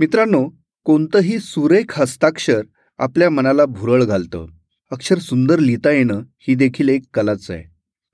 [0.00, 0.48] मित्रांनो
[0.84, 2.62] कोणतंही सुरेख हस्ताक्षर
[2.98, 4.46] आपल्या मनाला भुरळ घालतं.
[4.90, 7.64] अक्षर सुंदर लिहिता येणं ही देखील एक कलाच आहे.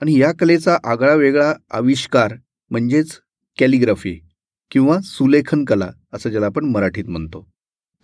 [0.03, 2.35] आणि या कलेचा आगळा वेगळा आविष्कार
[2.71, 3.11] म्हणजेच
[3.59, 4.29] कॅलिग्राफी
[4.71, 7.51] किंवा सुलेखन कला असं ज्याला आपण मराठीत म्हणतो.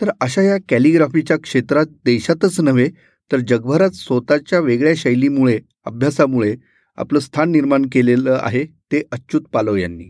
[0.00, 2.88] तर अशा या कॅलिग्राफीच्या क्षेत्रात देशातच नव्हे
[3.32, 6.56] तर जगभरात स्वतःच्या वेगळ्या शैलीमुळे अभ्यासामुळे
[6.96, 10.04] आपलं स्थान निर्माण केलेलं आहे ते अच्युत पालव यांनी.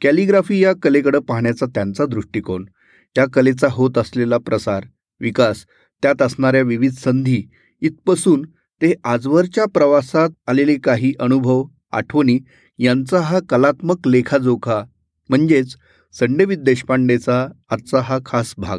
[0.00, 2.66] कॅलिग्राफी या कलेकडं पाहण्याचा त्यांचा दृष्टिकोन
[3.14, 4.84] त्या कलेचा होत असलेला प्रसार
[5.20, 5.64] विकास
[6.02, 7.42] त्यात असणाऱ्या विविध संधी
[7.80, 8.42] इथपासून
[8.82, 12.38] ते आजवरच्या प्रवासात आलेले काही अनुभव आठवणी
[12.78, 14.84] यांचा हा कलात्मक लेखाजोखा
[15.28, 15.76] म्हणजेच
[16.12, 18.78] संडेवित देशपांडेचा आजचा हा खास भाग.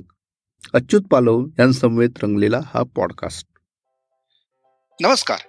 [0.74, 3.48] अच्युत पालव यांसमवेत रंगलेला हा पॉडकास्ट.
[5.02, 5.49] नमस्कार.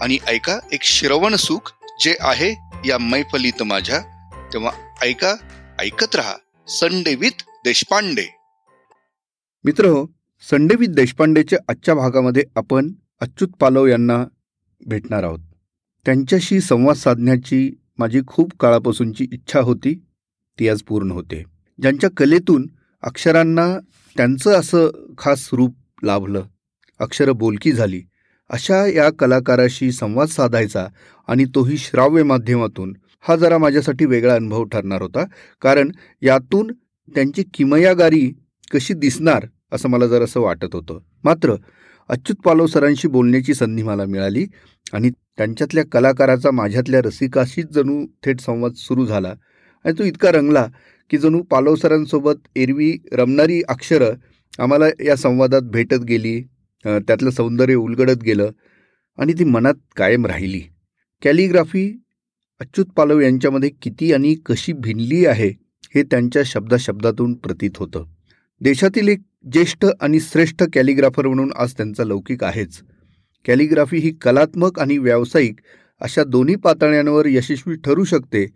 [0.00, 2.50] आणि ऐका एक श्रवण सुख जे आहे
[2.88, 4.00] या मैफलीत माझ्या.
[4.52, 4.70] तेव्हा
[5.02, 5.34] ऐका
[5.78, 6.34] ऐकत रहा
[6.68, 8.36] संडे विथ देशपांडे.
[9.64, 10.06] मित्र हो
[10.50, 14.24] संडे विथ देशपांडेच्या आजच्या भागामध्ये आपण अच्युत पालव यांना
[14.86, 15.38] भेटणार आहोत.
[16.04, 20.04] त्यांच्याशी संवाद साधण्याची माझी खूप काळापासूनची इच्छा होती.
[20.58, 21.44] ती आज पूर्ण होते.
[21.82, 22.66] ज्यांच्या कलेतून
[23.02, 23.78] अक्षरांना
[24.16, 26.42] त्यांचं असं खास रूप लाभलं.
[26.98, 28.02] अक्षरं बोलकी झाली.
[28.50, 30.86] अशा या कलाकाराशी संवाद साधायचा
[31.28, 32.92] आणि तोही श्राव्य माध्यमातून.
[33.20, 35.24] हा जरा माझ्यासाठी वेगळा अनुभव ठरणार होता
[35.62, 35.90] कारण
[36.22, 36.72] यातून
[37.14, 38.32] त्यांची किमयागारी
[38.72, 40.98] कशी दिसणार असं मला जरासं वाटत होतं.
[41.24, 41.54] मात्र
[42.08, 44.46] अच्युत पालव सरांशी बोलण्याची संधी मला मिळाली
[44.92, 49.34] आणि त्यांच्यातल्या कलाकाराचा माझ्यातल्या रसिकाशीच जणू थेट संवाद सुरू झाला
[49.84, 50.66] आणि तो इतका रंगला
[51.10, 54.12] की जणू पालव सरांसोबत एरवी रमणारी अक्षरं
[54.58, 56.42] आम्हाला या संवादात भेटत गेली.
[56.84, 58.50] त्यातलं सौंदर्य उलगडत गेलं
[59.18, 60.60] आणि ती मनात कायम राहिली.
[61.22, 61.90] कॅलिग्राफी
[62.60, 65.48] अच्युत पालव यांच्यामध्ये किती आणि कशी भिनली आहे
[65.94, 68.04] हे त्यांच्या शब्दाशब्दातून प्रतीत होतं.
[68.60, 69.20] देशातील एक
[69.52, 72.80] ज्येष्ठ आणि श्रेष्ठ कॅलिग्राफर म्हणून आज त्यांचा लौकिक आहेच.
[73.44, 75.56] कॅलिग्राफी ही कलात्मक आणि व्यावसायिक
[76.00, 78.46] अशा दोन्ही पातळ्यांवर यशस्वी ठरू शकते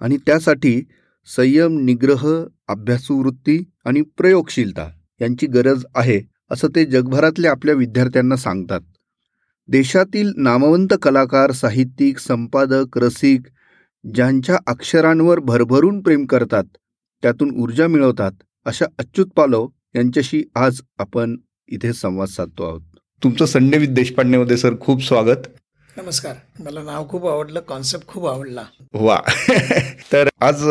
[0.00, 0.80] आणि त्यासाठी
[1.36, 2.26] संयम निग्रह
[2.68, 4.88] अभ्यासू वृत्ती आणि प्रयोगशीलता
[5.20, 6.20] यांची गरज आहे.
[6.50, 8.80] असं ते जगभरातल्या आपल्या विद्यार्थ्यांना सांगतात.
[9.68, 13.40] देशातील नामवंत कलाकार साहित्यिक संपादक रसिक
[14.14, 16.64] ज्यांच्या अक्षरांवर भरभरून प्रेम करतात
[17.22, 18.32] त्यातून ऊर्जा मिळवतात
[18.64, 21.36] अशा अच्युत पालव यांच्याशी आज आपण
[21.68, 22.80] इथे संवाद साधतो आहोत.
[23.22, 25.48] तुमचं संडे विथ देशपांडेमध्ये सर खूप स्वागत.
[25.96, 26.34] नमस्कार.
[26.60, 28.62] मला नाव खूप आवडलं कॉन्सेप्ट खूप आवडला.
[28.94, 29.18] वा.
[30.12, 30.64] तर आज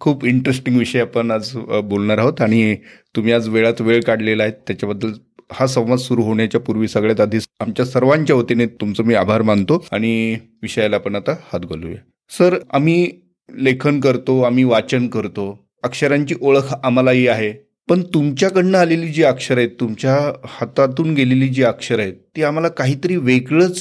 [0.00, 2.76] खूप इंटरेस्टिंग विषय आपण आज बोलणार आहोत आणि
[3.16, 4.52] तुम्ही आज वेळात वेळ काढलेला आहे.
[4.52, 5.12] त्याच्याबद्दल
[5.52, 10.38] हा संवाद सुरू होण्याच्या पूर्वी सगळ्यात आधी आमच्या सर्वांच्या वतीने तुमचं मी आभार मानतो आणि
[10.62, 11.96] विषयाला आपण आता हात घालूया.
[12.30, 13.10] सर आम्ही
[13.54, 15.68] लेखन करतो आम्ही वाचन करतो.
[15.82, 17.69] अक्षरांची ओळख आम्हालाही आहे.
[17.90, 20.14] पण तुमच्याकडनं आलेली जी अक्षर आहेत तुमच्या
[20.48, 23.80] हातातून गेलेली जी अक्षर आहेत ती आम्हाला काहीतरी वेगळंच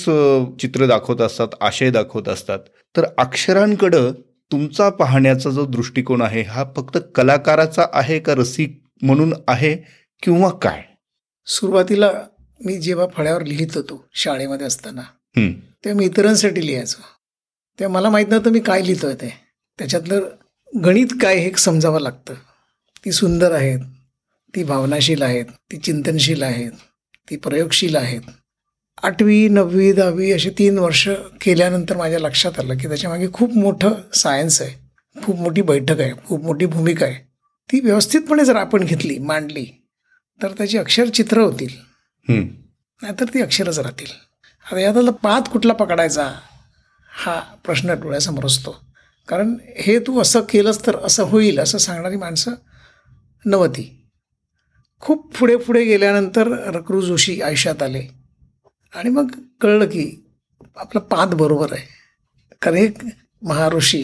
[0.61, 2.59] चित्र दाखवत असतात आशय दाखवत असतात.
[2.97, 4.11] तर अक्षरांकडं
[4.51, 9.75] तुमचा पाहण्याचा जो दृष्टिकोन आहे हा फक्त कलाकाराचा आहे का रसिक म्हणून आहे
[10.23, 10.81] किंवा काय?
[11.47, 12.11] सुरुवातीला
[12.65, 15.01] मी जेव्हा फळ्यावर लिहित होतो शाळेमध्ये असताना
[15.37, 17.01] तेव्हा मी इतरांसाठी लिहायचो.
[17.79, 19.33] तेव्हा मला माहीत नव्हतं मी काय लिहितोय ते.
[19.79, 20.27] त्याच्यातलं
[20.85, 22.33] गणित काय हे समजावं लागतं.
[23.05, 23.79] ती सुंदर आहेत
[24.53, 26.71] ती भावनाशील आहेत ती चिंतनशील आहेत
[27.29, 28.21] ती प्रयोगशील आहेत.
[29.03, 31.07] आठवी नववी दहावी अशी तीन वर्ष
[31.41, 36.43] केल्यानंतर माझ्या लक्षात आलं की त्याच्यामागे खूप मोठं सायन्स आहे खूप मोठी बैठक आहे खूप
[36.43, 37.15] मोठी भूमिका आहे.
[37.69, 39.65] ती व्यवस्थितपणे जर आपण घेतली मांडली
[40.41, 41.69] तर त्याची अक्षरचित्र होतील.
[42.27, 44.07] नाहीतर ती अक्षरच राहतील.
[44.65, 46.31] आता यातला पात कुठला पकडायचा?
[47.11, 48.75] हा प्रश्न डोळ्यासमोर असतो.
[49.27, 52.53] कारण हे तू असं केलंस तर असं होईल असं सांगणारी माणसं
[53.45, 53.98] नवती
[54.99, 58.03] खूप पुढे पुढे गेल्यानंतर रक्रू जोशी आयुष्यात आले.
[58.95, 59.31] आणि मग
[59.61, 60.25] कळलं की
[60.77, 61.87] आपलं पाद बरोबर आहे.
[62.61, 62.97] कारण एक
[63.41, 64.03] महाऋषी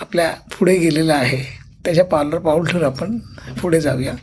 [0.00, 1.66] आपल्या पुढे गेलेला आहे.
[1.84, 3.18] त्याच्या पार्लर पाऊल ठर आपण
[3.62, 4.14] पुढे जाऊया.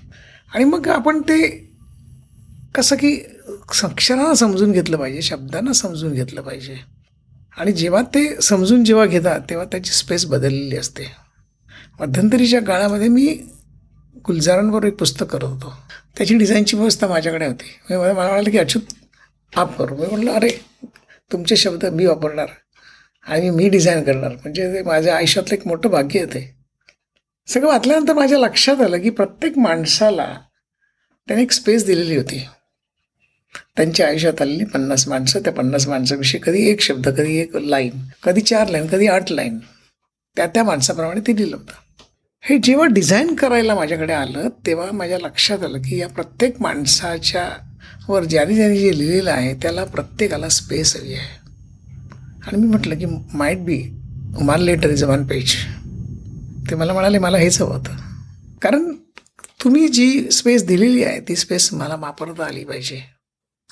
[0.56, 1.70] आणि मग आपण ते
[2.76, 3.20] कसं की
[3.84, 6.78] अक्षरांना समजून घेतलं पाहिजे शब्दांना समजून घेतलं पाहिजे.
[7.58, 11.04] आणि जेव्हा ते समजून जेव्हा घेतात तेव्हा त्याची स्पेस बदललेली असते.
[12.00, 13.40] मध्यंतरीच्या काळामध्ये मी
[14.26, 15.74] गुलजारांवर एक पुस्तक करत होतो.
[16.18, 17.66] त्याची डिझाईनची व्यवस्था माझ्याकडे होती.
[17.90, 18.94] मी मला मला म्हणाले की अच्युत
[19.54, 19.96] आप करू.
[19.96, 20.50] मी म्हटलं अरे
[21.32, 22.48] तुमचे शब्द मी वापरणार
[23.28, 24.32] आणि मी डिझाईन करणार.
[24.32, 26.56] म्हणजे ते माझ्या आयुष्यातलं एक मोठं भाग्य आहे ते.
[27.48, 30.34] सगळं वाचल्यानंतर माझ्या लक्षात आलं की प्रत्येक माणसाला
[31.28, 32.48] त्याने एक स्पेस दिलेली होती.
[33.76, 35.40] त्यांच्या आयुष्यात आलेली पन्नास माणसं.
[35.40, 39.58] त्या पन्नास माणसाविषयी कधी एक शब्द कधी एक लाईन कधी चार लाईन कधी आठ लाईन
[40.36, 41.83] त्या त्या माणसाप्रमाणे ते लिहिलं होतं.
[42.46, 47.50] हे जेव्हा डिझाईन करायला माझ्याकडे आलं तेव्हा माझ्या लक्षात आलं की या प्रत्येक माणसाच्या
[48.10, 51.38] वर ज्याने ज्याने जे लिहिलेलं आहे त्याला प्रत्येकाला स्पेस हवी आहे.
[52.48, 53.82] आणि मी म्हटलं की might be
[54.42, 55.54] one letter is one page
[56.70, 57.96] ते मला म्हणाले मला हेच हवं होतं.
[58.62, 58.92] कारण
[59.64, 63.02] तुम्ही जी स्पेस दिलेली आहे ती स्पेस मला वापरता आली पाहिजे.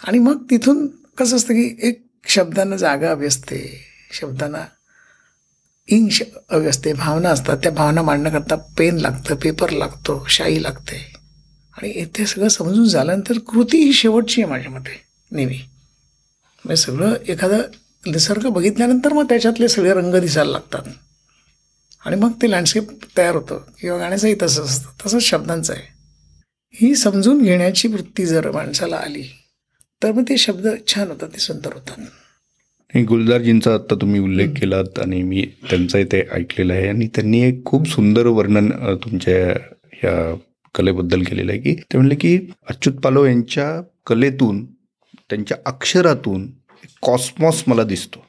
[0.07, 0.88] आणि मग तिथून
[1.18, 4.65] कसं असतं की एक शब्दांना जागा हवी असते शब्दांना
[5.92, 7.58] इंच असते भावना असतात.
[7.58, 11.14] त्या भावना मांडण्याकरता पेन लागतं पेपर लागतो शाई लागते.
[11.78, 15.02] आणि इथे सगळं समजून झाल्यानंतर कृती ही शेवटची आहे माझ्या मते
[15.32, 15.60] नेहमी.
[16.66, 17.62] म्हणजे सगळं एखादं
[18.06, 20.84] निसर्ग बघितल्यानंतर मग त्याच्यातले सगळे रंग दिसायला लागतात.
[22.06, 23.60] आणि मग ते लँडस्केप तयार होतं.
[23.80, 25.06] किंवा गाण्याचंही तसंच असतं.
[25.06, 26.02] तसंच शब्दांचं आहे.
[26.74, 29.24] ही समजून घेण्याची वृत्ती जर माणसाला आली
[30.04, 31.96] तर मग ते शब्द छान होतात ते सुंदर होतात.
[32.94, 36.88] आणि गुलजारजींचा आत्ता तुम्ही उल्लेख केलात आणि मी त्यांचं ते ऐकलेलं आहे.
[36.88, 38.70] आणि त्यांनी एक खूप सुंदर वर्णन
[39.04, 39.36] तुमच्या
[39.94, 40.34] ह्या
[40.76, 42.38] कलेबद्दल केलेलं आहे की ते म्हणले की
[42.70, 43.70] अच्युत पालव यांच्या
[44.08, 44.66] कलेतून
[45.30, 46.50] त्यांच्या अक्षरातून
[47.02, 48.26] कॉस्मॉस मला दिसतो.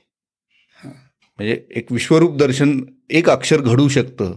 [0.84, 2.80] म्हणजे एक विश्वरूप दर्शन
[3.10, 4.34] एक अक्षर घडू शकतं.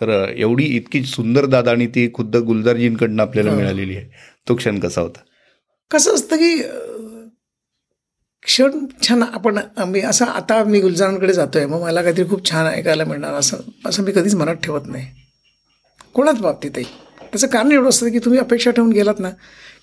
[0.00, 3.54] तर एवढी इतकी सुंदर दादा आणि ती खुद्द गुलजारजींकडनं आपल्याला.
[3.54, 4.08] मिळालेली आहे.
[4.48, 5.20] तो क्षण कसा होता?
[5.90, 6.56] कसं असतं की
[8.46, 9.58] क्षण छान आपण
[9.88, 13.56] मी असं आता मी गुलजारांकडे जातोय मग मला काहीतरी खूप छान ऐकायला मिळणार असं
[13.86, 15.06] असं मी कधीच मनात ठेवत नाही.
[16.14, 16.84] कोणाच बाबतीतही.
[17.22, 19.30] त्याचं कारण एवढं असतं की तुम्ही अपेक्षा ठेवून गेलात ना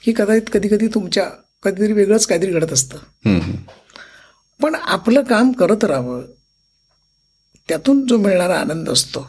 [0.04, 1.25] की कदाचित कधी कधी तुमच्या
[1.63, 2.98] कधीतरी वेगळंच काहीतरी घडत असतं.
[4.60, 6.21] पण आपलं काम करत राहावं
[7.69, 9.27] त्यातून जो मिळणारा आनंद असतो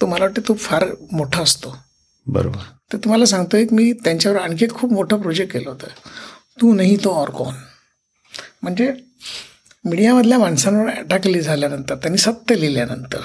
[0.00, 1.76] तो मला वाटतं तो फार मोठा असतो.
[2.26, 2.58] बरोबर.
[2.92, 5.86] तर तुम्हाला सांगतो एक मी त्यांच्यावर आणखी एक खूप मोठा प्रोजेक्ट केलं होतं.
[6.60, 7.54] तू नाही तो और कोण
[8.62, 8.94] म्हणजे
[9.84, 13.20] मीडियामधल्या माणसांवर अटॅक झाल्यानंतर त्यांनी सत्य लिहिल्यानंतर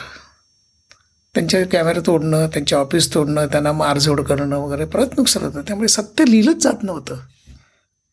[1.34, 5.62] त्यांच्या कॅमेरा तोडणं त्यांच्या ऑफिस तोडणं त्यांना मारझोड करणं वगैरे परत नुकसान होतं.
[5.62, 7.16] त्यामुळे सत्य लिहिलंच जात नव्हतं.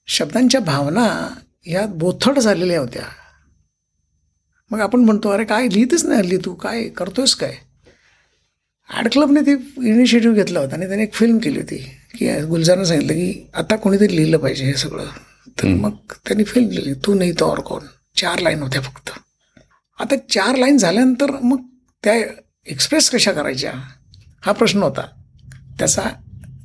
[0.07, 1.35] शब्दांच्या भावना
[1.65, 3.03] ह्या बोथट झालेल्या होत्या.
[4.71, 7.55] मग आपण म्हणतो अरे काय लिहितच नाही हल्ली तू काय करतोयस काय?
[8.95, 9.53] आर्ट क्लबने ती
[9.91, 11.77] इनिशिएटिव्ह घेतला होता आणि त्याने एक फिल्म केली होती.
[12.15, 15.07] की गुलजारनं सांगितलं की आता कोणीतरी लिहिलं पाहिजे हे सगळं.
[15.59, 19.11] तर मग त्यांनी फिल्म दिली तू नाही तो कोण चार लाईन होत्या फक्त.
[20.01, 21.63] आता चार लाईन झाल्यानंतर मग
[22.05, 22.15] त्या
[22.67, 23.73] एक्सप्रेस कशा करायच्या?
[24.41, 25.07] हा प्रश्न होता.
[25.79, 26.03] त्याचा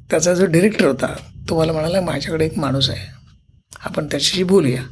[0.10, 1.16] त्याचा जो डिरेक्टर होता
[1.50, 3.08] तो मला म्हणाला माझ्याकडे एक माणूस आहे.
[3.80, 4.84] आपण त्याच्याशी बोलूया.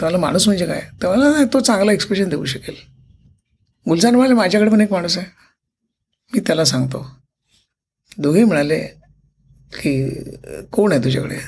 [0.00, 0.80] तर मला माणूस म्हणजे काय?
[1.02, 2.74] तर मला नाही तो चांगला एक्सप्रेशन देऊ शकेल.
[3.88, 5.26] गुलजान म्हणाले माझ्याकडे पण एक माणूस आहे.
[6.34, 7.10] मी त्याला सांगतो.
[8.18, 8.80] दोघे म्हणाले
[9.72, 10.10] की
[10.72, 11.38] कोण आहे तुझ्याकडे?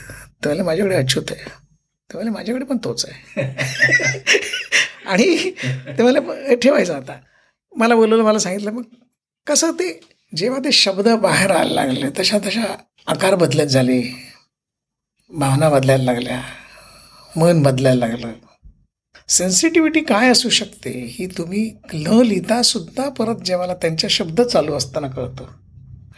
[0.44, 1.67] तर माझ्याकडे अच्युत आहे.
[2.10, 3.42] तेव्हा माझ्याकडे पण तोच आहे.
[5.06, 5.50] आणि
[5.98, 7.18] ते मला ठेवायचं आता.
[7.76, 8.82] मला बोलवलं मला सांगितलं मग
[9.46, 10.00] कसं ते
[10.36, 12.74] जेव्हा ते शब्द बाहेर यायला लागले तशा तशा
[13.06, 14.00] आकार बदलत झाले
[15.30, 16.40] भावना बदलायला लागल्या
[17.36, 18.32] मन बदलायला लागलं.
[19.28, 25.08] सेन्सिटिव्हिटी काय असू शकते ही तुम्ही न लिहिता सुद्धा परत जेव्हा त्यांच्या शब्द चालू असताना
[25.08, 25.44] कळतं.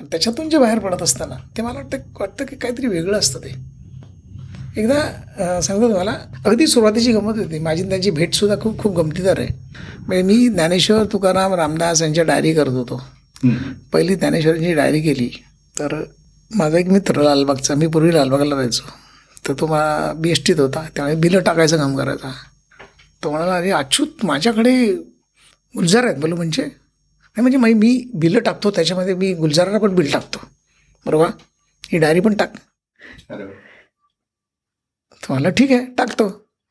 [0.01, 3.80] आणि त्याच्यातून जे बाहेर पडत असताना ते मला वाटतं वाटतं की काहीतरी वेगळं असतं ते.
[4.81, 7.59] एकदा सांगतो तुम्हाला अगदी सुरुवातीची गंमत होती.
[7.59, 9.49] माझी त्यांची भेटसुद्धा खूप खूप गमतीदार आहे.
[9.99, 13.03] म्हणजे मी ज्ञानेश्वर तुकाराम रामदास यांच्या डायरी करत होतो.
[13.93, 15.31] पहिली ज्ञानेश्वरांची डायरी केली.
[15.79, 16.05] तर
[16.51, 18.83] माझा एक मित्र लालबागचा मी पूर्वी लालबागला राहायचो.
[19.49, 20.87] तर तो मला बी एस टीत होता.
[20.97, 22.33] त्यामुळे बिलं टाकायचं काम करायचा.
[23.25, 24.93] तो म्हणाला अरे अच्युत माझ्याकडे
[25.75, 26.17] गुलजार आहेत.
[26.17, 26.63] बोलू म्हणजे?
[26.63, 28.71] नाही म्हणजे मी मी बिलं टाकतो.
[28.71, 30.39] त्याच्यामध्ये मी गुलजाराला पण बिल टाकतो.
[31.07, 31.27] बरोबर?
[31.93, 32.53] ही डायरी पण टाक.
[35.23, 36.29] तर मला ठीक आहे टाकतो.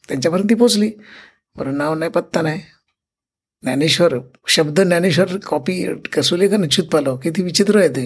[0.08, 0.92] त्यांच्यापर्यंत ती पोचली
[1.56, 2.62] बरं नाव नाही पत्ता नाही.
[3.64, 4.14] ज्ञानेश्वर
[4.48, 7.18] शब्द ज्ञानेश्वर कॉपी कसुले का अच्युत पालव?
[7.18, 8.06] किती विचित्र आहे ते.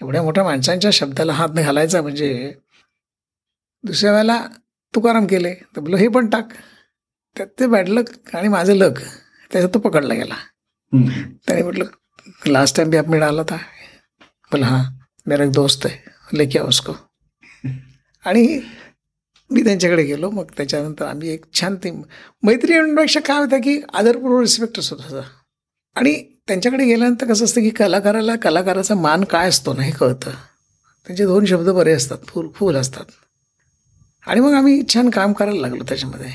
[0.00, 2.52] एवढ्या मोठ्या माणसांच्या शब्दाला हात नाही घालायचा म्हणजे
[3.84, 4.46] दुसऱ्या वेळेला
[4.94, 5.54] तुकाराम केले.
[5.54, 6.52] तर बोलो हे पण टाक.
[7.36, 8.98] त्यात ते बॅड लक आणि माझं लक
[9.52, 10.34] त्याच्यात तो पकडला गेला.
[11.46, 11.84] त्याने म्हटलं
[12.46, 13.56] लास्ट टाइम भी आप मेरा आला था
[14.52, 14.82] बोला हाँ
[15.26, 15.96] मेरा एक दोस्त है
[16.32, 16.92] लेके आओ उसको.
[18.26, 18.60] आणि
[19.50, 21.90] मी त्यांच्याकडे गेलो मग त्याच्यानंतर आम्ही एक छान ते
[22.42, 25.02] मैत्री म्हणण्यापेक्षा काय होतं की आदरपूर्वक रिस्पेक्टच होता.
[25.10, 25.28] त्याचा
[25.96, 30.30] आणि त्यांच्याकडे गेल्यानंतर कसं असतं की कलाकाराला कलाकाराचा मान काय असतो ना हे कळतं.
[31.06, 33.04] त्यांचे दोन शब्द बरे असतात फुल फुल असतात.
[34.26, 36.30] आणि मग आम्ही छान काम करायला लागलो त्याच्यामध्ये.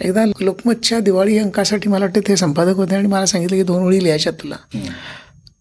[0.00, 4.04] एकदा लोकमतच्या दिवाळी अंकासाठी मला वाटतं ते संपादक होते आणि मला सांगितलं की दोन ओळी
[4.04, 4.56] लिहायच्यात तुला.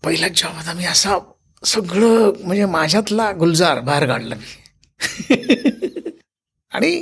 [0.03, 1.17] पहिल्याच जॉबात मी असा
[1.65, 4.58] सगळं म्हणजे माझ्यातला गुलजार बाहेर काढला मी.
[6.72, 7.01] आणि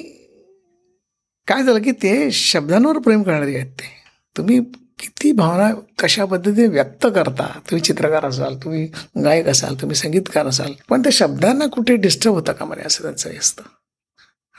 [1.48, 4.00] काय झालं की ते शब्दांवर प्रेम करणारे आहेत ते.
[4.38, 4.60] तुम्ही
[5.00, 7.44] किती भावना कशा पद्धतीने व्यक्त करता.
[7.44, 8.92] तुम्ही चित्रकार असाल तुम्ही
[9.24, 13.30] गायक असाल तुम्ही संगीतकार असाल पण त्या शब्दांना कुठे डिस्टर्ब होता का मला असं त्यांचं
[13.30, 13.64] हे असतं.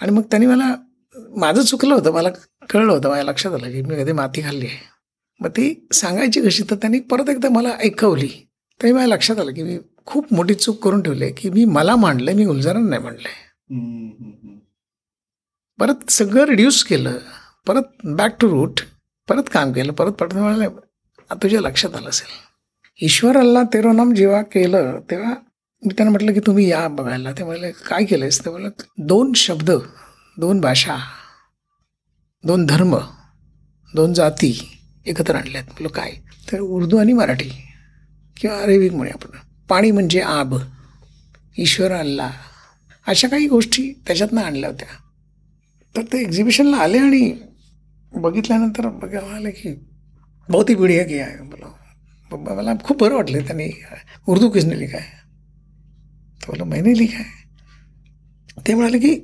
[0.02, 0.74] आणि मग त्यांनी मला
[1.36, 2.28] माझं चुकलं होतं मला
[2.70, 4.76] कळलं होतं माझ्या लक्षात आलं की मी कधी माती खाल्ली आहे.
[5.40, 8.28] मग ती सांगायची कशी तर त्यांनी परत एकदा मला ऐकवली.
[8.82, 11.96] तरी माझ्या लक्षात आलं की मी खूप मोठी चूक करून ठेवली आहे की मी मला
[11.96, 14.59] मांडलं मी गुलजारांना नाही मांडलंय.
[15.80, 17.18] परत सगळं रिड्यूस केलं
[17.66, 18.80] परत बॅक टू रूट
[19.28, 20.68] परत काम केलं परत परत म्हणाले
[21.42, 22.28] तुझ्या लक्षात आलं असेल.
[23.02, 25.30] ईश्वर तेरोनाम तेरो नाम जेव्हा केलं तेव्हा
[25.86, 27.32] मी त्यांना म्हटलं की तुम्ही या बघायला.
[27.32, 28.44] ते म्हणाले काय केलंयस?
[28.44, 29.70] ते म्हणलं दोन शब्द
[30.36, 30.96] दोन भाषा
[32.44, 32.96] दोन धर्म
[33.94, 35.64] दोन जाती एकत्र आणल्यात.
[35.64, 36.12] म्हटलं काय?
[36.52, 37.50] तर उर्दू आणि मराठी
[38.36, 39.36] किंवा अरेबिक म्हणे आपण.
[39.68, 40.54] पाणी म्हणजे आब
[41.58, 42.30] ईश्वर अल्ला
[43.06, 44.88] अशा काही गोष्टी त्याच्यातनं आणल्या होत्या.
[45.94, 47.32] तर ते एक्झिबिशनला आले आणि
[48.12, 49.74] बघितल्यानंतर बघा म्हणाले की
[50.48, 53.70] बहुत ही पिढी की आहे बोला मला खूप बरं वाटलं त्यांनी
[54.28, 55.18] उर्दू किसने लिखा है
[56.40, 59.18] तो बोला मैंने लिखा है ते म्हणाले की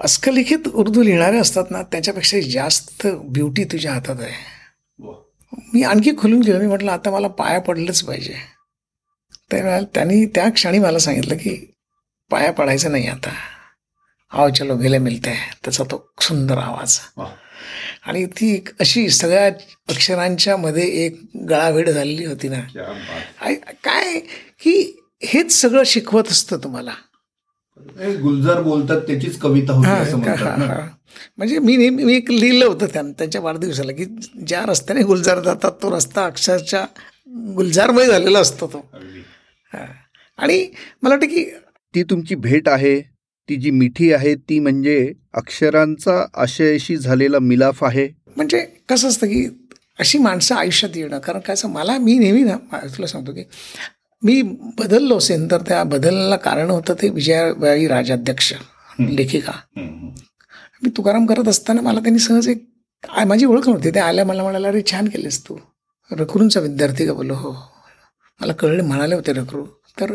[0.00, 4.32] अस्खलिखित उर्दू लिहिणारे असतात ना त्याच्यापेक्षा जास्त ब्युटी तुझ्या हातात आहे.
[5.74, 8.34] मी आणखी खुलून गेलो मी म्हटलं आता मला पाया पडलंच पाहिजे.
[9.52, 11.54] तर त्यांनी त्या क्षणी मला सांगितलं की
[12.30, 13.30] पाया पडायचं नाही आता.
[14.34, 16.98] आव चलो गेले मिळते त्याचा तो सुंदर आवाज
[18.06, 19.46] आणि ती अशी सगळ्या
[19.88, 22.60] अक्षरांच्या मध्ये एक गळाभेड झालेली होती ना.
[23.84, 24.18] काय
[24.62, 26.92] की हेच सगळं शिकवत असतं तुम्हाला.
[28.22, 30.88] गुलजार बोलतात त्याचीच कविता होती असं म्हणतात ना.
[31.38, 34.04] म्हणजे मी नेहमी मी एक लिहिलं होतं त्या त्यांच्या वाढदिवसाला की
[34.46, 36.84] ज्या रस्त्याने गुलजार जातात तो रस्ता अक्षरच्या
[37.54, 38.78] गुलजारमय झालेला असतो तो.
[39.72, 39.84] हा.
[40.38, 40.66] आणि
[41.02, 41.44] मला वाटतं की
[41.94, 43.13] ती तुमची भेट आहे
[43.48, 48.08] ती जी मिठी आहे ती म्हणजे अक्षरांचा आशयाशी झालेला मिलाफ आहे.
[48.36, 49.46] म्हणजे कसं असतं की
[49.98, 52.56] अशी माणसं आयुष्यात येणं कारण काय असं मला मी नेहमी ना
[52.96, 53.42] तुला सांगतो की
[54.22, 54.40] मी
[54.78, 58.52] बदललो असेल तर त्या बदलला कारण होतं ते विजयाबाई राजाध्यक्ष
[59.00, 59.52] लेखिका.
[60.82, 62.64] मी तुकाराम करत असताना मला त्यांनी सहज एक
[63.26, 63.90] माझी ओळख नव्हती.
[63.94, 65.56] ते आल्या मला म्हणाला अरे छान केलेस तू.
[66.10, 67.52] रखरूंचा विद्यार्थी का बोलो हो.
[68.40, 69.64] मला कळले म्हणाले होते रखरू.
[70.00, 70.12] तर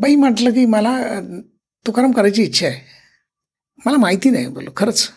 [0.00, 0.90] बाई म्हटलं की मला
[1.86, 2.80] तुकाराम करायची इच्छा आहे.
[3.86, 5.08] मला माहिती नाही बोललो खरंच.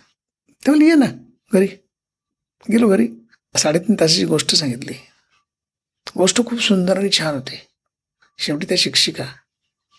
[0.66, 1.06] तेव्हा ये ना
[1.54, 1.68] घरी.
[2.72, 3.08] गेलो घरी.
[3.56, 4.94] साडेतीन तासाची गोष्ट सांगितली.
[6.18, 7.56] गोष्ट खूप सुंदर आणि छान होती.
[8.38, 9.26] शेवटी त्या शिक्षिका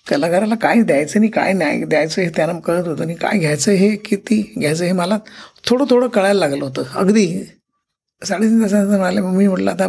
[0.06, 3.96] कलाकाराला काय द्यायचं आणि काय नाही द्यायचं हे त्यांना कळत होतं आणि काय घ्यायचं हे
[3.96, 5.18] किती घ्यायचं हे मला
[5.64, 6.82] थोडं थोडं कळायला लागलं होतं.
[6.94, 7.44] अगदी
[8.22, 9.88] साडेतीन तासानंतर मला मग मी म्हटलं आता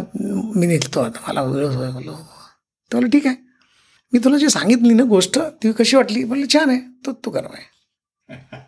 [0.56, 2.48] मी निघतो आता मला वेळ होय बोललो हो, हो.
[2.92, 3.49] तर ठीक आहे.
[4.12, 6.24] मी तुला जे सांगितली ना गोष्ट ती कशी वाटली?
[6.24, 6.78] म्हणलं छान आहे.
[7.06, 7.80] तो तू आहे.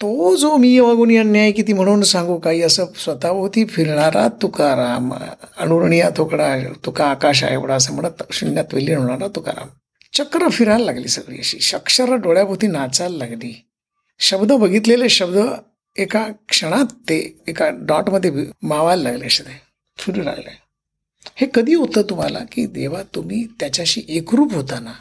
[0.00, 5.14] तो जो मी वागून अन्याय किती म्हणून सांगू काही असं स्वतःभोवती फिरणारा तुकाराम
[5.58, 9.68] अणुरणीया तुकडा तुका आकाश आहे एवढा असं म्हणत शून्यात विलीन होणारा तुकाराम.
[10.12, 11.76] चक्र फिरायला लागली सगळी अशी.
[11.76, 13.66] अक्षर डोळ्याभोवती नाचायला लागली.
[14.18, 15.38] शब्द बघितलेले शब्द
[15.96, 18.32] एका क्षणात ते एका डॉटमध्ये
[18.62, 19.62] मावायला लागले असे ते.
[19.98, 20.67] फिरू लागले.
[21.38, 24.92] हे कधी होतं तुम्हाला की देवा तुम्ही त्याच्याशी एकरूप होता ना?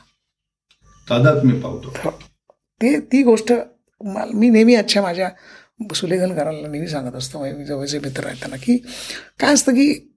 [1.07, 2.11] तादात मी पावतो
[2.81, 3.53] ते ती गोष्ट
[4.01, 5.29] मी नेहमी अच्छा माझ्या
[5.95, 7.39] सुलेखनकाराला नेहमी सांगत असतो.
[7.39, 8.77] माझे जवळचे मित्र आहेत त्यांना की
[9.39, 10.13] काय असतं की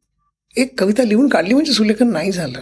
[0.56, 2.60] एक कविता लिहून काढली म्हणजे सुलेखन नाही झालं.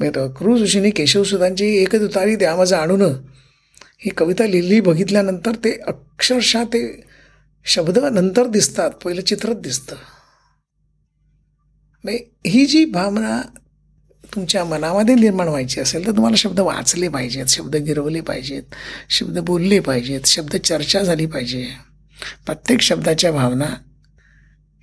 [0.00, 3.02] म्हणजे क्रूज ऋषीने केशवसुधांची एकच उतारी द्या माझं आणून.
[4.04, 6.80] ही कविता लिहिली बघितल्यानंतर ते अक्षरशः ते
[7.66, 9.96] शब्द नंतर दिसतात पहिलं चित्रच दिसतं.
[12.04, 13.42] म्हणजे ही जी भावना
[14.34, 18.62] तुमच्या मनामध्ये निर्माण व्हायची असेल तर तुम्हाला शब्द वाचले पाहिजेत शब्द गिरवले पाहिजेत
[19.10, 21.66] शब्द बोलले पाहिजेत शब्द चर्चा झाली पाहिजे.
[22.46, 23.74] प्रत्येक शब्दाच्या भावना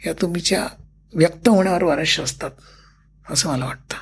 [0.05, 0.67] या तुमच्या
[1.13, 2.51] व्यक्त होण्यावर बऱ्याचशा असतात
[3.29, 3.95] असं मला वाटतं.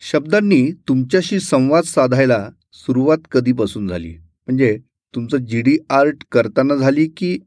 [0.00, 4.10] शब्दांनी तुमच्याशी संवाद साधायला सुरुवात कधीपासून झाली?
[4.46, 4.78] म्हणजे
[5.14, 7.38] तुमचं जी डी आर्ट करताना झाली की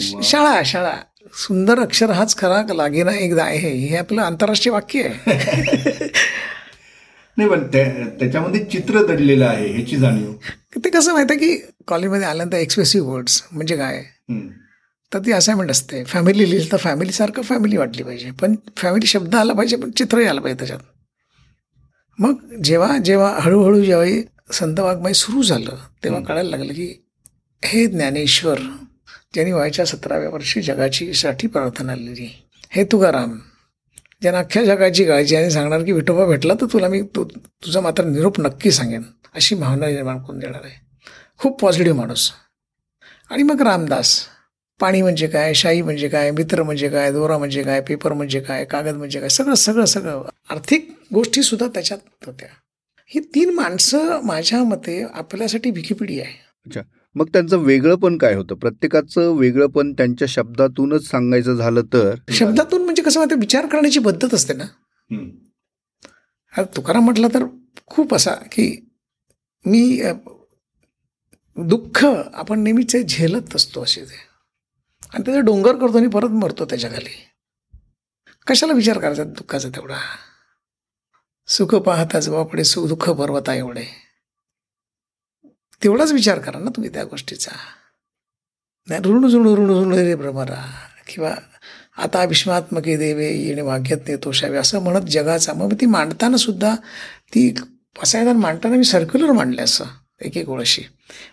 [0.00, 0.96] शाळा शाळा.
[1.34, 3.68] सुंदर अक्षर हाच खरा लागेना एकदा आहे.
[3.78, 6.08] हे आपलं आंतरराष्ट्रीय वाक्य आहे.
[7.36, 10.32] नाही पण त्याच्यामध्ये चित्र दडलेलं आहे ह्याची जाणीव.
[10.84, 11.56] ते कसं माहिती आहे की
[11.88, 14.02] कॉलेजमध्ये आल्यानंतर एक्सप्रेसिव्ह वर्ड्स म्हणजे काय?
[15.12, 16.02] तर ती असाइनमेंट असते.
[16.04, 18.30] फॅमिली लिहिलं तर फॅमिलीसारखं फॅमिली वाटली पाहिजे.
[18.40, 20.80] पण फॅमिली शब्द आला पाहिजे पण चित्रही आलं पाहिजे त्याच्यात.
[22.18, 24.22] मग जेव्हा जेव्हा हळूहळू ज्यावेळी
[24.52, 26.92] संत वाघमाई सुरू झालं तेव्हा कळायला लागलं की
[27.64, 28.58] हे ज्ञानेश्वर
[29.34, 32.28] ज्यांनी वयाच्या सतराव्या वर्षी जगाची साठी प्रार्थना लिहिली.
[32.70, 33.38] हे तुकाराम
[34.22, 38.04] ज्यांना अख्ख्या जगाची काळजी आणि सांगणार की विठोबा भेटला तर तुला मी तू तुझा मात्र
[38.04, 39.02] निरोप नक्की सांगेन
[39.34, 40.74] अशी भावना निर्माण करून देणार आहे.
[41.38, 42.32] खूप पॉझिटिव्ह माणूस.
[43.30, 44.26] आणि मग रामदास.
[44.80, 48.64] पाणी म्हणजे काय शाई म्हणजे काय मित्र म्हणजे काय दोरा म्हणजे काय पेपर म्हणजे काय
[48.64, 50.22] कागद म्हणजे काय सगळं सगळं सगळं.
[50.50, 52.48] आर्थिक गोष्टीसुद्धा त्याच्यात होत्या.
[53.06, 56.70] ही तीन माणसं माझ्या मते आपल्यासाठी विकिपीडिया आहे.
[57.14, 58.54] मग त्यांचं वेगळं पण काय होतं?
[58.54, 62.14] प्रत्येकाचं वेगळं पण त्यांच्या शब्दातूनच सांगायचं झालं तर?
[62.30, 64.64] शब्दातून म्हणजे कसं माहिती विचार करण्याची पद्धत असते ना.
[66.76, 67.44] तुकाराम म्हटलं तर
[67.86, 68.70] खूप असा की
[69.64, 70.02] मी
[71.56, 74.18] दुःख आपण नेहमीच झेलत असतो असे ते.
[75.14, 77.10] आणि त्याचा डोंगर करतो आणि परत मरतो त्याच्याखाली.
[78.46, 79.98] कशाला विचार करायचा दुःखाचा तेवढा?
[81.48, 83.84] सुख पाहताच बापडे सुख दुःख पर्वता एवढे.
[85.82, 87.50] तेवढाच विचार करा ना तुम्ही त्या गोष्टीचा.
[88.88, 90.72] नाही ऋण ऋण ऋण ऋण रे भ्रमरा
[91.06, 91.34] किंवा
[91.96, 95.52] आता विश्वात्मके देवे येणे भाग्यात नेतोषावे असं म्हणत जगाचा.
[95.52, 96.76] मग ती मांडताना सुद्धा
[97.28, 97.54] ती
[98.02, 99.84] पसायदान मांडताना मी सर्क्युलर मांडले असं
[100.20, 100.82] एक एक ओळ अशी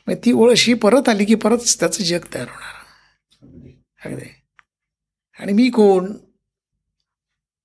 [0.07, 2.77] मग ती ओळ अशी परत आली की परत त्याचं जग तयार होणार.
[4.05, 4.29] अगदी.
[5.39, 6.13] आणि मी कोण?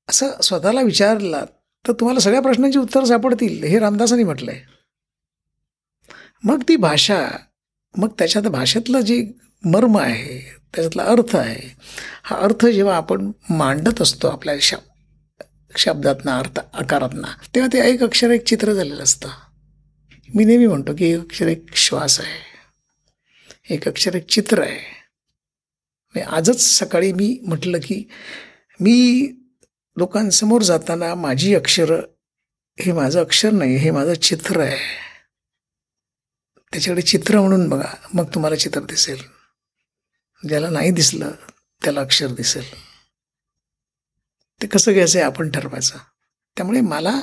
[0.08, 1.44] असं स्वतःला विचारला
[1.88, 4.62] तर तुम्हाला सगळ्या प्रश्नांची उत्तर सापडतील हे रामदासांनी म्हटलंय.
[6.44, 7.28] मग ती भाषा
[7.96, 9.26] मग त्याच्यात भाषेतलं जे
[9.64, 10.38] मर्म आहे
[10.74, 11.76] त्याच्यातला अर्थ आहे
[12.22, 14.78] हा अर्थ जेव्हा आपण मांडत असतो आपल्या शब
[15.76, 19.28] शब्दातनं अर्थ आकारातना तेव्हा ते एक अक्षर एक चित्र झालेलं असतं.
[20.34, 23.74] मी नेहमी म्हणतो की एक अक्षर एक श्वास आहे.
[23.74, 24.80] एक अक्षर एक चित्र आहे.
[26.14, 28.08] म्हणजे आजच सकाळी मी म्हटलं की
[28.80, 29.28] मी
[29.96, 32.00] लोकांसमोर जाताना माझी अक्षरं
[32.80, 35.11] हे माझं अक्षर नाही हे माझं चित्र आहे.
[36.72, 39.22] त्याच्याकडे चित्र म्हणून बघा मग तुम्हाला चित्र दिसेल.
[40.48, 41.30] ज्याला नाही दिसलं
[41.82, 42.64] त्याला अक्षर दिसेल.
[44.62, 45.98] ते कसं घ्यायचं आहे आपण ठरवायचं?
[46.56, 47.20] त्यामुळे मला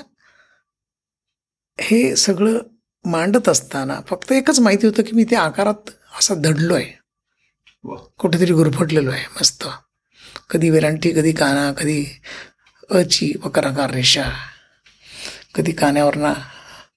[1.80, 2.60] हे सगळं
[3.06, 7.00] मांडत असताना फक्त एकच माहिती होतं की मी त्या आकारात असा दडलो आहे
[8.17, 9.67] कुठेतरी गुरफटलेलो आहे मस्त.
[10.50, 12.21] कधी वेलांटी कधी काना कधी
[12.91, 14.32] अची वक्राकार रेषा.
[15.56, 16.34] कधी कान्यावरना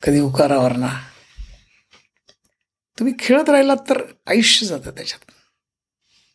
[0.03, 1.12] कधी उकारावरना.
[3.03, 5.31] तुम्ही खेळत राहिलात तर आयुष्य जातं त्याच्यात.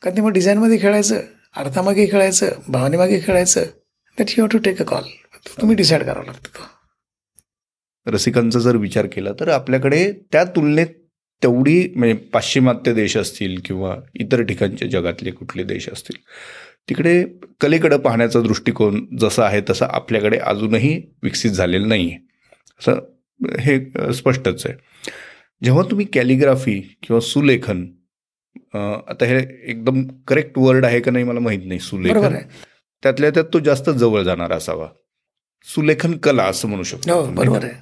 [0.01, 1.19] कधी मग डिझाईनमध्ये खेळायचं
[1.56, 3.63] अर्थामागे खेळायचं भावनेमागे खेळायचं
[4.17, 5.03] that you have to take a call
[5.62, 6.63] तुम्ही डिसाईड करावं लागतं तो.
[8.06, 10.88] रसिकांचा जर विचार केला तर आपल्याकडे त्या तुलनेत
[11.41, 16.17] तेवढी म्हणजे पाश्चिमात्य देश असतील किंवा इतर ठिकाणचे जगातले कुठले देश असतील
[16.89, 17.23] तिकडे
[17.62, 22.19] कलेकडं पाहण्याचा दृष्टिकोन जसा आहे तसा आपल्याकडे अजूनही विकसित झालेला नाही आहे
[22.80, 22.99] असं
[23.60, 23.80] हे
[24.13, 24.75] स्पष्टच आहे.
[25.62, 27.86] जेव्हा तुम्ही कॅलिग्राफी किंवा सुलेखन
[28.76, 29.38] आता हे
[29.72, 32.36] एकदम करेक्ट वर्ड आहे का नाही मला माहीत नाही सुलेखन.
[33.04, 34.88] त्यातल्या त्यात तो जास्त जवळ जाणार असावा.
[35.67, 37.63] सुलेखन कला असं म्हणू शकतो हो बरोबर?
[37.63, 37.74] आहे.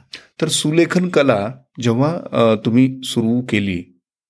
[0.42, 1.40] तर सुलेखन कला
[1.82, 3.82] जेव्हा तुम्ही सुरू केली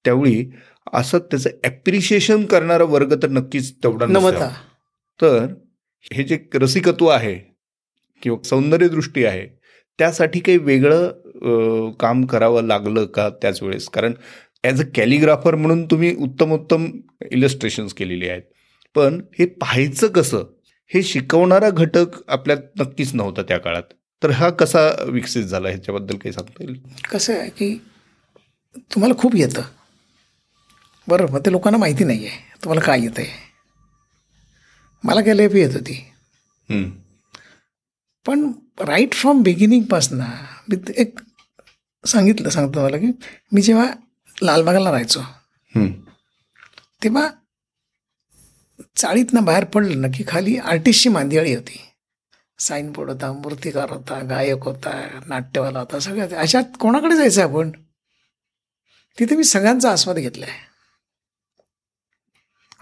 [0.05, 0.45] त्यावेळी
[0.93, 4.49] असं त्याचं ॲप्रिशिएशन करणारा वर्ग तर नक्कीच तेवढा नसावा.
[5.19, 5.45] तर
[6.11, 7.35] हे जे रसिकत्व आहे
[8.23, 9.47] किंवा सौंदर्यदृष्टी आहे
[9.99, 11.11] त्यासाठी काही वेगळं
[11.99, 13.87] काम करावं लागलं का त्याच वेळेस?
[13.89, 14.13] कारण
[14.63, 16.85] ॲज अ कॅलिग्राफर म्हणून तुम्ही उत्तम उत्तम
[17.31, 18.41] इलस्ट्रेशन्स केलेली आहेत.
[18.95, 20.43] पण हे पाहायचं कसं?
[20.91, 23.83] हे शिकवणारा घटक आपल्यात नक्कीच नव्हता त्या काळात.
[24.21, 25.69] तर हा कसा विकसित झाला?
[25.69, 26.79] ह्याच्याबद्दल काही सांगता येईल?
[27.11, 27.73] कसं आहे की
[28.93, 29.61] तुम्हाला खूप येतं.
[31.07, 33.43] बरं मग ते लोकांना माहिती नाही आहे तुम्हाला काय येतं आहे
[35.03, 36.01] मला कॅलेपी येत होती.
[38.25, 40.25] पण राईट फ्रॉम बिगिनिंगपासनं
[40.69, 41.19] मी एक
[42.05, 43.11] सांगितलं सांगतो मला की
[43.51, 43.87] मी जेव्हा
[44.41, 45.21] लालबागला राहायचो.
[47.03, 47.27] तेव्हा
[48.95, 51.79] चाळीतनं बाहेर पडलं ना की खाली आर्टिस्टची मांदियाळी होती.
[52.59, 54.91] साईनबोर्ड होता मूर्तिकार होता गायक होता
[55.27, 57.71] नाट्यवाला होता सगळ्या अशात कोणाकडे जायचं आपण?
[59.17, 60.63] तिथे मी सगळ्यांचा आस्वाद घेतला आहे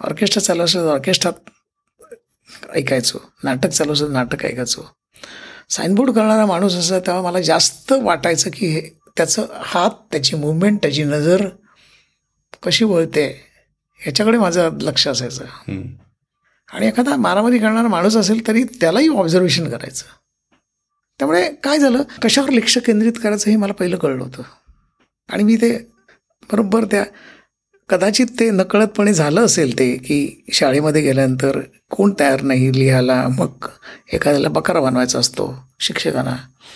[0.05, 1.49] ऑर्केस्ट्रा चालू असेल ऑर्केस्ट्रात
[2.75, 4.81] ऐकायचो नाटक चालू असेल तर नाटक ऐकायचो.
[5.69, 8.81] साईनबोर्ड करणारा माणूस असा तेव्हा मला जास्त वाटायचं की हे
[9.17, 11.49] त्याचं हात त्याची मुवमेंट त्याची नजर
[12.63, 13.41] कशी वळते
[13.99, 15.45] ह्याच्याकडे माझं लक्ष असायचं.
[16.71, 20.05] आणि एखादा मारामारी करणारा माणूस असेल तरी त्यालाही ऑब्झर्वेशन करायचं.
[21.19, 24.43] त्यामुळे काय झालं कशावर लक्ष केंद्रित करायचं हे मला पहिलं कळलं होतं.
[25.29, 25.77] आणि मी ते
[26.51, 27.05] बरोबर त्या
[27.93, 33.67] कदाचित ते नकळतपणे झालं असेल ते की शाळेमध्ये गेल्यानंतर कोण तयार नाही लिहायला मग
[34.13, 36.35] एखाद्याला बकारा बनवायचा असतो शिक्षकांना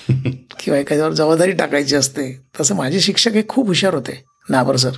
[0.60, 2.41] किंवा एखाद्यावर जबाबदारी टाकायची असते.
[2.60, 4.23] तसं माझे शिक्षक हे खूप हुशार होते.
[4.49, 4.91] नाबर सर.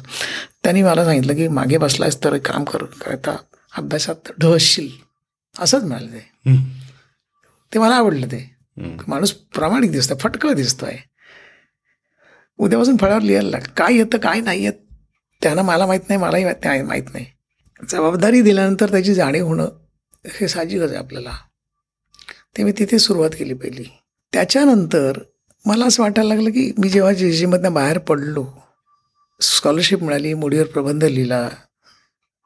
[0.63, 3.35] त्यांनी मला सांगितलं की मागे बसलायस तर एक काम कर काय आता
[3.77, 4.89] अभ्यासात ढसशील
[5.59, 6.55] असंच म्हणाले ते.
[7.73, 8.55] ते मला आवडलं ते.
[9.07, 10.97] माणूस प्रामाणिक दिसतोय फटकळ दिसतोय.
[12.57, 14.88] उद्यापासून फळावर लिहायला लाग काय येतं काय नाही येत
[15.41, 17.25] त्यांना मला माहीत नाही मलाही माहीत माहीत नाही.
[17.89, 19.67] जबाबदारी दिल्यानंतर त्याची जाणीव होणं
[20.25, 21.37] हे साहजिकच आहे आपल्याला.
[22.57, 23.83] ते मी तिथे सुरुवात केली पहिली.
[24.33, 25.19] त्याच्यानंतर
[25.65, 28.45] मला असं वाटायला लागलं की मी जेव्हा जे जीमधनं बाहेर पडलो
[29.41, 31.49] स्कॉलरशिप मिळाली मुडीवर प्रबंध लिहिला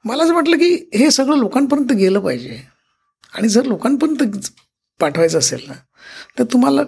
[0.06, 2.60] मला असं वाटलं की हे सगळं लोकांपर्यंत गेलं पाहिजे.
[3.34, 4.48] आणि जर लोकांपर्यंत
[5.00, 5.74] पाठवायचं असेल ना
[6.40, 6.82] तर तुम्हाला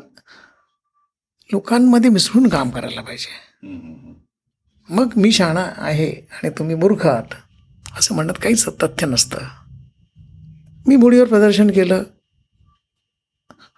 [1.50, 3.30] लोकांमध्ये मिसळून काम करायला पाहिजे.
[4.90, 7.34] मग मी शाणा आहे आणि तुम्ही मूर्ख आहात.
[8.00, 9.38] असं म्हणत काहीच तथ्य नसतं.
[10.88, 12.04] मी मुडीवर प्रदर्शन केलं.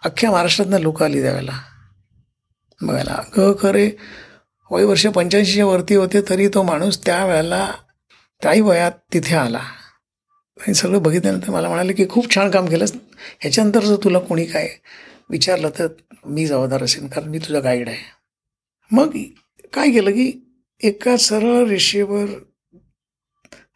[0.06, 1.60] अख्ख्या महाराष्ट्रातनं लोक आली त्यावेळेला.
[2.82, 3.91] बघायला अगं खरे
[4.72, 7.74] वय वर्ष पंच्याऐंशीच्या वरती होते तरी तो माणूस त्यावेळेला
[8.41, 9.62] त्याही वयात तिथे आला.
[10.58, 12.93] आणि सगळं बघितल्यानंतर मला म्हणाले की खूप छान काम केलंस.
[13.39, 14.70] ह्याच्यानंतर जर तुला कोणी काय
[15.30, 15.88] विचारलं तर
[16.26, 17.98] मी जबाबदार असेल कारण मी तुझा गाईड आहे.
[18.91, 19.17] मग
[19.74, 20.47] काय केलं की
[20.84, 22.26] एका सरळ रेषेवर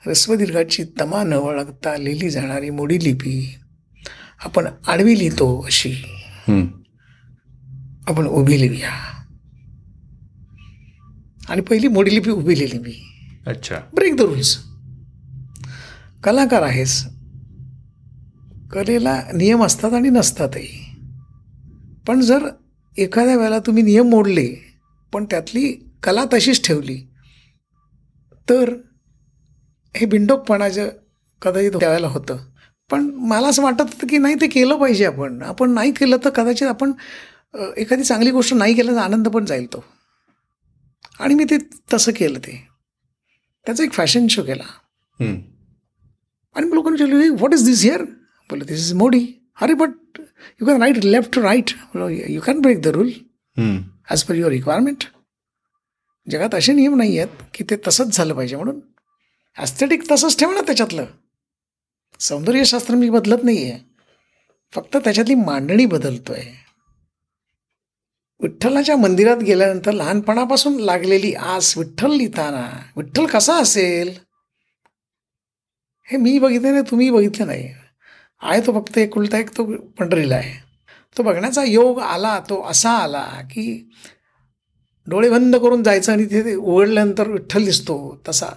[0.08, 3.56] रस्वदीर्घाची तमा न वळगता लिहिली जाणारी मोडी लिपी
[4.44, 5.94] आपण आडवी लिहितो अशी.
[8.08, 8.90] आपण उभी लिहूया.
[11.50, 13.06] आणि पहिली मोडी लिपी उभी लिहिली मी.
[13.48, 13.76] अच्छा.
[13.94, 14.58] Break the rules.
[16.24, 17.06] कलाकार आहेस.
[18.72, 20.96] कलेला नियम असतात आणि नसतातही.
[22.08, 22.48] पण जर
[22.98, 24.56] एखाद्या वेळेला तुम्ही नियम मोडले
[25.14, 26.98] पण त्यातली कला तशीच ठेवली.
[28.48, 28.74] तर
[29.96, 30.90] हे बिंडोकपणाचं
[31.42, 32.38] कदाचित त्यावेळेला होतं.
[32.90, 35.42] पण मला असं वाटत होतं की नाही ते केलं पाहिजे आपण.
[35.42, 36.92] आपण नाही केलं तर कदाचित आपण
[37.78, 39.84] एखादी चांगली गोष्ट नाही केलं तर आनंद पण जाईल तो.
[41.20, 41.58] आणि मी ते
[41.94, 42.52] तसं केलं ते.
[43.66, 44.64] त्याचा एक फॅशन शो केला.
[46.56, 48.04] आणि मग लोकांनी विचारलं व्हॉट इज दिस हिअर
[48.50, 49.26] बोललं दिस इज मोडी
[49.62, 50.20] अरे but
[50.62, 51.72] you can write left to right
[52.30, 53.12] you can break the rule
[53.58, 55.04] as per your requirement
[56.28, 58.56] जगात असे नियम नाही आहेत की ते तसंच झालं पाहिजे.
[58.56, 58.80] म्हणून
[59.58, 61.06] ॲस्थेटिक तसंच ठेव ना त्याच्यातलं.
[62.20, 63.80] सौंदर्यशास्त्र मी बदलत नाही आहे
[64.74, 66.60] फक्त त्याच्यातली मांडणी बदलतो आहे
[68.40, 72.66] विठ्ठलाच्या मंदिरात गेल्यानंतर लहानपणापासून लागलेली आस विठ्ठल लिहिताना
[72.98, 74.10] विठ्ठल कसा असेल?
[76.08, 77.68] हे मी बघितलं नाही तुम्ही बघितलं नाही.
[78.42, 79.66] आहे तो फक्त एक उलटा एक तो
[80.00, 80.54] पंढरीला आहे.
[81.18, 83.66] तो बघण्याचा योग आला तो असा आला की
[85.08, 88.48] डोळे बंद करून जायचं आणि तिथे उघडल्यानंतर विठ्ठल दिसतो तसा.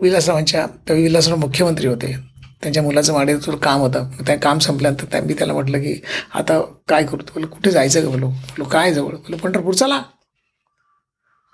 [0.00, 2.16] विलासरावांच्या त्यावेळी विलासराव मुख्यमंत्री होते.
[2.62, 4.08] त्यांच्या मुलाचं माडेचं काम होतं.
[4.26, 6.02] त्या काम संपल्यानंतर त्या मी त्याला म्हटलं की
[6.34, 7.16] आता काय करू?
[7.16, 8.08] बोलो कुठे जायचं का?
[8.08, 9.14] बोलो बोलो काय जवळ?
[9.14, 10.02] बोलो पंढरपूर चला.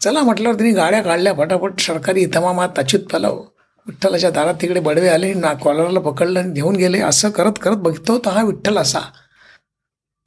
[0.04, 3.38] चला म्हटल्यावर त्यांनी गाड्या काढल्या फटाफट सरकारी इतमामात अच्युत पलाव
[3.87, 7.00] विठ्ठलाच्या दारात तिकडे बडवे आले ना कॉलरला पकडलं आणि घेऊन गेले.
[7.00, 9.00] असं करत करत बघतो तर हा विठ्ठल असा.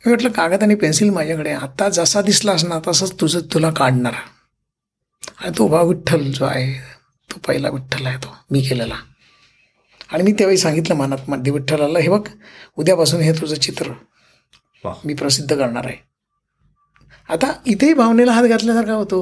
[0.06, 1.52] मी म्हटलं कागद आणि पेन्सिल माझ्याकडे.
[1.52, 4.14] आता जसा दिसलास ना तसंच तुझं तुला काढणार.
[5.40, 6.74] आणि तो बा विठ्ठल जो आहे
[7.30, 8.96] तो पहिला विठ्ठल आहे तो मी केलेला.
[10.14, 12.28] आणि मी त्यावेळी सांगितलं मनात मध्ये विठ्ठलाला हे बघ
[12.78, 13.92] उद्यापासून हे तुझं चित्र
[15.06, 15.98] मी प्रसिद्ध करणार आहे.
[17.30, 19.22] आता इथेही भावनेला हात घातल्यासारखा होतो.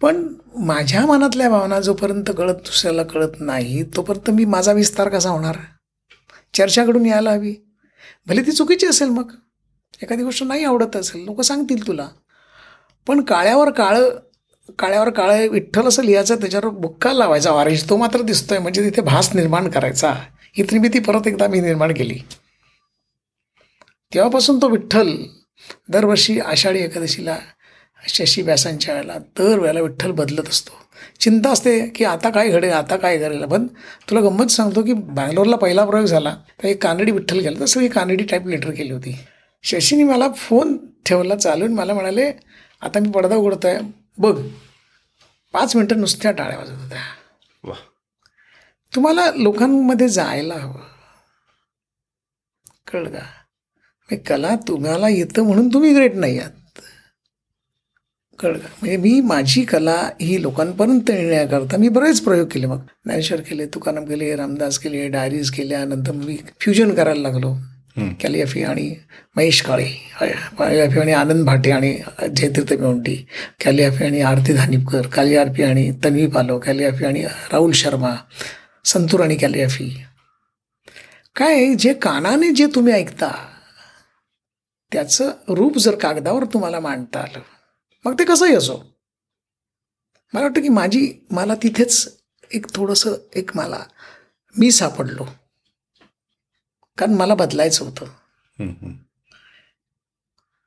[0.00, 0.26] पण
[0.58, 5.56] माझ्या मनातल्या भावना जोपर्यंत कळत दुसऱ्याला कळत नाही तोपर्यंत मी माझा विस्तार कसा होणार?
[6.54, 7.54] चर्चाकडून यायला हवी.
[8.26, 9.32] भले ती चुकीची असेल मग.
[10.02, 12.08] एखादी गोष्ट नाही आवडत असेल लोक सांगतील तुला.
[13.06, 14.10] पण काळ्यावर काळं
[14.78, 19.34] काळ्यावर काळं विठ्ठल असं लिहायचं त्याच्यावर बुक्का लावायचा वारेश तो मात्र दिसतोय म्हणजे तिथे भास
[19.34, 20.14] निर्माण करायचा.
[20.52, 22.18] ही त्रिमिती परत एकदा मी निर्माण केली.
[24.14, 25.16] तेव्हापासून तो विठ्ठल
[25.88, 27.38] दरवर्षी आषाढी एकादशीला
[28.08, 30.72] शशी व्यासांच्या वेळेला दर वेळेला विठ्ठल बदलत असतो.
[31.20, 33.44] चिंता असते की आता काय घडेल आता काय घडेल.
[33.44, 33.66] पण
[34.10, 37.88] तुला गंमत सांगतो की बँगलोरला पहिला प्रयोग झाला तर एक कानडी विठ्ठल गेला तसं मी
[37.88, 39.16] कानडी टाईप लेटर केली होती.
[39.62, 42.32] शशीने मला फोन ठेवला चालून मला म्हणाले
[42.80, 43.78] आता मी पडदा उघडतो आहे
[44.18, 44.40] बघ
[45.52, 47.72] पाच मिनटं नुसत्या टाळ्या वाजत होत्या.
[48.92, 50.80] तुम्हाला लोकांमध्ये जायला हवं.
[52.92, 54.16] कळलं का?
[54.26, 56.50] कला तुम्हाला येतं म्हणून तुम्ही ग्रेट नाही आहात.
[58.38, 58.58] कळलं.
[58.58, 62.78] का म्हणजे मी माझी कला ही लोकांपर्यंत येण्याकरता मी बरेच प्रयोग केले मग.
[63.04, 67.54] ज्ञानेश्वर केले तुकाराम केले रामदास केले डायरीज केल्या नंतर मी फ्युजन करायला लागलो.
[68.22, 68.94] कॅलियाफी आणि
[69.36, 69.86] महेश काळे
[70.58, 71.92] कॅलियाफी आणि आनंद भाटे आणि
[72.36, 73.14] जयतीर्थ मेवंटी
[73.64, 78.14] कॅलियाफी आणि आरती धानिपकर कॅलियाफी आणि तन्वी पालो कॅलियाफी आणि राहुल शर्मा
[78.84, 79.88] संतूर आणि कॅलियाफी.
[81.36, 83.32] काय जे कानाने जे तुम्ही ऐकता
[84.92, 87.40] त्याचं रूप जर कागदावर तुम्हाला मांडता आलं
[88.04, 88.94] मग ते कसंही असो.
[90.34, 92.18] मला वाटतं की माझी मला तिथेच
[92.52, 93.84] एक थोडंसं एक मला
[94.58, 95.26] मी सापडलो.
[96.98, 98.04] कारण मला बदलायचं होतं.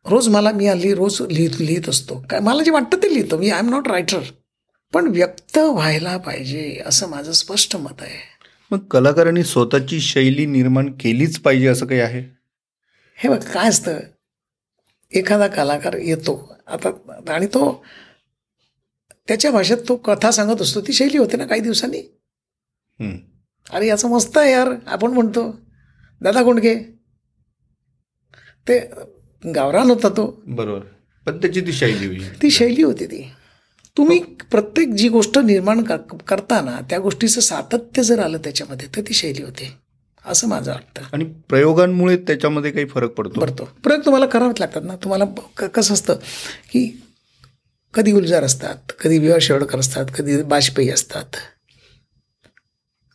[0.05, 2.25] रोज मला मी हल्ली रोज लिहित लिहित असतो.
[2.29, 3.37] काय मला जे वाटतं ते लिहितो.
[3.37, 4.19] मी आय एम नॉट रायटर
[4.93, 8.31] पण व्यक्त व्हायला पाहिजे असं माझं स्पष्ट मत आहे.
[8.71, 12.35] मग कलाकारांनी स्वतःची शैली निर्माण केलीच पाहिजे असं काही आहे?
[13.15, 13.99] हे बघ काय असतं?
[15.13, 16.55] एखादा कलाकार येतो.
[16.67, 16.89] आता
[17.33, 17.85] आणि तो
[19.27, 20.81] त्याच्या भाषेत तो कथा सांगत असतो.
[20.81, 21.99] ती शैली होते ना काही दिवसांनी.
[22.99, 23.17] हं.
[23.71, 25.59] अरे याचं मस्त आहे यार आपण म्हणतो.
[26.21, 26.75] दादा कोंडके
[28.67, 28.79] ते
[29.55, 30.43] गावरान होता तो.
[30.47, 30.79] बरोबर.
[31.25, 33.29] पण त्याची ती शैली होईल ती शैली होती ती.
[33.97, 34.19] तुम्ही
[34.51, 39.43] प्रत्येक जी गोष्ट निर्माण कर- करताना त्या गोष्टीचं सातत्य जर आलं त्याच्यामध्ये तर ती शैली
[39.43, 39.90] होते.
[40.25, 41.03] असं माझं वाटतं.
[41.13, 43.39] आणि प्रयोगांमुळे त्याच्यामध्ये काही फरक पडतो?
[43.41, 43.65] पडतो.
[43.83, 44.95] प्रयोग तुम्हाला करावेच लागतात ना.
[44.95, 45.25] तुम्हाला
[45.67, 46.13] कसं असतं
[46.71, 47.01] की
[47.93, 51.35] कधी गुलजार असतात कधी विवा शेवडकर असतात कधी बाजपेयी असतात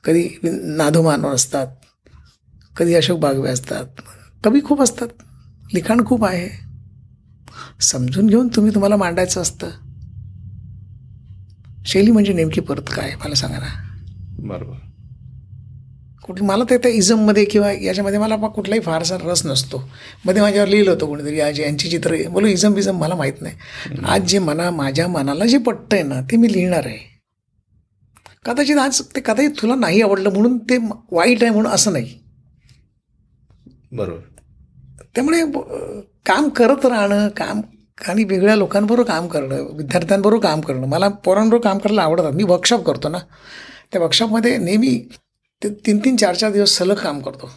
[0.04, 0.28] कधी
[0.76, 1.66] नाधू मानव असतात
[2.76, 3.86] कधी अशोक बागवे असतात.
[4.44, 5.08] कवी खूप असतात
[5.74, 6.48] लिखाण खूप आहे.
[7.80, 9.70] समजून घेऊन तुम्ही तुम्हाला मांडायचं असतं.
[11.86, 13.14] शैली म्हणजे नेमकी परत काय?
[13.14, 13.68] मला सांगा ना.
[14.38, 14.85] बरोबर.
[16.26, 19.82] कुठे मला ते त्या इझममध्ये किंवा याच्यामध्ये मला बा कुठलाही फारसा रस नसतो.
[20.24, 23.54] मध्ये माझ्यावर लिहिलं होतं कोणीतरी आज यांची चित्र बोलू इझम बिझम मला माहीत नाही.
[24.04, 26.98] आज जे मना माझ्या मनाला जे पटतंय ना ते मी लिहिणार आहे.
[28.44, 30.76] कदाचित आज ते कदाचित तुला नाही आवडलं म्हणून ते
[31.12, 32.18] वाईट आहे म्हणून असं नाही.
[33.92, 34.20] बरोबर.
[35.14, 35.42] त्यामुळे
[36.26, 37.60] काम करत राहणं काम
[37.98, 42.32] आणि वेगळ्या लोकांबरोबर काम करणं विद्यार्थ्यांबरोबर काम करणं मला पोरांबरोबर काम करायला आवडतात.
[42.32, 43.18] मी वर्कशॉप करतो ना.
[43.92, 44.98] त्या वर्कशॉपमध्ये नेहमी
[45.62, 47.50] ते तीन तीन चार चार दिवस सलग काम करतो.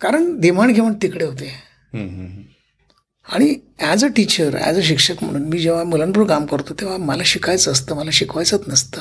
[0.00, 1.52] कारण देवाणघेवाण तिकडे होते.
[3.26, 7.22] आणि as a teacher as a शिक्षक म्हणून मी जेव्हा मुलांबरोबर काम करतो तेव्हा मला
[7.26, 9.00] शिकायचं असतं मला शिकवायचंच नसतं.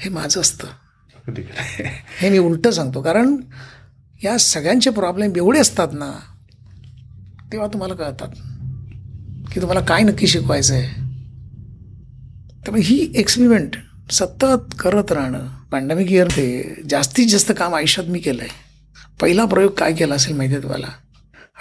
[0.00, 0.66] हे माझं असतं.
[2.20, 3.02] हे मी उलटं सांगतो.
[3.02, 3.36] कारण
[4.20, 6.10] या सगळ्यांचे प्रॉब्लेम एवढे असतात ना
[7.52, 8.28] तेव्हा तुम्हाला कळतात
[9.52, 10.88] की तुम्हाला काय नक्की शिकवायचं आहे
[12.64, 13.76] त्यामुळे ही एक्सपेरिमेंट
[14.10, 15.48] सतत करत राहणं.
[15.72, 18.50] पॅन्डेमिक इयर ते जास्तीत जास्त काम आयुष्यात मी केलं आहे
[19.20, 20.86] पहिला प्रयोग काय केला असेल माहिती आहे तुम्हाला?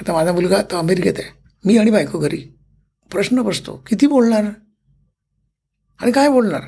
[0.02, 1.30] आता माझा मुलगा तो अमेरिकेत आहे.
[1.66, 2.38] मी आणि बायको घरी.
[3.12, 4.44] प्रश्न बसतो किती बोलणार?
[6.00, 6.62] आणि काय बोलणार?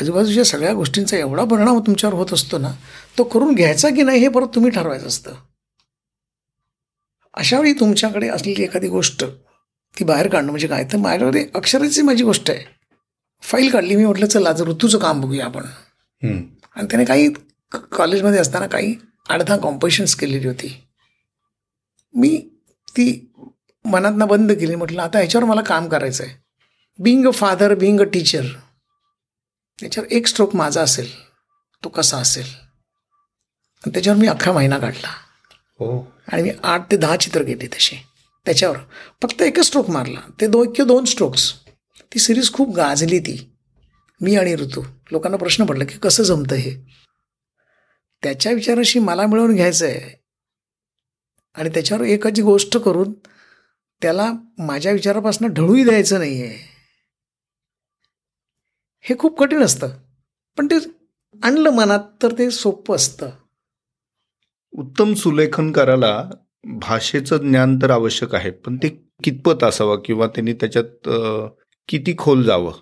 [0.00, 2.72] आजूबाजूच्या सगळ्या गोष्टींचा एवढा परिणाम तुमच्यावर होत असतो ना
[3.18, 5.34] तो करून घ्यायचा की नाही हे परत तुम्ही ठरवायचं असतं.
[7.34, 9.24] अशावेळी तुमच्याकडे असलेली एखादी गोष्ट
[9.98, 10.84] ती बाहेर काढणं म्हणजे काय?
[10.84, 12.83] तर माझ्याकडे अक्षराची माझी गोष्ट आहे.
[13.44, 15.64] फाईल काढली मी म्हटलं चला आज ऋतूचं काम बघूया आपण.
[16.76, 17.28] आणि त्याने काही
[17.92, 18.94] कॉलेजमध्ये असताना काही
[19.28, 20.86] अडधा कॉम्पोजिशन्स केलेली होती.
[22.14, 22.48] मी
[22.88, 23.06] ती
[23.84, 26.36] मनातनं बंद केली म्हटलं आता ह्याच्यावर मला काम करायचं आहे
[26.98, 28.44] being a father being a teacher
[29.80, 31.08] त्याच्यावर एक स्ट्रोक माझा असेल
[31.84, 32.46] तो कसा असेल?
[33.84, 35.08] आणि त्याच्यावर मी अख्खा महिना काढला.
[35.78, 36.12] हो.
[36.32, 37.96] आणि मी आठ ते दहा चित्र केली तशी.
[38.46, 38.76] त्याच्यावर
[39.22, 40.20] फक्त एकच स्ट्रोक मारला.
[40.40, 41.52] ते दोन किंवा दोन स्ट्रोक्स
[42.14, 43.36] ती सिरीज खूप गाजली ती.
[44.20, 44.82] मी आणि ऋतू.
[45.12, 46.74] लोकांना प्रश्न पडला की कसं जमतं हे?
[48.22, 50.22] त्याच्या विचाराशी मला मिळवून घ्यायचं आहे
[51.54, 53.12] आणि त्याच्यावर एकाची गोष्ट करून
[54.02, 56.56] त्याला माझ्या विचारापासून ढळूही द्यायचं नाही आहे
[59.04, 59.88] हे खूप कठीण असतं.
[60.58, 60.76] पण ते
[61.42, 63.30] आणलं मनात तर ते सोपं असतं.
[64.72, 66.30] उत्तम सुलेखनकाराला
[66.64, 68.50] भाषेचं ज्ञान तर आवश्यक आहे.
[68.50, 68.88] पण ते
[69.24, 71.08] कितपत असावं किंवा त्यांनी त्याच्यात
[71.88, 72.72] किती खोल जावं?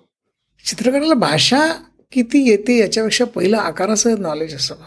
[0.64, 1.72] चित्रकाराला भाषा
[2.12, 4.80] किती येते याच्यापेक्षा पहिलं आकाराचं नॉलेज असावं.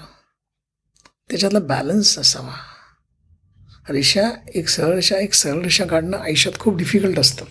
[1.30, 2.54] त्याच्यातला बॅलन्स असावा.
[3.90, 7.46] रेषा एक सरळ रेषा एक सरळ रेषा काढणं आयुष्यात खूप डिफिकल्ट असतं.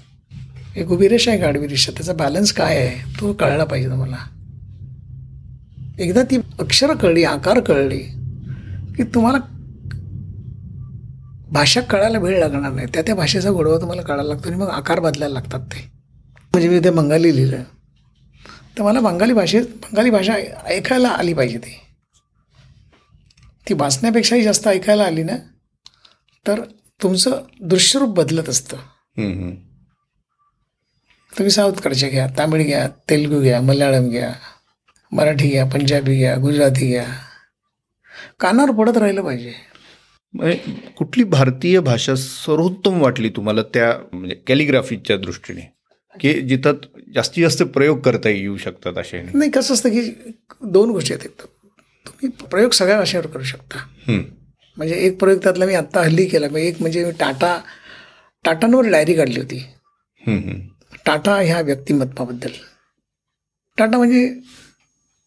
[0.77, 3.20] एक उभी रेषा एक आडवी रेषा त्याचा बॅलन्स काय आहे?
[3.20, 4.16] तो कळला पाहिजे तुम्हाला.
[5.98, 7.98] एकदा ती अक्षरं कळली आकार कळली
[8.96, 9.38] की तुम्हाला
[11.53, 12.87] भाषा कळायला वेळ लागणार नाही.
[12.94, 15.94] त्या त्या भाषेचा गोडवा तुम्हाला कळायला लागतो आणि मग आकार बदलायला लागतात ते.
[16.55, 17.62] म्हणजे मी ते बंगाली लिहिलं
[18.79, 20.35] तर मला बंगाली भाषेत बंगाली भाषा
[20.67, 21.73] ऐकायला आली पाहिजे ती.
[23.69, 25.37] ती वाचण्यापेक्षाही जास्त ऐकायला आली ना
[26.47, 26.61] तर
[27.03, 28.77] तुमचं दृश्यरूप बदलत असतं.
[31.33, 34.33] तुम्ही साऊथकडचे घ्या तामिळ घ्या तेलगू घ्या मल्याळम घ्या
[35.12, 37.05] मराठी घ्या पंजाबी घ्या गुजराती घ्या.
[38.40, 39.53] कानावर पडत राहिलं पाहिजे.
[40.97, 45.74] कुठली भारतीय भाषा सर्वोत्तम वाटली तुम्हाला त्या म्हणजे कॅलिग्राफीच्या दृष्टीने?
[46.20, 46.72] की जिथं
[47.14, 49.20] जास्तीत जास्त प्रयोग करता येऊ शकतात असे.
[49.35, 50.00] नाही कसं असतं की
[50.62, 51.42] दोन गोष्टी आहेत
[52.07, 53.85] तुम्ही प्रयोग सगळ्या भाषेवर करू शकता.
[54.77, 56.59] म्हणजे एक प्रयोग त्यातला मी आत्ता हल्ली केला.
[56.59, 57.59] एक म्हणजे मी टाटा
[58.44, 59.64] टाटांवर डायरी काढली होती.
[61.07, 62.50] टाटा ह्या व्यक्तिमत्वाबद्दल.
[63.79, 64.29] टाटा म्हणजे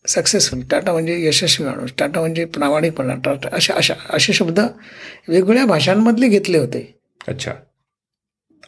[0.06, 6.28] सक्सेसफुल टाटा म्हणजे यशस्वी माणूस टाटा म्हणजे प्रामाणिकपणा टाटा अशा अशा असे शब्द वेगवेगळ्या भाषांमधले
[6.28, 6.82] घेतले होते.
[7.28, 7.52] अच्छा.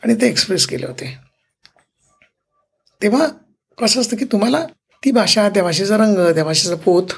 [0.03, 1.17] आणि ते एक्सप्रेस केले होते.
[3.02, 3.28] तेव्हा
[3.78, 4.66] कसं असतं की तुम्हाला
[5.04, 7.14] ती भाषा त्या भाषेचा रंग त्या भाषेचा पोत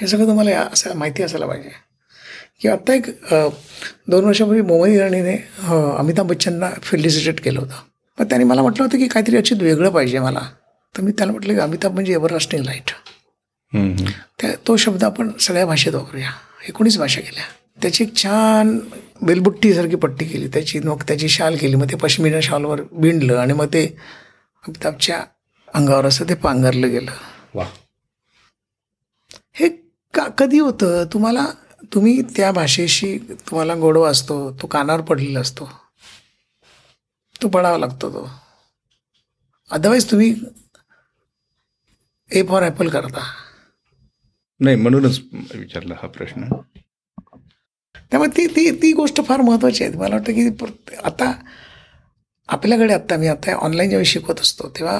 [0.00, 1.70] हे सगळं तुम्हाला असं माहिती असायला पाहिजे.
[2.60, 3.06] की आत्ता एक
[4.10, 5.36] दोन वर्षापूर्वी मोहम्मद इराणीने
[5.98, 7.74] अमिताभ बच्चनना फेलिसिटेट केलं होतं.
[8.18, 10.40] पण त्याने मला म्हटलं होतं की काहीतरी अचित वेगळं पाहिजे मला.
[10.94, 12.90] तर मी त्याला म्हटलं की अमिताभ म्हणजे एव्हरलास्टिंग लाइट
[14.40, 16.30] त्या तो शब्द आपण सगळ्या भाषेत वापरूया.
[16.68, 17.44] एकोणीस भाषा केल्या.
[17.82, 18.78] त्याची एक छान
[19.22, 20.48] बेलबुट्टीसारखी पट्टी केली.
[20.48, 21.76] त्याची मग त्याची शाल केली.
[21.76, 23.86] मग ते पश्मिना शालवर बिंडलं आणि मग ते
[24.62, 25.24] अमिताभच्या
[25.74, 27.10] अंगावर असं ते पांघरलं गेलं.
[27.54, 27.66] वा.
[29.52, 29.68] हे
[30.14, 31.04] का कधी होतं?
[31.12, 31.46] तुम्हाला
[31.92, 35.70] तुम्ही त्या भाषेशी तुम्हाला गोडवा असतो तो कानावर पडलेला असतो.
[37.42, 38.30] तो पडावा लागतो तो.
[39.70, 40.34] अदरवाईज तुम्ही
[42.30, 43.24] ए फॉर ॲपल करता.
[44.60, 45.20] नाही म्हणूनच
[45.54, 46.44] विचारला हा प्रश्न.
[48.10, 49.92] त्यामुळे ती ती ती गोष्ट फार महत्त्वाची आहे.
[49.96, 50.48] मला वाटतं की
[51.04, 51.32] आता
[52.50, 54.98] आपल्याकडे आत्ता मी आता ऑनलाईन जेव्हा शिकवत असतो तेव्हा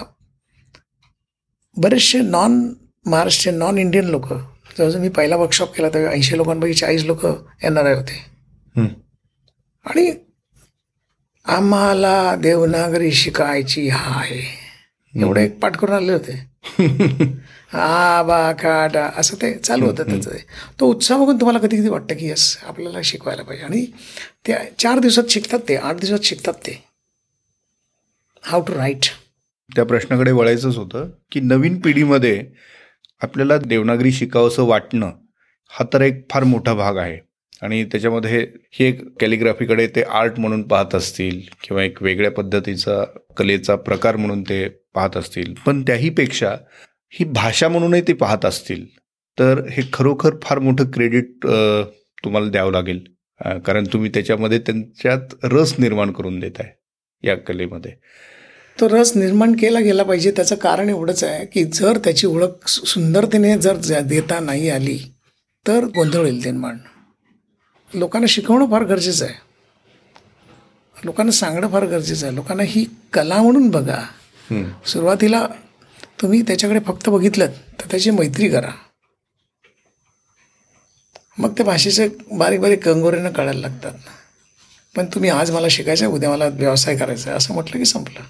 [1.76, 2.74] बरेचसे नॉन
[3.06, 4.32] महाराष्ट्रीयन नॉन इंडियन लोक
[4.78, 8.24] जवळ मी पहिला वर्कशॉप केला तेव्हा ऐंशी लोकांपैकी चाळीस लोक येणारे होते.
[9.86, 10.12] आणि
[11.44, 14.40] आम्हाला देवनागरी शिकायची हाय.
[15.14, 16.50] एवढं एक पाठ करून आले होते.
[17.72, 20.30] आ बा काटा असं ते चालू होतं त्याचं.
[20.80, 23.64] तो उत्साह बघून तुम्हाला कधी कधी वाटतं की यस आपल्याला शिकवायला पाहिजे.
[23.64, 23.86] आणि
[24.46, 26.89] त्या चार दिवसात शिकतात ते आठ दिवसात शिकतात ते.
[28.42, 29.04] How to write.
[29.70, 32.44] त्या प्रश्नाकडे वळायचंच होतं की नवीन पिढीमध्ये
[33.22, 35.10] आपल्याला देवनागरी शिकावंसं वाटणं
[35.70, 37.18] हा तर एक फार मोठा भाग आहे.
[37.62, 38.38] आणि त्याच्यामध्ये
[38.72, 43.02] हे एक कॅलिग्राफीकडे ते आर्ट म्हणून पाहत असतील किंवा एक वेगळ्या पद्धतीचा
[43.36, 45.54] कलेचा प्रकार म्हणून ते पाहत असतील.
[45.66, 46.56] पण त्याहीपेक्षा
[47.12, 48.86] ही भाषा म्हणूनही ते पाहत असतील.
[49.38, 51.46] तर हे खरोखर फार मोठं क्रेडिट
[52.24, 53.04] तुम्हाला द्यावं लागेल.
[53.66, 57.92] कारण तुम्ही त्याच्यामध्ये त्यांच्यात रस निर्माण करून देत आहे या कलेमध्ये.
[58.78, 63.58] तो रस निर्माण केला गेला पाहिजे त्याचं कारण एवढंच आहे की जर त्याची ओळख सुंदरतेने
[63.58, 64.98] जर देता नाही आली
[65.66, 66.78] तर गोंधळ होईल निर्माण.
[67.94, 69.34] लोकांना शिकवणं फार गरजेचं आहे.
[71.04, 72.34] लोकांना सांगणं फार गरजेचं आहे.
[72.34, 74.00] लोकांना ही कला म्हणून बघा.
[74.86, 75.46] सुरुवातीला
[76.22, 78.70] तुम्ही त्याच्याकडे फक्त बघितलं तर त्याची मैत्री करा.
[81.38, 83.92] मग त्या भाषेचे बारीक बारीक कंगोऱ्यानं कळायला लागतात.
[84.96, 88.20] पण तुम्ही आज मला शिकायचं आहे उद्या मला व्यवसाय करायचा आहे असं म्हटलं की संपलं.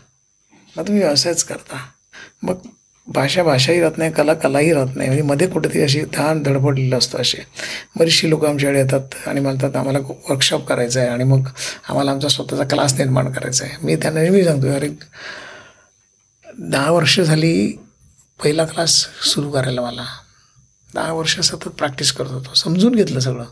[0.77, 1.77] मग तुम्ही व्यवसायच करता.
[2.43, 2.55] मग
[3.09, 5.09] भाषा भाषाही राहत नाही कला कलाही राहत नाही.
[5.09, 7.39] म्हणजे मध्ये कुठेतरी अशी धान धडपडलेलं असतं असे
[7.99, 11.49] बरीचशी लोकं आमच्याकडे येतात आणि म्हणतात आम्हाला वर्कशॉप करायचं आहे आणि मग
[11.89, 14.89] आम्हाला आमचा स्वतःचा क्लास निर्माण करायचा आहे मी त्यांना नेहमी सांगतो अरे
[16.59, 17.73] दहा वर्ष झाली
[18.43, 20.05] पहिला क्लास सुरू करायला मला.
[20.95, 22.55] दहा वर्ष सतत प्रॅक्टिस करत होतो.
[22.55, 23.45] समजून घेतलं सगळं.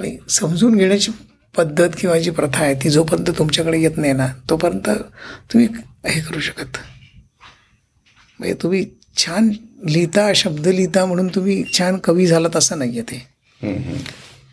[0.00, 1.10] आणि समजून घेण्याची
[1.54, 4.88] पद्धत किंवा जी प्रथा आहे ती जोपर्यंत तुमच्याकडे येत नाही ना तोपर्यंत
[5.52, 5.66] तुम्ही
[6.06, 6.76] हे करू शकत.
[8.40, 8.84] म्हणजे तुम्ही
[9.16, 9.50] छान
[9.88, 13.26] लिहिता शब्द लिहिता म्हणून तुम्ही छान कवी झालात असं नाही आहे ते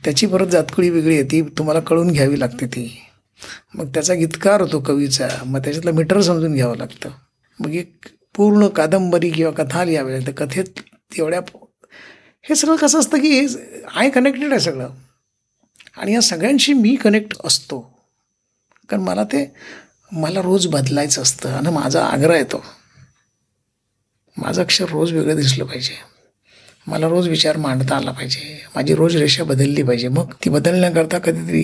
[0.04, 2.88] त्याची परत जातकुळी वेगळी आहे ती तुम्हाला कळून घ्यावी लागते ती.
[3.76, 7.10] मग त्याचा गीतकार होतो कवीचा मग त्याच्यातलं मीटर समजून घ्यावं लागतं.
[7.60, 10.80] मग एक पूर्ण कादंबरी किंवा कथा लिहावी तर कथेत
[11.16, 11.40] तेवढ्या
[12.46, 13.46] हे सगळं कसं असतं की
[13.96, 14.90] आय कनेक्टेड आहे सगळं.
[15.98, 17.80] आणि या सगळ्यांशी मी कनेक्ट असतो.
[18.90, 19.54] कारण मला ते
[20.12, 22.66] मला रोज बदलायचं असतं आणि माझा आग्रह येतो.
[24.38, 25.94] माझं अक्षर रोज वेगळं दिसलं पाहिजे.
[26.88, 28.64] मला रोज विचार मांडता आला पाहिजे.
[28.76, 30.08] माझी रोज रेषा बदलली पाहिजे.
[30.08, 31.64] मग ती बदलण्याकरता कधीतरी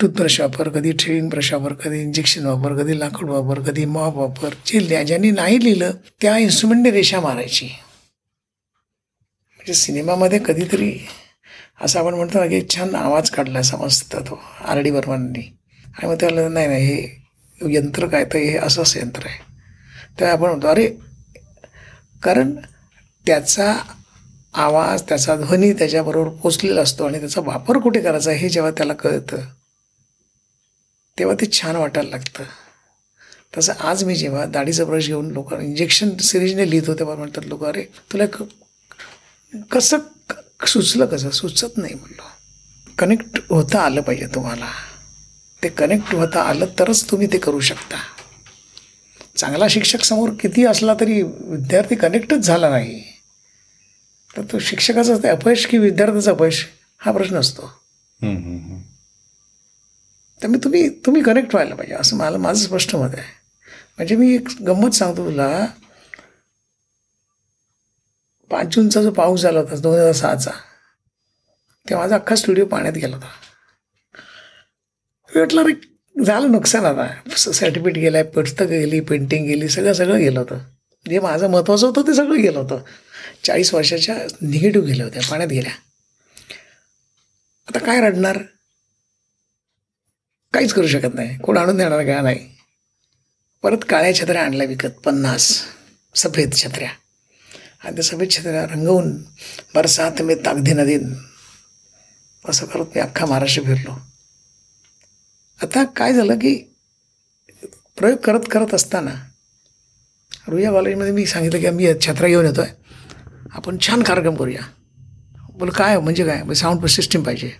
[0.00, 4.54] टूथब्रश वापर कधी ट्रेविंग ब्रश वापर कधी इंजेक्शन वापर कधी लाकूड वापर कधी मॉप वापर.
[4.66, 5.90] जे ज्यांनी नाही लिहिलं
[6.22, 7.66] त्या इन्स्ट्रुमेंटने रेषा मारायची.
[9.54, 10.98] म्हणजे सिनेमामध्ये कधीतरी
[11.80, 15.50] असं आपण म्हणतो ना की छान आवाज काढला समजतं तो आर डी बर्मननी
[15.86, 19.38] आणि मग त्याला नाही नाही हे यंत्र काय तर हे असं असं यंत्र आहे.
[20.20, 20.86] तर आपण म्हणतो अरे
[22.22, 22.54] कारण
[23.26, 23.72] त्याचा
[24.54, 29.40] आवाज त्याचा ध्वनी त्याच्याबरोबर पोचलेला असतो आणि त्याचा वापर कुठे करायचा हे जेव्हा त्याला कळतं
[31.18, 32.44] तेव्हा ते छान वाटायला लागतं.
[33.56, 37.82] तसं आज मी जेव्हा दाढीचा ब्रश घेऊन लोक इंजेक्शन सिरीजने लिहितो तेव्हा म्हणतात लोक अरे
[38.12, 38.24] तुला
[39.72, 39.98] कसं
[40.66, 41.30] सुचलं कसं?
[41.30, 42.22] सुचत नाही म्हणलो.
[42.98, 44.68] कनेक्ट होता आलं पाहिजे तुम्हाला.
[45.62, 47.96] ते कनेक्ट होता आलं तरच तुम्ही ते करू शकता.
[49.36, 53.04] चांगला शिक्षक समोर किती असला तरी विद्यार्थी कनेक्टच झाला नाही.
[54.36, 56.66] तर तो शिक्षकाचं ते अपयश की विद्यार्थ्याचं अपयश?
[56.98, 57.72] हा प्रश्न असतो.
[60.40, 61.94] त्यामुळे तुम्ही तुम्ही कनेक्ट व्हायला पाहिजे.
[61.94, 63.22] असं मला माझं स्पष्ट मत आहे.
[63.96, 65.66] म्हणजे मी एक गंमत सांगतो तुला.
[68.54, 70.50] पाच जूनचा जो पाऊस झाला होता दोन हजार सहाचा
[71.88, 73.26] तेव्हा माझा अख्खा स्टुडिओ पाण्यात गेला होता.
[75.34, 77.30] म्हटलं रे झालं नुकसान आता.
[77.36, 80.58] सर्टिफिकेट गेलं आहे पुस्तकं गेली पेंटिंग गेली सगळं सगळं गेलं होतं.
[81.10, 82.82] जे माझं महत्त्वाचं होतं ते सगळं गेलं होतं.
[83.44, 85.72] चाळीस वर्षाच्या निगेटिव्ह गेल्या होत्या पाण्यात गेल्या.
[87.68, 88.38] आता काय रडणार?
[90.52, 91.38] काहीच करू शकत नाही.
[91.38, 92.50] कोण आणून देणार का नाही.
[93.62, 95.62] परत काळ्या छत्र्या आणल्या विकत पन्नास.
[96.14, 96.90] सफेद छत्र्या.
[97.84, 99.12] आणि त्या सफेद छत्र्या रंगवून
[99.74, 101.12] बरसात मी ताकदी नदीन
[102.44, 103.98] असं करत मी अख्खा महाराष्ट्र फिरलो.
[105.62, 106.54] आता काय झालं की
[107.96, 109.14] प्रयोग करत करत असताना
[110.48, 112.72] रुया कॉलेजमध्ये मी सांगितलं की मी छत्रा घेऊन येतो आहे
[113.52, 114.62] आपण छान कार्यक्रम करूया.
[115.58, 116.00] बोल काय हो?
[116.00, 116.42] म्हणजे काय?
[116.42, 117.50] म्हणजे साऊंड सिस्टीम पाहिजे.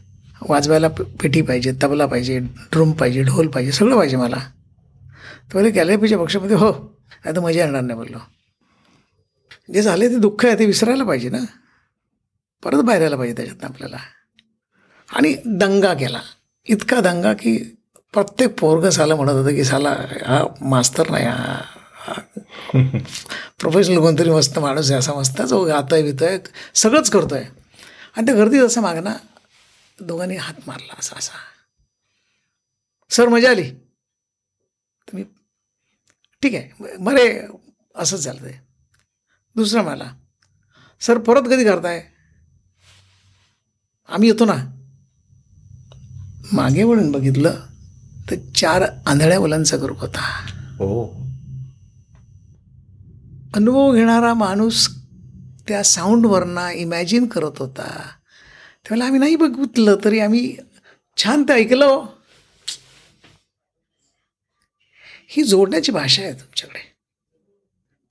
[0.49, 4.37] वाजवायला पेटी पाहिजे तबला पाहिजे ड्रम पाहिजे ढोल पाहिजे सगळं पाहिजे मला.
[4.37, 6.71] तर बोले गॅलरीच्या पक्षामध्ये हो.
[7.25, 8.19] नाही तर मजा येणार नाही बोललो.
[9.73, 11.39] जे झाले ते दुःख आहे ते विसरायला पाहिजे ना.
[12.63, 13.97] परत बाहेर यायला पाहिजे त्याच्यातनं आपल्याला.
[15.15, 16.21] आणि दंगा केला.
[16.67, 17.59] इतका दंगा की
[18.13, 19.91] प्रत्येक पोरगं साला म्हणत होतं की साला
[20.27, 21.61] हा मास्तर नाही हा
[23.59, 26.39] प्रोफेशनल कोणतरी मस्त माणूस आहे असा मस्त जो गातोय बितोय
[26.75, 27.45] सगळंच करतोय.
[28.17, 29.13] आणि त्या गर्दीत असं मागं
[30.01, 31.33] दोघांनी हात मारला असा असा.
[33.11, 33.71] सर मजा आली.
[35.09, 35.25] तुम्ही
[36.43, 37.47] ठीक आहे बरे
[37.97, 38.74] असंच झालं ते.
[39.57, 40.15] दुसरा मला.
[41.01, 42.07] सर परत कधी करताय?
[44.09, 44.71] आम्ही येतो ना.
[46.53, 47.61] मागे वळून बघितलं
[48.31, 50.47] तर चार आंधळ्या मुलांचा ग्रुप होता.
[50.79, 51.25] हो.
[53.55, 54.89] अनुभव घेणारा माणूस
[55.69, 57.89] त्या साऊंडवरना इमॅजिन करत होता.
[58.85, 60.57] त्यावेळेला आम्ही नाही बघितलं तरी आम्ही
[61.17, 62.07] छान ते ऐकलं.
[65.29, 66.94] ही जोडण्याची भाषा आहे तुमच्याकडे.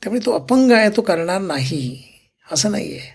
[0.04, 2.04] त्यामुळे तो अपंग आहे तो करणार नाही.
[2.51, 3.12] असं नाही आहे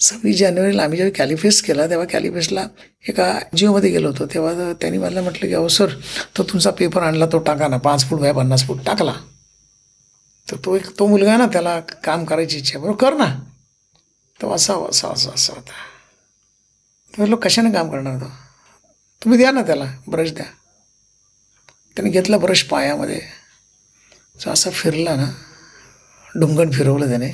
[0.00, 2.66] सव्वीस जानेवारीला आम्ही जेव्हा कॅलिफेस केला तेव्हा कॅलिफेसला
[3.08, 4.26] एका जिओमध्ये गेलो होतो.
[4.26, 5.86] तेव्हा त्यांनी मला म्हटलं की अहो सर
[6.36, 7.76] तो तुमचा पेपर आणला तो टाका ना.
[7.76, 9.14] पाच फूट बाय पन्नास फूट टाकला.
[10.50, 13.34] तर तो एक तो मुलगा ना त्याला काम करायची इच्छा बरोबर कर ना.
[14.42, 15.72] तो असा असा असा असा होता.
[17.18, 18.28] तर लोक कशाने काम करणार तो?
[19.22, 20.46] तुम्ही द्या ना त्याला ब्रश द्या.
[21.96, 23.20] त्याने घेतला ब्रश पायामध्ये.
[24.40, 25.32] जो असा फिरला ना
[26.40, 27.30] डुंगण फिरवलं त्याने.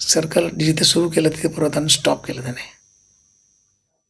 [0.00, 2.78] सर्कल जिथे सुरू केलं तिथे परत आणि स्टॉप केलं त्याने.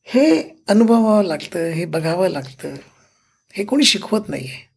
[0.04, 2.74] हे अनुभवावं लागतं हे बघावं लागतं.
[3.52, 4.68] हे कोणी शिकवत नाही आहे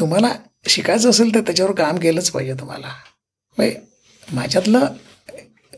[0.00, 0.34] तुम्हाला
[0.68, 2.94] शिकायचं असेल तर त्याच्यावर काम केलंच पाहिजे तुम्हाला.
[3.56, 3.80] म्हणजे
[4.32, 4.86] माझ्यातलं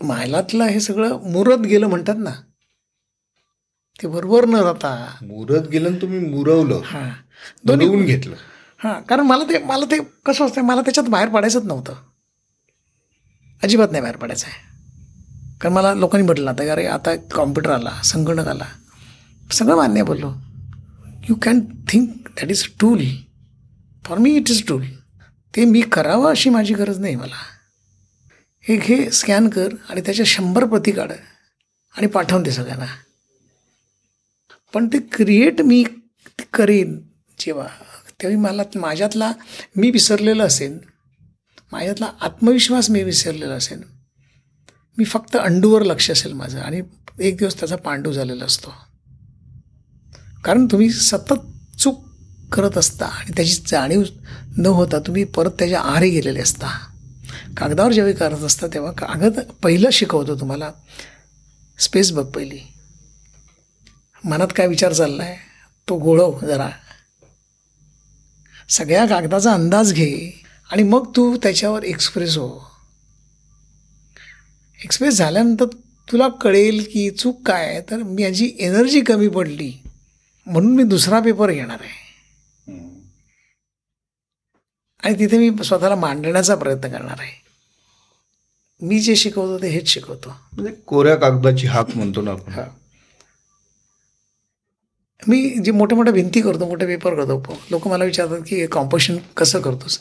[0.03, 2.33] मायलातलं हे सगळं मुरत गेलं म्हणतात ना.
[4.03, 5.16] ते बरोबर न राहता.
[5.22, 6.81] मुरत गेलं तुम्ही मुरवलं.
[6.85, 7.11] हां.
[7.64, 8.37] दोन्ही घेतलं.
[8.81, 11.95] हां कारण मला ते मला ते कसं असतं मला त्याच्यात बाहेर पडायचंच नव्हतं.
[13.62, 18.49] अजिबात नाही बाहेर पडायचं आहे कारण मला लोकांनी म्हटलं आता अरे आता कॉम्प्युटर आला संगणक
[18.49, 18.64] आला.
[19.51, 20.33] सगळं मान्य बोललो.
[21.29, 23.05] You can think that is tool
[24.05, 24.85] for me it is tool
[25.55, 27.37] ते मी करावं अशी माझी गरज नाही मला.
[28.64, 31.12] हे घे स्कॅन कर आणि त्याच्या शंभर प्रती काढ
[31.95, 32.87] आणि पाठवून दे सगळ्यांना.
[34.74, 35.85] पण ते क्रिएट मी
[36.55, 36.99] करीन
[37.39, 37.66] जेव्हा
[38.21, 39.33] त्यावेळी मला माझ्यातला
[39.77, 40.79] मी विसरलेलं असेल
[41.73, 43.83] माझ्यातला आत्मविश्वास मी विसरलेला असेल
[44.99, 46.83] मी फक्त अंडूवर लक्ष असेल माझं आणि
[47.21, 48.75] एक दिवस त्याचा पांडू झालेला असतो.
[50.45, 51.35] कारण तुम्ही सतत
[51.79, 52.05] चूक
[52.53, 54.03] करत असता आणि त्याची जाणीव
[54.57, 56.67] न होता तुम्ही परत त्याच्या आहारी गेलेले असता.
[57.57, 60.71] कागदावर जेव्हा करत असता तेव्हा कागद पहिलं शिकवतो तुम्हाला.
[61.79, 62.59] स्पेस बघ पहिली.
[64.25, 65.37] मनात काय विचार चालला आहे
[65.89, 66.69] तो गोळव जरा.
[68.69, 72.71] सगळ्या कागदाचा अंदाज घे आणि मग तू त्याच्यावर एक्सप्रेस हो.
[74.85, 75.64] एक्सप्रेस झाल्यानंतर
[76.12, 79.73] तुला कळेल की चूक काय तर माझी एनर्जी कमी पडली.
[80.47, 82.07] म्हणून मी दुसरा पेपर घेणार आहे.
[85.05, 87.47] आणि तिथे मी स्वतःला मांडण्याचा प्रयत्न करणार आहे.
[88.83, 90.37] मी जे शिकवतो ते हेच शिकवतो.
[90.53, 92.53] म्हणजे कोऱ्या कागदाची हाक म्हणतो ना आपण.
[95.29, 99.16] मी जे मोठ्या मोठ्या भिंती करतो मोठे पेपर करतो लोक मला विचारतात की हे कॉम्पोजिशन
[99.37, 99.99] कसं करतोस?